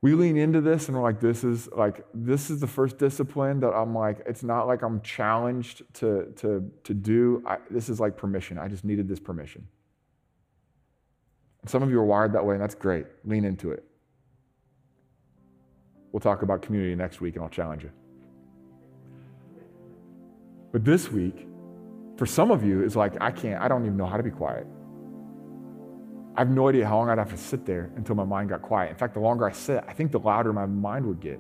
we 0.01 0.13
lean 0.13 0.37
into 0.37 0.61
this 0.61 0.87
and 0.87 0.97
we're 0.97 1.03
like, 1.03 1.19
this 1.19 1.43
is 1.43 1.67
like, 1.75 2.05
this 2.13 2.49
is 2.49 2.59
the 2.59 2.67
first 2.67 2.97
discipline 2.97 3.59
that 3.61 3.71
I'm 3.71 3.95
like, 3.95 4.21
it's 4.27 4.43
not 4.43 4.67
like 4.67 4.83
I'm 4.83 5.01
challenged 5.01 5.81
to, 5.95 6.31
to, 6.37 6.71
to 6.83 6.93
do. 6.93 7.43
I, 7.47 7.57
this 7.71 7.89
is 7.89 7.99
like 7.99 8.15
permission. 8.15 8.59
I 8.59 8.67
just 8.67 8.85
needed 8.85 9.07
this 9.07 9.19
permission. 9.19 9.67
Some 11.65 11.81
of 11.81 11.89
you 11.89 11.99
are 11.99 12.05
wired 12.05 12.33
that 12.33 12.45
way, 12.45 12.53
and 12.53 12.61
that's 12.61 12.75
great. 12.75 13.07
Lean 13.25 13.43
into 13.43 13.71
it. 13.71 13.83
We'll 16.11 16.19
talk 16.21 16.43
about 16.43 16.61
community 16.61 16.95
next 16.95 17.19
week, 17.19 17.35
and 17.35 17.43
I'll 17.43 17.49
challenge 17.49 17.83
you. 17.83 17.91
But 20.71 20.85
this 20.85 21.11
week, 21.11 21.47
for 22.17 22.25
some 22.25 22.51
of 22.51 22.63
you, 22.63 22.83
is 22.83 22.95
like, 22.95 23.19
I 23.19 23.31
can't, 23.31 23.61
I 23.61 23.67
don't 23.67 23.83
even 23.83 23.97
know 23.97 24.05
how 24.05 24.17
to 24.17 24.23
be 24.23 24.29
quiet. 24.29 24.67
I 26.37 26.41
have 26.41 26.51
no 26.51 26.69
idea 26.69 26.85
how 26.85 26.97
long 26.97 27.09
I'd 27.09 27.17
have 27.17 27.31
to 27.31 27.37
sit 27.37 27.65
there 27.65 27.89
until 27.95 28.13
my 28.13 28.23
mind 28.23 28.49
got 28.49 28.61
quiet. 28.61 28.91
In 28.91 28.95
fact, 28.95 29.15
the 29.15 29.19
longer 29.19 29.49
I 29.49 29.51
sit, 29.51 29.83
I 29.87 29.93
think 29.93 30.11
the 30.11 30.19
louder 30.19 30.53
my 30.53 30.67
mind 30.67 31.03
would 31.07 31.19
get. 31.19 31.39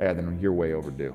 Yeah, 0.00 0.14
then 0.14 0.38
you're 0.40 0.54
way 0.54 0.72
overdue. 0.72 1.14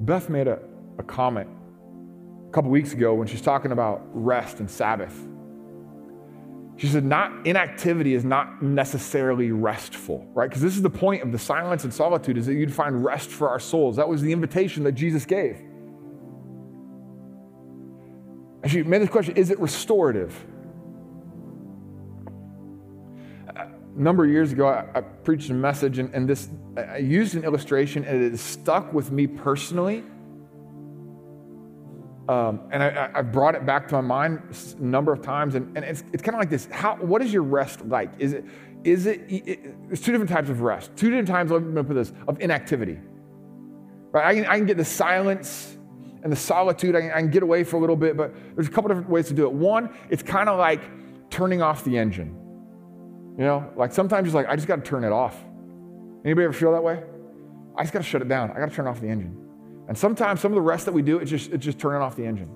Beth 0.00 0.28
made 0.28 0.48
a, 0.48 0.58
a 0.98 1.04
comment 1.04 1.48
a 2.48 2.50
couple 2.50 2.68
weeks 2.70 2.92
ago 2.92 3.14
when 3.14 3.28
she's 3.28 3.40
talking 3.40 3.70
about 3.70 4.02
rest 4.12 4.58
and 4.58 4.68
Sabbath. 4.68 5.16
She 6.78 6.88
said, 6.88 7.04
not 7.04 7.46
inactivity 7.46 8.14
is 8.14 8.24
not 8.24 8.60
necessarily 8.60 9.52
restful, 9.52 10.26
right? 10.34 10.50
Because 10.50 10.62
this 10.62 10.74
is 10.74 10.82
the 10.82 10.90
point 10.90 11.22
of 11.22 11.30
the 11.30 11.38
silence 11.38 11.84
and 11.84 11.94
solitude, 11.94 12.36
is 12.38 12.46
that 12.46 12.54
you'd 12.54 12.74
find 12.74 13.04
rest 13.04 13.30
for 13.30 13.48
our 13.48 13.60
souls. 13.60 13.96
That 13.96 14.08
was 14.08 14.20
the 14.20 14.32
invitation 14.32 14.82
that 14.82 14.92
Jesus 14.92 15.24
gave. 15.24 15.62
And 18.66 18.72
she 18.72 18.82
made 18.82 19.00
this 19.00 19.10
question 19.10 19.36
is 19.36 19.50
it 19.50 19.60
restorative? 19.60 20.34
A 23.54 23.68
number 23.94 24.24
of 24.24 24.30
years 24.30 24.50
ago, 24.50 24.66
I, 24.66 24.84
I 24.92 25.02
preached 25.02 25.50
a 25.50 25.54
message, 25.54 26.00
and, 26.00 26.12
and 26.12 26.28
this 26.28 26.48
I 26.76 26.96
used 26.96 27.36
an 27.36 27.44
illustration, 27.44 28.04
and 28.04 28.20
it 28.20 28.32
has 28.32 28.40
stuck 28.40 28.92
with 28.92 29.12
me 29.12 29.28
personally 29.28 30.02
um, 32.28 32.62
and 32.72 32.82
I, 32.82 33.08
I, 33.14 33.22
brought 33.22 33.54
it 33.54 33.64
back 33.64 33.86
to 33.86 33.94
my 33.94 34.00
mind 34.00 34.42
a 34.80 34.82
number 34.82 35.12
of 35.12 35.22
times, 35.22 35.54
and, 35.54 35.76
and 35.76 35.84
it's, 35.84 36.02
it's 36.12 36.24
kind 36.24 36.34
of 36.34 36.40
like 36.40 36.50
this. 36.50 36.66
How, 36.72 36.96
what 36.96 37.22
is 37.22 37.32
your 37.32 37.44
rest 37.44 37.86
like? 37.86 38.10
Is 38.18 38.32
it, 38.32 38.44
is 38.82 39.06
it, 39.06 39.20
it, 39.28 39.88
there's 39.88 40.00
two 40.00 40.10
different 40.10 40.30
types 40.30 40.48
of 40.48 40.60
rest, 40.60 40.90
two 40.96 41.08
different 41.08 41.28
times, 41.28 41.52
let 41.52 41.62
me 41.62 41.82
put 41.84 41.94
this, 41.94 42.12
of 42.26 42.40
inactivity. 42.40 42.98
Right? 44.10 44.26
I 44.26 44.34
can, 44.34 44.46
I 44.46 44.56
can 44.56 44.66
get 44.66 44.76
the 44.76 44.84
silence 44.84 45.75
and 46.26 46.32
the 46.32 46.36
solitude, 46.36 46.96
I 46.96 47.02
can, 47.02 47.10
I 47.12 47.20
can 47.20 47.30
get 47.30 47.44
away 47.44 47.62
for 47.62 47.76
a 47.76 47.78
little 47.78 47.94
bit, 47.94 48.16
but 48.16 48.34
there's 48.56 48.66
a 48.66 48.70
couple 48.72 48.88
different 48.88 49.08
ways 49.08 49.28
to 49.28 49.32
do 49.32 49.44
it. 49.44 49.52
One, 49.52 49.94
it's 50.10 50.24
kind 50.24 50.48
of 50.48 50.58
like 50.58 50.80
turning 51.30 51.62
off 51.62 51.84
the 51.84 51.96
engine. 51.96 52.36
You 53.38 53.44
know, 53.44 53.70
like 53.76 53.92
sometimes 53.92 54.26
it's 54.26 54.34
like, 54.34 54.48
I 54.48 54.56
just 54.56 54.66
got 54.66 54.74
to 54.74 54.82
turn 54.82 55.04
it 55.04 55.12
off. 55.12 55.36
Anybody 56.24 56.46
ever 56.46 56.52
feel 56.52 56.72
that 56.72 56.82
way? 56.82 57.00
I 57.76 57.82
just 57.84 57.92
got 57.92 58.00
to 58.00 58.04
shut 58.04 58.22
it 58.22 58.28
down. 58.28 58.50
I 58.50 58.58
got 58.58 58.70
to 58.70 58.74
turn 58.74 58.88
off 58.88 59.00
the 59.00 59.06
engine. 59.06 59.40
And 59.86 59.96
sometimes 59.96 60.40
some 60.40 60.50
of 60.50 60.56
the 60.56 60.62
rest 60.62 60.84
that 60.86 60.92
we 60.92 61.00
do, 61.00 61.18
it's 61.18 61.30
just, 61.30 61.52
it's 61.52 61.64
just 61.64 61.78
turning 61.78 62.02
off 62.02 62.16
the 62.16 62.26
engine. 62.26 62.50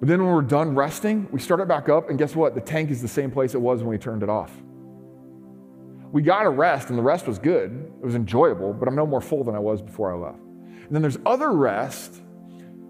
But 0.00 0.08
then 0.08 0.20
when 0.24 0.34
we're 0.34 0.42
done 0.42 0.74
resting, 0.74 1.28
we 1.30 1.38
start 1.38 1.60
it 1.60 1.68
back 1.68 1.88
up, 1.88 2.10
and 2.10 2.18
guess 2.18 2.34
what? 2.34 2.56
The 2.56 2.60
tank 2.60 2.90
is 2.90 3.00
the 3.00 3.06
same 3.06 3.30
place 3.30 3.54
it 3.54 3.60
was 3.60 3.84
when 3.84 3.88
we 3.90 3.98
turned 3.98 4.24
it 4.24 4.28
off. 4.28 4.50
We 6.10 6.22
got 6.22 6.44
a 6.44 6.50
rest, 6.50 6.88
and 6.88 6.98
the 6.98 7.04
rest 7.04 7.28
was 7.28 7.38
good. 7.38 7.88
It 8.02 8.04
was 8.04 8.16
enjoyable, 8.16 8.72
but 8.72 8.88
I'm 8.88 8.96
no 8.96 9.06
more 9.06 9.20
full 9.20 9.44
than 9.44 9.54
I 9.54 9.60
was 9.60 9.80
before 9.80 10.12
I 10.12 10.16
left. 10.16 10.40
And 10.86 10.94
then 10.94 11.02
there's 11.02 11.18
other 11.24 11.52
rest 11.52 12.20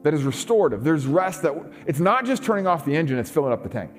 that 0.03 0.15
is 0.15 0.25
restorative. 0.25 0.85
There's 0.85 1.07
rest 1.07 1.43
that 1.43 1.55
it's 1.87 2.01
not 2.01 2.25
just 2.25 2.43
turning 2.43 2.67
off 2.67 2.85
the 2.85 2.97
engine, 2.97 3.19
it's 3.19 3.31
filling 3.31 3.53
up 3.53 3.63
the 3.63 3.69
tank. 3.69 3.93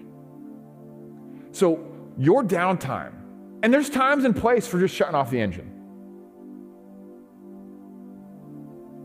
So 1.51 1.85
your 2.17 2.43
downtime, 2.43 3.13
and 3.61 3.73
there's 3.73 3.89
times 3.89 4.25
and 4.25 4.35
place 4.35 4.67
for 4.67 4.79
just 4.79 4.93
shutting 4.93 5.15
off 5.15 5.29
the 5.29 5.39
engine. 5.39 5.69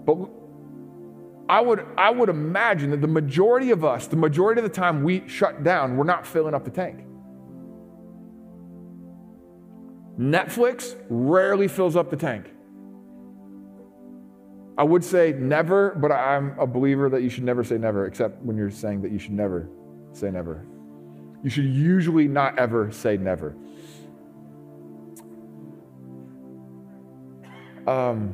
But 0.05 0.31
I 1.49 1.61
would, 1.61 1.87
I 1.97 2.11
would 2.11 2.29
imagine 2.29 2.91
that 2.91 3.01
the 3.01 3.07
majority 3.07 3.71
of 3.71 3.85
us, 3.85 4.07
the 4.07 4.17
majority 4.17 4.61
of 4.61 4.65
the 4.65 4.75
time 4.75 5.03
we 5.03 5.27
shut 5.29 5.63
down, 5.63 5.97
we're 5.97 6.05
not 6.05 6.27
filling 6.27 6.55
up 6.55 6.65
the 6.65 6.71
tank. 6.71 7.05
Netflix 10.19 10.97
rarely 11.09 11.69
fills 11.69 11.95
up 11.95 12.11
the 12.11 12.17
tank. 12.17 12.51
I 14.79 14.85
would 14.85 15.05
say 15.05 15.35
never, 15.37 15.97
but 15.97 16.13
I'm 16.13 16.57
a 16.57 16.67
believer 16.67 17.11
that 17.11 17.21
you 17.21 17.29
should 17.29 17.43
never 17.43 17.65
say 17.65 17.79
never, 17.79 18.07
except 18.07 18.41
when 18.43 18.57
you're 18.57 18.71
saying 18.71 19.03
that 19.03 19.11
you 19.11 19.19
should 19.19 19.33
never 19.33 19.69
say 20.13 20.31
never. 20.31 20.65
You 21.43 21.51
should 21.51 21.65
usually 21.65 22.29
not 22.29 22.57
ever 22.61 22.93
say 22.93 23.17
never. 23.17 23.57
Um, 27.89 28.33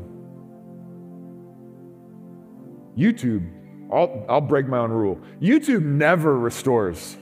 YouTube, 2.94 3.50
I'll, 3.90 4.26
I'll 4.28 4.40
break 4.42 4.68
my 4.68 4.78
own 4.78 4.90
rule. 4.90 5.18
YouTube 5.40 5.82
never 5.82 6.38
restores, 6.38 7.16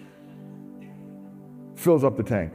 fills 1.77 2.03
up 2.03 2.17
the 2.17 2.25
tank. 2.25 2.55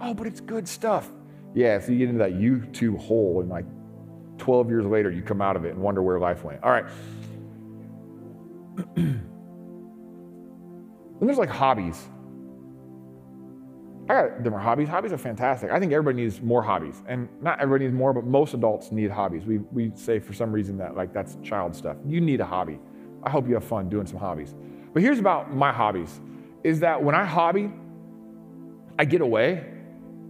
oh, 0.00 0.12
but 0.12 0.26
it's 0.26 0.40
good 0.40 0.66
stuff. 0.66 1.08
Yeah, 1.54 1.78
so 1.78 1.92
you 1.92 1.98
get 1.98 2.08
into 2.08 2.18
that 2.18 2.32
YouTube 2.32 2.98
hole, 2.98 3.40
and 3.40 3.48
like 3.48 3.66
12 4.42 4.70
years 4.70 4.84
later, 4.84 5.08
you 5.08 5.22
come 5.22 5.40
out 5.40 5.54
of 5.54 5.64
it 5.64 5.70
and 5.70 5.80
wonder 5.80 6.02
where 6.02 6.18
life 6.18 6.42
went. 6.42 6.60
All 6.64 6.72
right. 6.72 6.84
then 8.96 9.22
there's 11.20 11.38
like 11.38 11.48
hobbies. 11.48 12.08
I 14.10 14.14
got 14.14 14.42
different 14.42 14.64
hobbies. 14.64 14.88
Hobbies 14.88 15.12
are 15.12 15.18
fantastic. 15.18 15.70
I 15.70 15.78
think 15.78 15.92
everybody 15.92 16.24
needs 16.24 16.42
more 16.42 16.60
hobbies. 16.60 17.04
And 17.06 17.28
not 17.40 17.60
everybody 17.60 17.84
needs 17.84 17.96
more, 17.96 18.12
but 18.12 18.24
most 18.24 18.52
adults 18.52 18.90
need 18.90 19.12
hobbies. 19.12 19.44
We, 19.44 19.58
we 19.58 19.92
say 19.94 20.18
for 20.18 20.32
some 20.32 20.50
reason 20.50 20.76
that 20.78 20.96
like 20.96 21.12
that's 21.12 21.36
child 21.44 21.76
stuff. 21.76 21.96
You 22.04 22.20
need 22.20 22.40
a 22.40 22.44
hobby. 22.44 22.80
I 23.22 23.30
hope 23.30 23.46
you 23.46 23.54
have 23.54 23.62
fun 23.62 23.88
doing 23.88 24.08
some 24.08 24.18
hobbies. 24.18 24.56
But 24.92 25.02
here's 25.02 25.20
about 25.20 25.54
my 25.54 25.70
hobbies 25.72 26.20
is 26.64 26.80
that 26.80 27.00
when 27.00 27.14
I 27.14 27.24
hobby, 27.24 27.70
I 28.98 29.04
get 29.04 29.20
away 29.20 29.64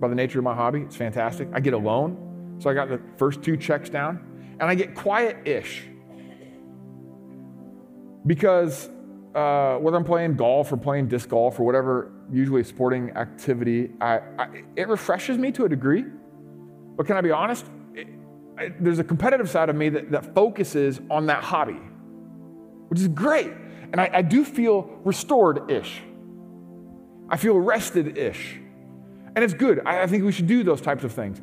by 0.00 0.08
the 0.08 0.14
nature 0.14 0.38
of 0.38 0.44
my 0.44 0.54
hobby. 0.54 0.82
It's 0.82 0.96
fantastic. 0.96 1.48
I 1.54 1.60
get 1.60 1.72
alone. 1.72 2.31
So 2.62 2.70
I 2.70 2.74
got 2.74 2.88
the 2.88 3.00
first 3.16 3.42
two 3.42 3.56
checks 3.56 3.90
down. 3.90 4.56
And 4.60 4.70
I 4.70 4.76
get 4.76 4.94
quiet 4.94 5.48
ish. 5.48 5.82
Because 8.24 8.88
uh, 9.34 9.78
whether 9.78 9.96
I'm 9.96 10.04
playing 10.04 10.36
golf 10.36 10.70
or 10.72 10.76
playing 10.76 11.08
disc 11.08 11.28
golf 11.28 11.58
or 11.58 11.64
whatever, 11.64 12.12
usually 12.30 12.62
sporting 12.62 13.10
activity, 13.16 13.90
I, 14.00 14.20
I, 14.38 14.62
it 14.76 14.86
refreshes 14.86 15.38
me 15.38 15.50
to 15.52 15.64
a 15.64 15.68
degree. 15.68 16.04
But 16.96 17.06
can 17.06 17.16
I 17.16 17.20
be 17.20 17.32
honest? 17.32 17.66
It, 17.94 18.06
I, 18.56 18.70
there's 18.78 19.00
a 19.00 19.04
competitive 19.04 19.50
side 19.50 19.68
of 19.68 19.74
me 19.74 19.88
that, 19.88 20.12
that 20.12 20.32
focuses 20.32 21.00
on 21.10 21.26
that 21.26 21.42
hobby, 21.42 21.80
which 22.88 23.00
is 23.00 23.08
great. 23.08 23.50
And 23.90 24.00
I, 24.00 24.22
do 24.22 24.44
feel 24.44 25.00
restored 25.04 25.68
ish. 25.68 26.00
I 27.28 27.36
feel 27.36 27.58
rested 27.58 28.16
ish. 28.16 28.60
And 29.34 29.44
it's 29.44 29.54
good. 29.54 29.82
I, 29.84 30.02
I 30.02 30.06
think 30.06 30.22
we 30.22 30.30
should 30.32 30.46
do 30.46 30.62
those 30.62 30.80
types 30.80 31.02
of 31.02 31.12
things. 31.12 31.42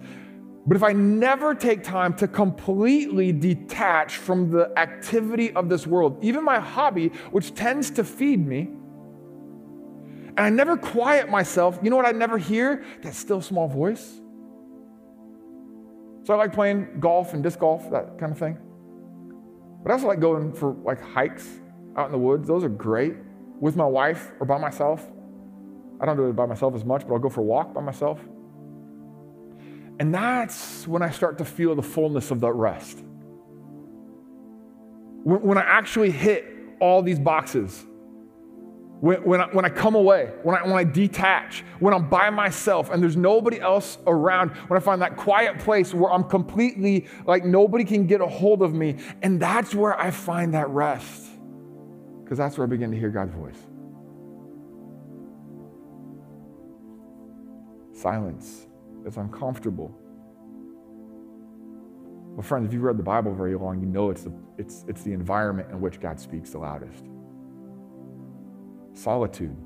But 0.69 0.75
if 0.75 0.83
I 0.83 0.93
never 0.93 1.55
take 1.55 1.83
time 1.83 2.13
to 2.17 2.27
completely 2.27 3.31
detach 3.31 4.17
from 4.17 4.51
the 4.51 4.71
activity 4.77 5.51
of 5.53 5.67
this 5.67 5.87
world, 5.87 6.19
even 6.23 6.43
my 6.43 6.59
hobby, 6.59 7.07
which 7.31 7.55
tends 7.55 7.89
to 7.89 8.03
feed 8.03 8.45
me, 8.45 8.69
and 10.37 10.39
I 10.39 10.51
never 10.51 10.77
quiet 10.77 11.27
myself, 11.27 11.79
you 11.81 11.89
know 11.89 11.95
what 11.95 12.05
I 12.05 12.11
never 12.11 12.37
hear? 12.37 12.85
That 13.01 13.15
still 13.15 13.41
small 13.41 13.67
voice. 13.67 14.21
So 16.21 16.35
I 16.35 16.37
like 16.37 16.53
playing 16.53 16.99
golf 16.99 17.33
and 17.33 17.41
disc 17.41 17.57
golf, 17.57 17.89
that 17.89 18.19
kind 18.19 18.31
of 18.31 18.37
thing. 18.37 18.59
But 19.81 19.89
I 19.89 19.93
also 19.93 20.05
like 20.05 20.19
going 20.19 20.53
for 20.53 20.73
like 20.83 21.01
hikes 21.01 21.49
out 21.97 22.05
in 22.05 22.11
the 22.11 22.19
woods. 22.19 22.47
Those 22.47 22.63
are 22.63 22.69
great 22.69 23.15
with 23.59 23.75
my 23.75 23.87
wife 23.87 24.33
or 24.39 24.45
by 24.45 24.59
myself. 24.59 25.03
I 25.99 26.05
don't 26.05 26.15
do 26.15 26.29
it 26.29 26.35
by 26.35 26.45
myself 26.45 26.75
as 26.75 26.85
much, 26.85 27.07
but 27.07 27.15
I'll 27.15 27.19
go 27.19 27.29
for 27.29 27.41
a 27.41 27.43
walk 27.43 27.73
by 27.73 27.81
myself. 27.81 28.19
And 29.99 30.15
that's 30.15 30.87
when 30.87 31.01
I 31.01 31.09
start 31.09 31.37
to 31.39 31.45
feel 31.45 31.75
the 31.75 31.83
fullness 31.83 32.31
of 32.31 32.39
that 32.39 32.53
rest. 32.53 32.99
When, 35.23 35.41
when 35.41 35.57
I 35.57 35.61
actually 35.61 36.11
hit 36.11 36.45
all 36.79 37.01
these 37.01 37.19
boxes, 37.19 37.85
when, 39.01 39.23
when, 39.23 39.41
I, 39.41 39.45
when 39.47 39.65
I 39.65 39.69
come 39.69 39.95
away, 39.95 40.31
when 40.43 40.55
I, 40.55 40.63
when 40.63 40.73
I 40.73 40.85
detach, 40.85 41.65
when 41.79 41.93
I'm 41.93 42.09
by 42.09 42.29
myself 42.29 42.89
and 42.89 43.03
there's 43.03 43.17
nobody 43.17 43.59
else 43.59 43.97
around, 44.07 44.51
when 44.51 44.77
I 44.77 44.81
find 44.81 45.01
that 45.01 45.17
quiet 45.17 45.59
place 45.59 45.93
where 45.93 46.11
I'm 46.11 46.23
completely 46.23 47.07
like 47.25 47.43
nobody 47.43 47.83
can 47.83 48.07
get 48.07 48.21
a 48.21 48.27
hold 48.27 48.61
of 48.61 48.73
me, 48.73 48.97
and 49.21 49.39
that's 49.39 49.75
where 49.75 49.99
I 49.99 50.11
find 50.11 50.53
that 50.53 50.69
rest. 50.69 51.25
Because 52.23 52.37
that's 52.37 52.57
where 52.57 52.65
I 52.65 52.69
begin 52.69 52.91
to 52.91 52.97
hear 52.97 53.09
God's 53.09 53.33
voice. 53.33 53.57
Silence 57.93 58.68
it's 59.09 59.17
uncomfortable. 59.17 59.93
Well, 62.39 62.43
friends, 62.43 62.67
if 62.67 62.73
you've 62.73 62.83
read 62.83 62.97
the 62.97 63.03
Bible 63.03 63.33
very 63.33 63.55
long, 63.55 63.81
you 63.81 63.85
know 63.85 64.11
it's 64.11 64.23
the, 64.23 64.31
it's, 64.57 64.85
it's 64.87 65.01
the 65.03 65.11
environment 65.11 65.71
in 65.71 65.81
which 65.81 65.99
God 65.99 66.19
speaks 66.19 66.51
the 66.51 66.59
loudest. 66.59 67.03
Solitude. 68.93 69.57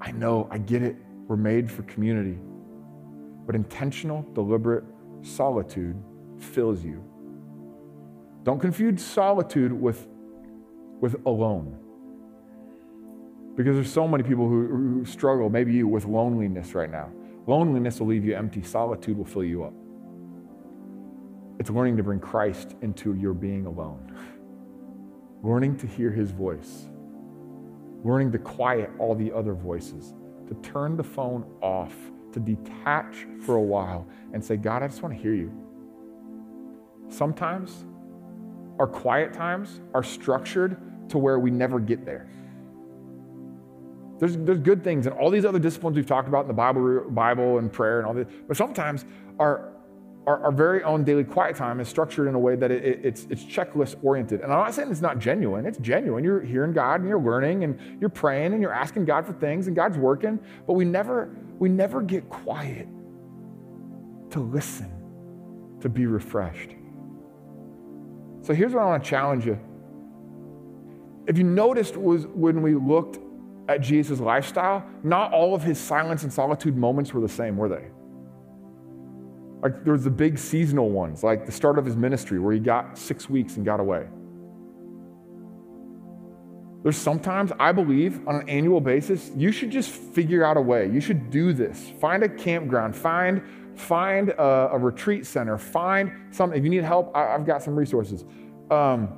I 0.00 0.10
know, 0.10 0.48
I 0.50 0.58
get 0.58 0.82
it. 0.82 0.96
We're 1.28 1.36
made 1.36 1.70
for 1.70 1.82
community. 1.82 2.38
But 3.46 3.54
intentional, 3.54 4.26
deliberate 4.34 4.84
solitude 5.22 6.02
fills 6.38 6.82
you. 6.82 7.04
Don't 8.42 8.58
confuse 8.58 9.02
solitude 9.02 9.72
with, 9.72 10.08
with 11.00 11.14
alone. 11.26 11.78
Because 13.56 13.74
there's 13.76 13.92
so 13.92 14.08
many 14.08 14.22
people 14.22 14.48
who, 14.48 14.66
who 14.66 15.04
struggle, 15.04 15.50
maybe 15.50 15.72
you, 15.74 15.86
with 15.86 16.06
loneliness 16.06 16.74
right 16.74 16.90
now. 16.90 17.10
Loneliness 17.48 17.98
will 17.98 18.08
leave 18.08 18.26
you 18.26 18.36
empty, 18.36 18.62
solitude 18.62 19.16
will 19.16 19.24
fill 19.24 19.42
you 19.42 19.64
up. 19.64 19.72
It's 21.58 21.70
learning 21.70 21.96
to 21.96 22.02
bring 22.02 22.20
Christ 22.20 22.76
into 22.82 23.14
your 23.14 23.32
being 23.32 23.64
alone, 23.64 24.14
learning 25.42 25.78
to 25.78 25.86
hear 25.86 26.10
his 26.10 26.30
voice, 26.30 26.90
learning 28.04 28.32
to 28.32 28.38
quiet 28.38 28.90
all 28.98 29.14
the 29.14 29.32
other 29.32 29.54
voices, 29.54 30.12
to 30.46 30.54
turn 30.56 30.94
the 30.98 31.02
phone 31.02 31.46
off, 31.62 31.94
to 32.34 32.38
detach 32.38 33.26
for 33.40 33.56
a 33.56 33.62
while 33.62 34.06
and 34.34 34.44
say, 34.44 34.58
God, 34.58 34.82
I 34.82 34.88
just 34.88 35.02
want 35.02 35.16
to 35.16 35.20
hear 35.20 35.32
you. 35.32 35.50
Sometimes 37.08 37.86
our 38.78 38.86
quiet 38.86 39.32
times 39.32 39.80
are 39.94 40.02
structured 40.02 40.76
to 41.08 41.16
where 41.16 41.38
we 41.38 41.50
never 41.50 41.80
get 41.80 42.04
there. 42.04 42.28
There's, 44.18 44.36
there's 44.36 44.58
good 44.58 44.82
things 44.82 45.06
and 45.06 45.14
all 45.16 45.30
these 45.30 45.44
other 45.44 45.58
disciplines 45.58 45.96
we've 45.96 46.06
talked 46.06 46.28
about 46.28 46.42
in 46.42 46.48
the 46.48 46.54
Bible, 46.54 47.04
Bible 47.08 47.58
and 47.58 47.72
prayer 47.72 47.98
and 47.98 48.06
all 48.06 48.14
this. 48.14 48.26
But 48.48 48.56
sometimes 48.56 49.04
our, 49.38 49.72
our, 50.26 50.44
our 50.44 50.52
very 50.52 50.82
own 50.82 51.04
daily 51.04 51.24
quiet 51.24 51.54
time 51.56 51.78
is 51.80 51.88
structured 51.88 52.26
in 52.26 52.34
a 52.34 52.38
way 52.38 52.56
that 52.56 52.70
it, 52.70 52.84
it, 52.84 53.00
it's, 53.04 53.26
it's 53.30 53.44
checklist 53.44 53.96
oriented. 54.02 54.40
And 54.40 54.52
I'm 54.52 54.58
not 54.58 54.74
saying 54.74 54.90
it's 54.90 55.00
not 55.00 55.20
genuine. 55.20 55.66
It's 55.66 55.78
genuine. 55.78 56.24
You're 56.24 56.42
hearing 56.42 56.72
God 56.72 57.00
and 57.00 57.08
you're 57.08 57.20
learning 57.20 57.62
and 57.62 57.78
you're 58.00 58.10
praying 58.10 58.52
and 58.52 58.60
you're 58.60 58.74
asking 58.74 59.04
God 59.04 59.24
for 59.24 59.32
things 59.34 59.68
and 59.68 59.76
God's 59.76 59.96
working. 59.96 60.40
But 60.66 60.72
we 60.72 60.84
never, 60.84 61.30
we 61.58 61.68
never 61.68 62.02
get 62.02 62.28
quiet 62.28 62.88
to 64.30 64.40
listen, 64.40 64.90
to 65.80 65.88
be 65.88 66.06
refreshed. 66.06 66.70
So 68.42 68.52
here's 68.52 68.72
what 68.72 68.82
I 68.82 68.86
want 68.86 69.04
to 69.04 69.08
challenge 69.08 69.46
you. 69.46 69.58
If 71.28 71.38
you 71.38 71.44
noticed 71.44 71.96
was 71.96 72.26
when 72.26 72.62
we 72.62 72.74
looked 72.74 73.18
at 73.68 73.82
Jesus' 73.82 74.18
lifestyle, 74.18 74.84
not 75.02 75.32
all 75.32 75.54
of 75.54 75.62
his 75.62 75.78
silence 75.78 76.22
and 76.22 76.32
solitude 76.32 76.76
moments 76.76 77.12
were 77.12 77.20
the 77.20 77.28
same, 77.28 77.56
were 77.56 77.68
they? 77.68 77.84
Like 79.62 79.84
there 79.84 79.92
was 79.92 80.04
the 80.04 80.10
big 80.10 80.38
seasonal 80.38 80.90
ones, 80.90 81.22
like 81.22 81.44
the 81.44 81.52
start 81.52 81.78
of 81.78 81.84
his 81.84 81.96
ministry 81.96 82.38
where 82.38 82.52
he 82.52 82.60
got 82.60 82.96
six 82.96 83.28
weeks 83.28 83.56
and 83.56 83.64
got 83.64 83.80
away. 83.80 84.06
There's 86.82 86.96
sometimes, 86.96 87.52
I 87.58 87.72
believe, 87.72 88.26
on 88.26 88.36
an 88.36 88.48
annual 88.48 88.80
basis, 88.80 89.30
you 89.36 89.50
should 89.50 89.70
just 89.70 89.90
figure 89.90 90.44
out 90.44 90.56
a 90.56 90.60
way. 90.60 90.88
You 90.88 91.00
should 91.00 91.28
do 91.30 91.52
this. 91.52 91.90
Find 92.00 92.22
a 92.22 92.28
campground, 92.28 92.94
find, 92.94 93.42
find 93.74 94.30
a, 94.30 94.70
a 94.72 94.78
retreat 94.78 95.26
center, 95.26 95.58
find 95.58 96.12
something. 96.30 96.56
If 96.56 96.64
you 96.64 96.70
need 96.70 96.84
help, 96.84 97.14
I, 97.16 97.32
have 97.32 97.44
got 97.44 97.64
some 97.64 97.74
resources. 97.74 98.24
Um, 98.70 99.08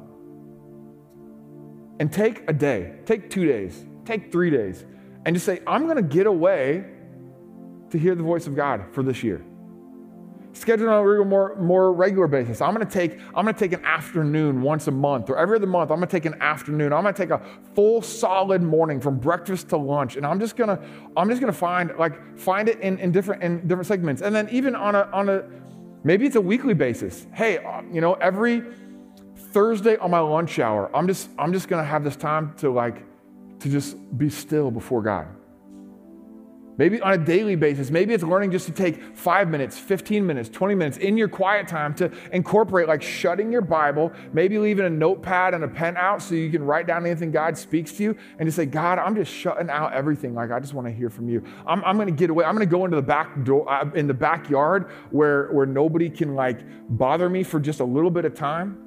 and 2.01 2.11
take 2.11 2.49
a 2.49 2.53
day, 2.55 2.95
take 3.05 3.29
two 3.29 3.47
days, 3.47 3.85
take 4.05 4.33
three 4.33 4.51
days 4.51 4.85
and 5.25 5.35
just 5.37 5.47
say, 5.47 5.61
I'm 5.67 5.85
going 5.85 5.97
to 5.97 6.03
get 6.03 6.27
away 6.27 6.85
to 7.91 7.99
hear 7.99 8.15
the 8.15 8.23
voice 8.23 8.47
of 8.47 8.55
God 8.55 8.85
for 8.93 9.03
this 9.03 9.23
year. 9.23 9.45
Schedule 10.53 10.89
on 10.89 11.21
a 11.21 11.25
more, 11.25 11.55
more 11.57 11.93
regular 11.93 12.27
basis. 12.27 12.61
I'm 12.61 12.75
going 12.75 12.87
to 12.87 12.93
take 12.93 13.21
I'm 13.35 13.45
going 13.45 13.55
to 13.55 13.59
take 13.59 13.73
an 13.73 13.85
afternoon 13.85 14.63
once 14.63 14.89
a 14.89 14.91
month 14.91 15.31
or 15.31 15.39
every 15.39 15.57
other 15.57 15.67
month. 15.67 15.93
I'm 15.93 15.99
going 15.99 16.09
to 16.09 16.13
take 16.13 16.25
an 16.25 16.43
afternoon. 16.43 16.93
I'm 16.93 17.03
going 17.03 17.15
to 17.15 17.23
take 17.23 17.31
a 17.31 17.41
full 17.75 18.03
solid 18.03 18.61
morning 18.61 19.01
from 19.01 19.19
breakfast 19.19 19.69
to 19.69 19.77
lunch, 19.77 20.17
and 20.17 20.27
I'm 20.27 20.41
just 20.41 20.57
going 20.57 20.77
to 20.77 20.85
I'm 21.17 21.29
just 21.29 21.41
going 21.41 21.53
to 21.53 21.59
find 21.59 21.93
like 21.99 22.37
find 22.37 22.69
it 22.69 22.81
in, 22.81 22.99
in 22.99 23.13
different 23.13 23.45
in 23.45 23.67
different 23.69 23.87
segments, 23.87 24.23
and 24.23 24.35
then 24.35 24.49
even 24.51 24.75
on 24.75 24.97
a 24.97 25.09
on 25.13 25.29
a 25.29 25.45
maybe 26.03 26.27
it's 26.27 26.37
a 26.37 26.41
weekly 26.41 26.75
basis. 26.75 27.29
Hey, 27.33 27.59
uh, 27.59 27.83
you 27.93 28.01
know 28.01 28.15
every 28.15 28.65
Thursday 29.53 29.97
on 29.99 30.11
my 30.11 30.19
lunch 30.19 30.59
hour, 30.59 30.91
I'm 30.95 31.07
just 31.07 31.31
I'm 31.39 31.53
just 31.53 31.69
going 31.69 31.83
to 31.83 31.89
have 31.89 32.03
this 32.03 32.17
time 32.17 32.55
to 32.57 32.71
like 32.71 33.05
to 33.61 33.69
just 33.69 33.97
be 34.19 34.31
still 34.31 34.71
before 34.71 35.03
God. 35.03 35.29
Maybe 36.81 36.99
on 37.03 37.13
a 37.13 37.19
daily 37.19 37.57
basis, 37.57 37.91
maybe 37.91 38.15
it's 38.15 38.25
learning 38.25 38.53
just 38.53 38.65
to 38.65 38.73
take 38.73 39.15
five 39.15 39.51
minutes, 39.51 39.79
15 39.79 40.27
minutes, 40.27 40.49
20 40.49 40.75
minutes 40.75 40.97
in 40.97 41.19
your 41.19 41.29
quiet 41.29 41.69
time 41.69 41.93
to 41.97 42.11
incorporate, 42.33 42.89
like 42.89 43.03
shutting 43.03 43.53
your 43.53 43.61
Bible, 43.61 44.11
maybe 44.33 44.59
leaving 44.59 44.87
a 44.87 44.89
notepad 44.89 45.53
and 45.53 45.63
a 45.63 45.69
pen 45.69 45.99
out 45.99 46.23
so 46.23 46.35
you 46.35 46.51
can 46.51 46.65
write 46.65 46.87
down 46.87 47.05
anything 47.05 47.33
God 47.33 47.59
speaks 47.59 47.93
to 47.99 48.03
you 48.03 48.17
and 48.39 48.47
just 48.47 48.57
say, 48.57 48.65
God, 48.65 48.99
I'm 48.99 49.15
just 49.15 49.31
shutting 49.31 49.69
out 49.69 49.93
everything. 49.93 50.33
Like, 50.33 50.53
I 50.53 50.59
just 50.59 50.73
want 50.73 50.87
to 50.87 50.91
hear 50.91 51.11
from 51.11 51.29
you. 51.29 51.45
I'm, 51.67 51.85
I'm 51.85 51.97
going 51.97 52.09
to 52.09 52.15
get 52.15 52.31
away. 52.31 52.47
I'm 52.47 52.57
going 52.57 52.67
to 52.67 52.75
go 52.75 52.87
into 52.87 52.97
the 52.97 53.03
back 53.03 53.45
door, 53.45 53.71
uh, 53.71 53.91
in 53.95 54.07
the 54.07 54.15
backyard 54.15 54.91
where, 55.11 55.53
where 55.53 55.67
nobody 55.67 56.09
can 56.09 56.35
like 56.35 56.61
bother 56.89 57.29
me 57.29 57.43
for 57.43 57.61
just 57.61 57.81
a 57.81 57.85
little 57.85 58.11
bit 58.11 58.25
of 58.25 58.33
time. 58.33 58.79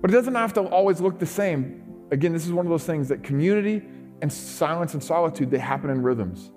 But 0.00 0.12
it 0.12 0.14
doesn't 0.14 0.36
have 0.36 0.52
to 0.52 0.60
always 0.60 1.00
look 1.00 1.18
the 1.18 1.26
same 1.26 1.85
again, 2.10 2.32
this 2.32 2.46
is 2.46 2.52
one 2.52 2.66
of 2.66 2.70
those 2.70 2.84
things 2.84 3.08
that 3.08 3.22
community 3.22 3.82
and 4.22 4.32
silence 4.32 4.94
and 4.94 5.02
solitude, 5.02 5.50
they 5.50 5.58
happen 5.58 5.90
in 5.90 6.02
rhythms. 6.02 6.50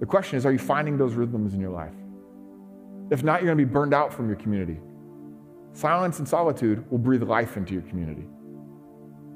The 0.00 0.06
question 0.06 0.36
is, 0.36 0.46
are 0.46 0.52
you 0.52 0.58
finding 0.58 0.96
those 0.96 1.14
rhythms 1.14 1.54
in 1.54 1.60
your 1.60 1.70
life? 1.70 1.94
If 3.10 3.22
not, 3.22 3.42
you're 3.42 3.54
going 3.54 3.58
to 3.58 3.64
be 3.66 3.70
burned 3.70 3.94
out 3.94 4.12
from 4.12 4.28
your 4.28 4.36
community. 4.36 4.78
Silence 5.72 6.18
and 6.18 6.28
solitude 6.28 6.90
will 6.90 6.98
breathe 6.98 7.22
life 7.22 7.56
into 7.56 7.72
your 7.72 7.82
community. 7.82 8.26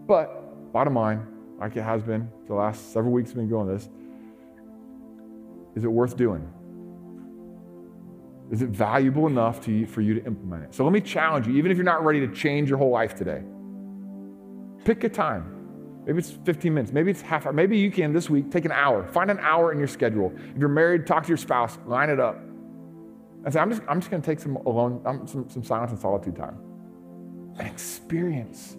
But, 0.07 0.73
bottom 0.73 0.95
line, 0.95 1.27
like 1.59 1.77
it 1.77 1.83
has 1.83 2.03
been 2.03 2.29
the 2.47 2.55
last 2.55 2.93
several 2.93 3.13
weeks, 3.13 3.31
we've 3.31 3.37
been 3.37 3.49
going 3.49 3.69
this. 3.69 3.89
Is 5.75 5.85
it 5.85 5.89
worth 5.89 6.17
doing? 6.17 6.51
Is 8.51 8.63
it 8.63 8.71
valuable 8.71 9.27
enough 9.27 9.61
to 9.63 9.73
you, 9.73 9.87
for 9.87 10.01
you 10.01 10.15
to 10.15 10.25
implement 10.25 10.65
it? 10.65 10.75
So 10.75 10.85
let 10.85 10.93
me 10.93 11.01
challenge 11.01 11.47
you, 11.47 11.55
even 11.57 11.71
if 11.71 11.77
you're 11.77 11.85
not 11.85 12.05
ready 12.05 12.21
to 12.21 12.33
change 12.33 12.69
your 12.69 12.79
whole 12.79 12.91
life 12.91 13.15
today, 13.15 13.43
pick 14.85 15.05
a 15.05 15.09
time 15.09 15.56
Maybe 16.07 16.19
it's 16.19 16.31
15 16.31 16.73
minutes. 16.73 16.93
Maybe 16.93 17.11
it's 17.11 17.21
half 17.21 17.47
hour. 17.47 17.53
Maybe 17.53 17.77
you 17.77 17.91
can 17.91 18.13
this 18.13 18.31
week 18.31 18.51
take 18.51 18.65
an 18.65 18.73
hour. 18.73 19.05
Find 19.09 19.31
an 19.31 19.41
hour 19.41 19.73
in 19.73 19.79
your 19.79 19.89
schedule. 19.89 20.33
If 20.37 20.57
you're 20.57 20.69
married, 20.69 21.07
talk 21.07 21.25
to 21.25 21.29
your 21.29 21.37
spouse, 21.37 21.79
line 21.85 22.11
it 22.11 22.21
up. 22.21 22.37
And 23.45 23.53
say, 23.53 23.59
I'm 23.59 23.71
just, 23.71 23.83
I'm 23.89 24.01
just 24.01 24.11
going 24.11 24.23
to 24.23 24.27
take 24.27 24.39
some 24.39 24.57
alone, 24.57 25.03
um, 25.05 25.27
some, 25.27 25.49
some 25.51 25.65
silence 25.65 25.91
and 25.91 26.01
solitude 26.01 26.37
time 26.37 26.59
and 27.59 27.67
experience 27.67 28.77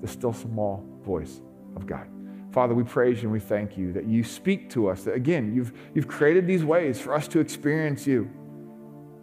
the 0.00 0.08
still 0.08 0.32
small 0.32 0.84
voice 1.02 1.40
of 1.74 1.86
God. 1.86 2.06
Father, 2.52 2.74
we 2.74 2.82
praise 2.82 3.18
you 3.18 3.24
and 3.24 3.32
we 3.32 3.40
thank 3.40 3.76
you 3.76 3.92
that 3.92 4.06
you 4.06 4.22
speak 4.24 4.70
to 4.70 4.88
us, 4.88 5.04
that 5.04 5.14
again, 5.14 5.54
you've, 5.54 5.72
you've 5.94 6.08
created 6.08 6.46
these 6.46 6.64
ways 6.64 7.00
for 7.00 7.14
us 7.14 7.28
to 7.28 7.40
experience 7.40 8.06
you. 8.06 8.30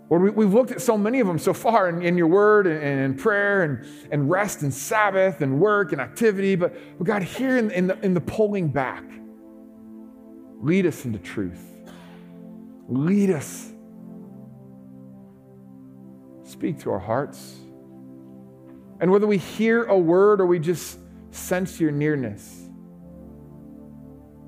Lord, 0.10 0.36
we, 0.36 0.46
have 0.46 0.54
looked 0.54 0.72
at 0.72 0.82
so 0.82 0.98
many 0.98 1.20
of 1.20 1.26
them 1.26 1.40
so 1.40 1.54
far 1.54 1.90
in, 1.90 2.04
in 2.04 2.16
your 2.16 2.28
word 2.28 2.68
and, 2.68 2.80
and, 2.82 3.18
prayer 3.18 3.64
and, 3.64 3.86
and 4.12 4.30
rest 4.30 4.62
and 4.62 4.72
Sabbath 4.72 5.42
and 5.42 5.60
work 5.60 5.94
and 5.94 6.02
activity, 6.02 6.56
but, 6.56 6.76
but 6.98 7.06
God, 7.06 7.24
here 7.24 7.58
in, 7.58 7.72
in, 7.72 7.88
the, 7.88 8.00
in 8.06 8.14
the 8.14 8.22
pulling 8.22 8.68
back, 8.68 9.04
lead 10.60 10.86
us 10.86 11.06
into 11.06 11.18
truth. 11.18 11.60
Lead 12.88 13.32
us. 13.32 13.72
Speak 16.44 16.80
to 16.82 16.92
our 16.92 17.00
hearts. 17.00 17.56
And 19.00 19.10
whether 19.10 19.26
we 19.26 19.40
hear 19.40 19.86
a 19.86 19.98
word 19.98 20.40
or 20.40 20.46
we 20.46 20.60
just 20.60 21.00
sense 21.32 21.80
your 21.80 21.92
nearness, 21.92 22.62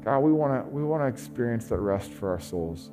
God, 0.03 0.19
we 0.19 0.31
want 0.31 0.63
to 0.65 0.69
we 0.69 0.83
want 0.83 1.01
to 1.03 1.07
experience 1.07 1.65
that 1.65 1.79
rest 1.79 2.11
for 2.11 2.29
our 2.29 2.39
souls. 2.39 2.91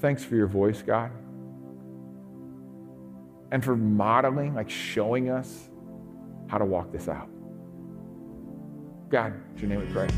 Thanks 0.00 0.24
for 0.24 0.36
your 0.36 0.46
voice, 0.46 0.82
God. 0.82 1.10
And 3.50 3.64
for 3.64 3.76
modeling, 3.76 4.54
like 4.54 4.70
showing 4.70 5.30
us 5.30 5.68
how 6.48 6.58
to 6.58 6.64
walk 6.64 6.92
this 6.92 7.08
out. 7.08 7.28
God, 9.08 9.32
in 9.54 9.58
your 9.58 9.68
name 9.68 9.80
we 9.80 9.86
pray. 9.92 10.08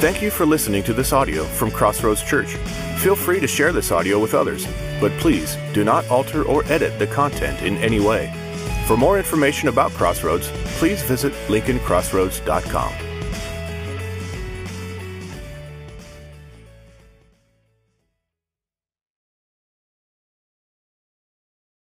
Thank 0.00 0.20
you 0.20 0.30
for 0.30 0.44
listening 0.44 0.82
to 0.82 0.92
this 0.92 1.12
audio 1.14 1.44
from 1.44 1.70
Crossroads 1.70 2.22
Church. 2.22 2.56
Feel 2.98 3.16
free 3.16 3.40
to 3.40 3.46
share 3.46 3.72
this 3.72 3.90
audio 3.90 4.20
with 4.20 4.34
others, 4.34 4.66
but 5.00 5.12
please 5.12 5.56
do 5.72 5.82
not 5.82 6.06
alter 6.08 6.42
or 6.42 6.62
edit 6.64 6.98
the 6.98 7.06
content 7.06 7.62
in 7.62 7.78
any 7.78 8.00
way. 8.00 8.32
For 8.86 8.98
more 8.98 9.16
information 9.16 9.68
about 9.68 9.92
Crossroads, 9.92 10.48
please 10.78 11.02
visit 11.02 11.32
lincolncrossroads.com. 11.48 13.03